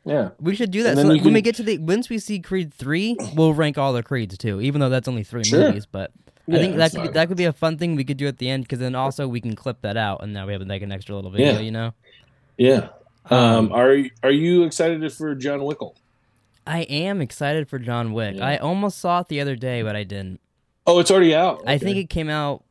Yeah, 0.06 0.30
We 0.40 0.56
should 0.56 0.72
do 0.72 0.84
that. 0.84 0.92
So 0.92 0.96
then 1.04 1.08
when 1.10 1.20
can- 1.20 1.34
we 1.34 1.42
get 1.42 1.56
to 1.56 1.64
the 1.64 1.78
once 1.78 2.10
we 2.10 2.18
see 2.20 2.40
Creed 2.40 2.74
three, 2.74 3.16
we'll 3.36 3.54
rank 3.54 3.78
all 3.78 3.94
the 3.94 4.02
creeds 4.02 4.38
too, 4.38 4.62
even 4.62 4.80
though 4.82 4.90
that's 4.90 5.08
only 5.08 5.24
three 5.24 5.44
Sure. 5.44 5.68
movies. 5.68 5.86
But 5.86 6.12
I 6.48 6.54
think 6.54 6.78
that 6.78 6.92
could 6.92 7.02
be, 7.04 7.08
that 7.10 7.28
could 7.28 7.38
be 7.38 7.44
a 7.46 7.54
fun 7.54 7.78
thing 7.78 7.96
we 7.96 8.04
could 8.04 8.18
do 8.18 8.26
at 8.28 8.38
the 8.38 8.50
end 8.50 8.64
because 8.64 8.80
then 8.80 8.96
also 8.96 9.28
we 9.28 9.40
can 9.42 9.56
clip 9.56 9.82
that 9.82 9.98
out 9.98 10.24
and 10.24 10.34
now 10.34 10.48
we 10.48 10.54
have 10.54 10.62
like 10.64 10.82
an 10.82 10.92
extra 10.92 11.16
little 11.16 11.30
video. 11.30 11.54
Yeah. 11.54 11.60
You 11.60 11.72
know. 11.72 11.94
yeah. 12.58 12.88
Um, 13.30 13.38
Um, 13.68 13.72
are 13.74 13.94
you- 13.94 14.10
are 14.24 14.32
you 14.32 14.64
excited 14.64 15.12
for 15.14 15.36
John 15.36 15.60
Wickle? 15.60 15.96
I 16.66 16.80
am 16.84 17.22
excited 17.22 17.68
for 17.70 17.78
John 17.78 18.14
Wick. 18.14 18.38
Yeah. 18.38 18.46
I 18.48 18.58
almost 18.58 19.00
saw 19.00 19.20
it 19.20 19.28
the 19.28 19.42
other 19.42 19.56
day, 19.56 19.82
but 19.84 19.96
I 19.96 20.04
didn't. 20.04 20.40
Oh, 20.88 20.98
it's 21.00 21.12
already 21.12 21.36
out. 21.36 21.62
I 21.68 21.78
think 21.78 21.98
it 21.98 22.10
came 22.10 22.30
out 22.30 22.64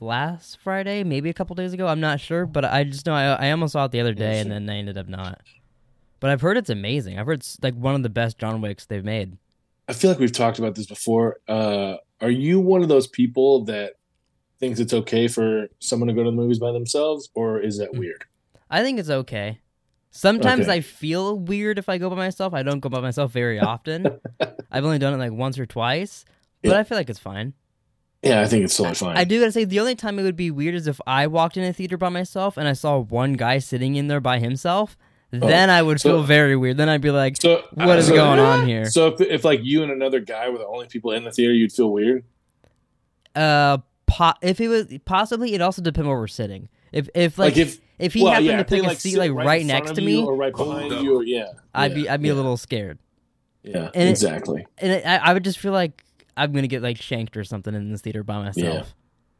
last 0.00 0.58
Friday, 0.58 1.04
maybe 1.04 1.30
a 1.30 1.34
couple 1.34 1.54
days 1.54 1.72
ago. 1.72 1.86
I'm 1.86 2.00
not 2.00 2.20
sure, 2.20 2.44
but 2.46 2.64
I 2.64 2.84
just 2.84 3.06
know 3.06 3.14
I, 3.14 3.48
I 3.48 3.50
almost 3.52 3.72
saw 3.72 3.84
it 3.86 3.92
the 3.92 4.00
other 4.00 4.14
day, 4.14 4.40
and 4.40 4.50
then 4.50 4.68
I 4.68 4.76
ended 4.76 4.98
up 4.98 5.08
not. 5.08 5.40
But 6.22 6.30
I've 6.30 6.40
heard 6.40 6.56
it's 6.56 6.70
amazing. 6.70 7.18
I've 7.18 7.26
heard 7.26 7.40
it's 7.40 7.58
like 7.62 7.74
one 7.74 7.96
of 7.96 8.04
the 8.04 8.08
best 8.08 8.38
John 8.38 8.60
Wicks 8.60 8.86
they've 8.86 9.04
made. 9.04 9.36
I 9.88 9.92
feel 9.92 10.08
like 10.08 10.20
we've 10.20 10.30
talked 10.30 10.60
about 10.60 10.76
this 10.76 10.86
before. 10.86 11.38
Uh, 11.48 11.96
are 12.20 12.30
you 12.30 12.60
one 12.60 12.80
of 12.82 12.88
those 12.88 13.08
people 13.08 13.64
that 13.64 13.94
thinks 14.60 14.78
it's 14.78 14.92
okay 14.94 15.26
for 15.26 15.66
someone 15.80 16.06
to 16.06 16.14
go 16.14 16.22
to 16.22 16.30
the 16.30 16.36
movies 16.36 16.60
by 16.60 16.70
themselves, 16.70 17.28
or 17.34 17.58
is 17.60 17.78
that 17.78 17.92
Mm. 17.92 17.98
weird? 17.98 18.24
I 18.70 18.84
think 18.84 19.00
it's 19.00 19.10
okay. 19.10 19.58
Sometimes 20.12 20.68
Okay. 20.68 20.74
I 20.74 20.80
feel 20.80 21.36
weird 21.38 21.76
if 21.80 21.88
I 21.88 21.98
go 21.98 22.08
by 22.08 22.14
myself. 22.14 22.54
I 22.54 22.62
don't 22.62 22.78
go 22.78 22.88
by 22.88 23.00
myself 23.00 23.32
very 23.32 23.58
often. 23.58 24.20
I've 24.70 24.84
only 24.84 25.00
done 25.00 25.14
it 25.14 25.16
like 25.16 25.32
once 25.32 25.58
or 25.58 25.66
twice, 25.66 26.24
but 26.62 26.70
Yeah. 26.70 26.78
I 26.78 26.84
feel 26.84 26.96
like 26.96 27.10
it's 27.10 27.18
fine. 27.18 27.54
Yeah, 28.22 28.42
I 28.42 28.46
think 28.46 28.64
it's 28.64 28.76
totally 28.76 28.94
fine. 28.94 29.16
I 29.16 29.24
do 29.24 29.40
gotta 29.40 29.50
say, 29.50 29.64
the 29.64 29.80
only 29.80 29.96
time 29.96 30.20
it 30.20 30.22
would 30.22 30.36
be 30.36 30.52
weird 30.52 30.76
is 30.76 30.86
if 30.86 31.00
I 31.04 31.26
walked 31.26 31.56
in 31.56 31.64
a 31.64 31.72
theater 31.72 31.96
by 31.96 32.10
myself 32.10 32.56
and 32.56 32.68
I 32.68 32.74
saw 32.74 32.98
one 33.00 33.32
guy 33.32 33.58
sitting 33.58 33.96
in 33.96 34.06
there 34.06 34.20
by 34.20 34.38
himself. 34.38 34.96
Then 35.32 35.70
I 35.70 35.80
would 35.82 35.96
Oh, 35.96 35.98
so- 35.98 36.08
feel 36.10 36.22
very 36.24 36.56
weird. 36.56 36.76
Then 36.76 36.88
I'd 36.88 37.00
be 37.00 37.10
like, 37.10 37.40
so 37.40 37.64
"What 37.72 37.98
is 37.98 38.06
so- 38.08 38.14
going 38.14 38.38
on 38.38 38.66
here?" 38.66 38.84
So 38.90 39.06
if, 39.08 39.20
if 39.20 39.44
like 39.44 39.60
you 39.62 39.82
and 39.82 39.90
another 39.90 40.20
guy 40.20 40.48
were 40.50 40.58
the 40.58 40.66
only 40.66 40.86
people 40.86 41.12
in 41.12 41.24
the 41.24 41.30
theater, 41.32 41.52
you'd 41.54 41.72
feel 41.72 41.90
weird. 41.90 42.24
Uh, 43.34 43.78
po- 44.06 44.34
if 44.42 44.60
it 44.60 44.68
was 44.68 44.86
possibly, 45.04 45.54
it 45.54 45.62
also 45.62 45.80
depends 45.82 46.06
where 46.06 46.18
we're 46.18 46.26
sitting. 46.26 46.68
If 46.92 47.08
if 47.14 47.38
like, 47.38 47.54
Like, 47.54 47.56
if- 47.66 47.80
if 47.98 48.14
he 48.14 48.22
well, 48.24 48.32
happened 48.32 48.46
yeah, 48.46 48.52
to 48.56 48.60
if 48.62 48.66
they, 48.66 48.76
pick 48.76 48.84
a 48.84 48.88
like, 48.88 48.98
seat 49.00 49.16
like 49.16 49.30
right, 49.32 49.60
in 49.60 49.68
next 49.68 49.94
to 49.94 50.00
me, 50.02 50.22
or 50.22 50.34
right 50.36 50.52
behind 50.52 50.90
you, 51.04 51.20
or, 51.20 51.24
yeah, 51.24 51.46
I'd 51.74 51.92
yeah, 51.92 51.94
be 51.96 52.08
I'd 52.08 52.20
be 52.20 52.28
yeah, 52.28 52.34
a 52.34 52.36
little 52.36 52.56
scared, 52.56 52.98
yeah, 53.62 53.90
and 53.94 54.08
it- 54.08 54.10
exactly. 54.10 54.66
and 54.78 54.92
it, 54.92 55.06
I, 55.06 55.16
I 55.18 55.32
would 55.32 55.44
just 55.44 55.58
feel 55.58 55.72
like 55.72 56.02
I'm 56.36 56.52
gonna 56.52 56.66
get 56.66 56.82
like 56.82 57.00
shanked 57.00 57.36
or 57.36 57.44
something 57.44 57.74
in 57.74 57.90
this 57.90 58.00
theater 58.00 58.22
by 58.24 58.42
myself. 58.42 58.94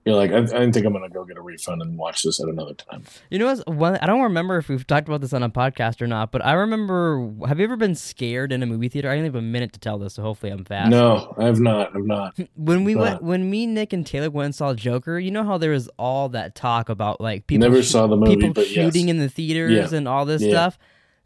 You're 0.04 0.16
like, 0.16 0.32
I, 0.32 0.38
I 0.38 0.70
think 0.70 0.84
I'm 0.84 0.92
gonna 0.92 1.08
go 1.08 1.24
get 1.24 1.36
a 1.36 1.40
refund 1.40 1.80
and 1.80 1.96
watch 1.96 2.24
this 2.24 2.40
at 2.40 2.48
another 2.48 2.74
time. 2.74 3.04
You 3.30 3.38
know 3.38 3.46
what's 3.46 3.62
one? 3.66 3.96
I 3.98 4.06
don't 4.06 4.22
remember 4.22 4.58
if 4.58 4.68
we've 4.68 4.84
talked 4.84 5.06
about 5.06 5.20
this 5.20 5.32
on 5.32 5.44
a 5.44 5.48
podcast 5.48 6.02
or 6.02 6.08
not, 6.08 6.32
but 6.32 6.44
I 6.44 6.54
remember. 6.54 7.30
Have 7.46 7.60
you 7.60 7.64
ever 7.64 7.76
been 7.76 7.94
scared 7.94 8.50
in 8.50 8.64
a 8.64 8.66
movie 8.66 8.88
theater? 8.88 9.08
I 9.10 9.12
only 9.12 9.26
have 9.26 9.36
a 9.36 9.40
minute 9.42 9.72
to 9.74 9.78
tell 9.78 9.98
this, 9.98 10.14
so 10.14 10.22
hopefully 10.22 10.50
I'm 10.50 10.64
fast. 10.64 10.90
No, 10.90 11.32
I 11.38 11.44
have 11.44 11.60
not. 11.60 11.94
I've 11.94 12.04
not. 12.04 12.36
When 12.56 12.82
we 12.82 12.94
Nah. 12.94 13.00
went, 13.02 13.22
when 13.22 13.48
me, 13.48 13.66
Nick, 13.66 13.92
and 13.92 14.04
Taylor 14.04 14.28
went 14.30 14.46
and 14.46 14.54
saw 14.56 14.74
Joker, 14.74 15.20
you 15.20 15.30
know 15.30 15.44
how 15.44 15.56
there 15.56 15.70
was 15.70 15.88
all 15.98 16.28
that 16.30 16.56
talk 16.56 16.88
about 16.88 17.20
like 17.20 17.46
people 17.46 17.68
Never 17.68 17.80
sh- 17.82 17.88
saw 17.90 18.08
the 18.08 18.16
movie, 18.16 18.34
people 18.36 18.54
but 18.54 18.70
yes. 18.70 18.74
shooting 18.92 19.08
in 19.08 19.18
the 19.18 19.28
theaters 19.28 19.92
Yeah. 19.92 19.98
and 19.98 20.08
all 20.08 20.24
this 20.24 20.42
Yeah. 20.42 20.50
stuff. 20.50 20.78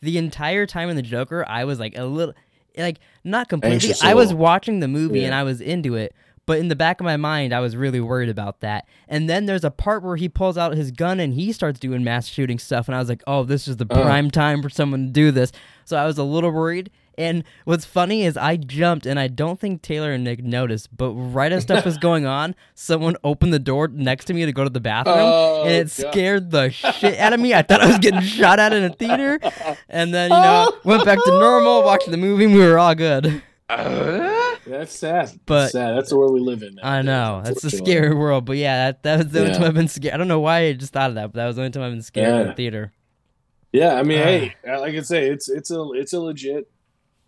The 0.03 0.19
entire 0.19 0.67
time 0.67 0.91
in 0.91 0.97
the 0.97 1.03
Joker, 1.03 1.47
I 1.49 1.65
was 1.65 1.81
like 1.81 1.97
a 1.97 2.05
little, 2.05 2.35
like 2.77 2.99
not 3.25 3.49
completely. 3.49 3.95
I 4.03 4.13
was 4.13 4.35
watching 4.35 4.81
the 4.81 4.89
movie 4.89 5.21
Yeah. 5.21 5.27
and 5.27 5.35
I 5.35 5.45
was 5.45 5.63
into 5.63 5.95
it, 5.95 6.15
but 6.47 6.59
in 6.59 6.69
the 6.69 6.77
back 6.77 7.01
of 7.01 7.05
my 7.05 7.17
mind, 7.17 7.53
I 7.53 7.61
was 7.61 7.77
really 7.77 8.01
worried 8.01 8.29
about 8.29 8.61
that. 8.61 8.87
And 9.09 9.29
then 9.29 9.47
there's 9.47 9.65
a 9.65 9.71
part 9.71 10.03
where 10.03 10.17
he 10.17 10.29
pulls 10.29 10.57
out 10.57 10.75
his 10.77 10.91
gun 10.93 11.21
and 11.21 11.35
he 11.35 11.53
starts 11.53 11.79
doing 11.79 12.03
mass 12.05 12.27
shooting 12.29 12.59
stuff, 12.59 12.89
and 12.89 12.95
I 12.95 12.99
was 13.01 13.09
like, 13.09 13.23
oh, 13.27 13.43
this 13.45 13.67
is 13.69 13.77
the 13.77 13.87
Uh. 13.91 14.03
prime 14.03 14.31
time 14.31 14.63
for 14.63 14.71
someone 14.71 15.07
to 15.07 15.13
do 15.13 15.31
this. 15.31 15.53
So 15.85 15.97
I 15.97 16.07
was 16.07 16.19
a 16.19 16.25
little 16.25 16.51
worried. 16.51 16.91
And 17.19 17.45
what's 17.65 17.87
funny 17.87 18.25
is 18.27 18.37
I 18.37 18.59
jumped, 18.59 19.07
and 19.07 19.19
I 19.19 19.27
don't 19.27 19.59
think 19.59 19.81
Taylor 19.81 20.13
and 20.13 20.23
Nick 20.23 20.45
noticed, 20.45 20.95
but 20.95 21.13
right 21.15 21.51
as 21.51 21.63
stuff 21.63 21.87
was 21.87 21.97
going 22.09 22.27
on, 22.27 22.55
someone 22.75 23.17
opened 23.25 23.55
the 23.55 23.59
door 23.59 23.89
next 23.89 24.27
to 24.27 24.35
me 24.35 24.45
to 24.45 24.53
go 24.53 24.65
to 24.65 24.69
the 24.69 24.81
bathroom, 24.81 25.17
Oh, 25.19 25.63
and 25.65 25.73
it 25.73 25.85
God. 25.97 26.11
scared 26.13 26.51
the 26.51 26.69
shit 26.69 27.19
out 27.19 27.33
of 27.33 27.41
me. 27.41 27.55
I 27.55 27.63
thought 27.63 27.81
I 27.81 27.87
was 27.87 27.99
getting 28.01 28.21
shot 28.21 28.59
at 28.59 28.75
in 28.75 28.85
a 28.85 28.91
theater, 28.91 29.41
and 29.89 30.13
then 30.13 30.31
you 30.31 30.37
know 30.37 30.75
went 30.85 31.07
back 31.07 31.19
to 31.25 31.31
normal, 31.31 31.83
watched 31.85 32.11
the 32.11 32.19
movie, 32.19 32.45
and 32.45 32.55
we 32.55 32.61
were 32.61 32.79
all 32.79 32.95
good. 32.95 33.43
That's 34.67 34.97
sad. 34.99 35.39
But- 35.47 35.61
That's 35.61 35.73
sad. 35.73 35.97
That's 35.97 36.11
the 36.11 36.17
world 36.19 36.33
we 36.35 36.41
live 36.41 36.63
in. 36.63 36.79
I 36.83 37.03
nowadays, 37.03 37.07
know 37.07 37.43
that's 37.45 37.49
a 37.65 37.67
unfortunately. 37.67 37.93
scary 37.93 38.15
world, 38.15 38.45
but 38.45 38.57
yeah, 38.57 38.91
that, 38.93 39.03
that 39.05 39.17
was 39.25 39.33
the 39.33 39.41
only 39.41 39.53
time 39.55 39.63
I've 39.65 39.75
been 39.75 39.89
scared. 39.89 40.15
I 40.15 40.17
don't 40.17 40.29
know 40.29 40.41
why 40.41 40.59
I 40.67 40.73
just 40.73 40.93
thought 40.93 41.11
of 41.11 41.15
that, 41.17 41.27
but 41.33 41.35
that 41.35 41.47
was 41.47 41.57
the 41.57 41.63
only 41.63 41.73
time 41.73 41.83
I've 41.85 41.93
been 41.93 42.03
scared 42.03 42.29
in 42.41 42.47
Yeah. 42.47 42.53
a 42.53 42.55
theater. 42.57 42.93
Yeah, 43.73 43.95
I 43.95 44.03
mean, 44.03 44.19
Ah. 44.21 44.25
hey, 44.25 44.55
like 44.79 44.95
I 44.95 45.01
say, 45.01 45.29
it's 45.29 45.49
it's 45.49 45.71
a 45.71 45.83
it's 45.95 46.13
a 46.15 46.21
legit 46.21 46.71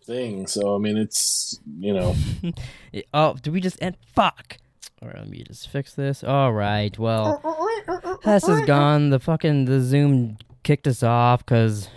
thing. 0.05 0.47
So 0.47 0.73
I 0.75 0.79
mean, 0.79 0.97
it's 0.97 1.59
you 1.79 1.93
know, 1.93 2.15
Oh, 3.13 3.35
did 3.41 3.53
we 3.53 3.61
just 3.61 3.77
end? 3.81 3.97
Fuck. 4.15 4.57
All 5.01 5.07
right, 5.09 5.17
let 5.19 5.29
me 5.29 5.43
just 5.47 5.69
fix 5.69 5.93
this. 5.93 6.23
All 6.23 6.51
right, 6.51 6.97
well, 6.99 7.39
Hess 8.23 8.47
is 8.49 8.61
gone. 8.65 9.11
The 9.11 9.19
fucking 9.19 9.65
the 9.65 9.79
Zoom 9.79 10.37
kicked 10.63 10.87
us 10.87 11.03
off 11.03 11.45
because 11.45 11.87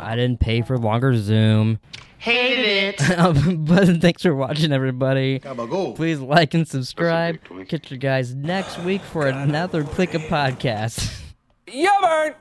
I 0.00 0.16
didn't 0.16 0.40
pay 0.40 0.62
for 0.62 0.76
longer 0.78 1.16
Zoom. 1.16 1.78
Hate 2.22 2.94
it. 3.00 3.18
Um, 3.18 3.64
but 3.64 4.00
thanks 4.00 4.22
for 4.22 4.32
watching, 4.34 4.72
everybody. 4.72 5.40
Please 5.40 6.20
like 6.20 6.54
and 6.54 6.66
subscribe. 6.68 7.34
That's 7.34 7.46
a 7.46 7.48
big 7.48 7.56
twink. 7.56 7.68
Catch 7.68 7.90
you 7.90 7.98
guys 7.98 8.32
next 8.34 8.78
week 8.78 9.02
for 9.02 9.26
another 9.26 9.82
Pleeka 9.82 10.28
podcast. 10.28 11.20
Yeah, 11.66 11.90
man. 12.00 12.34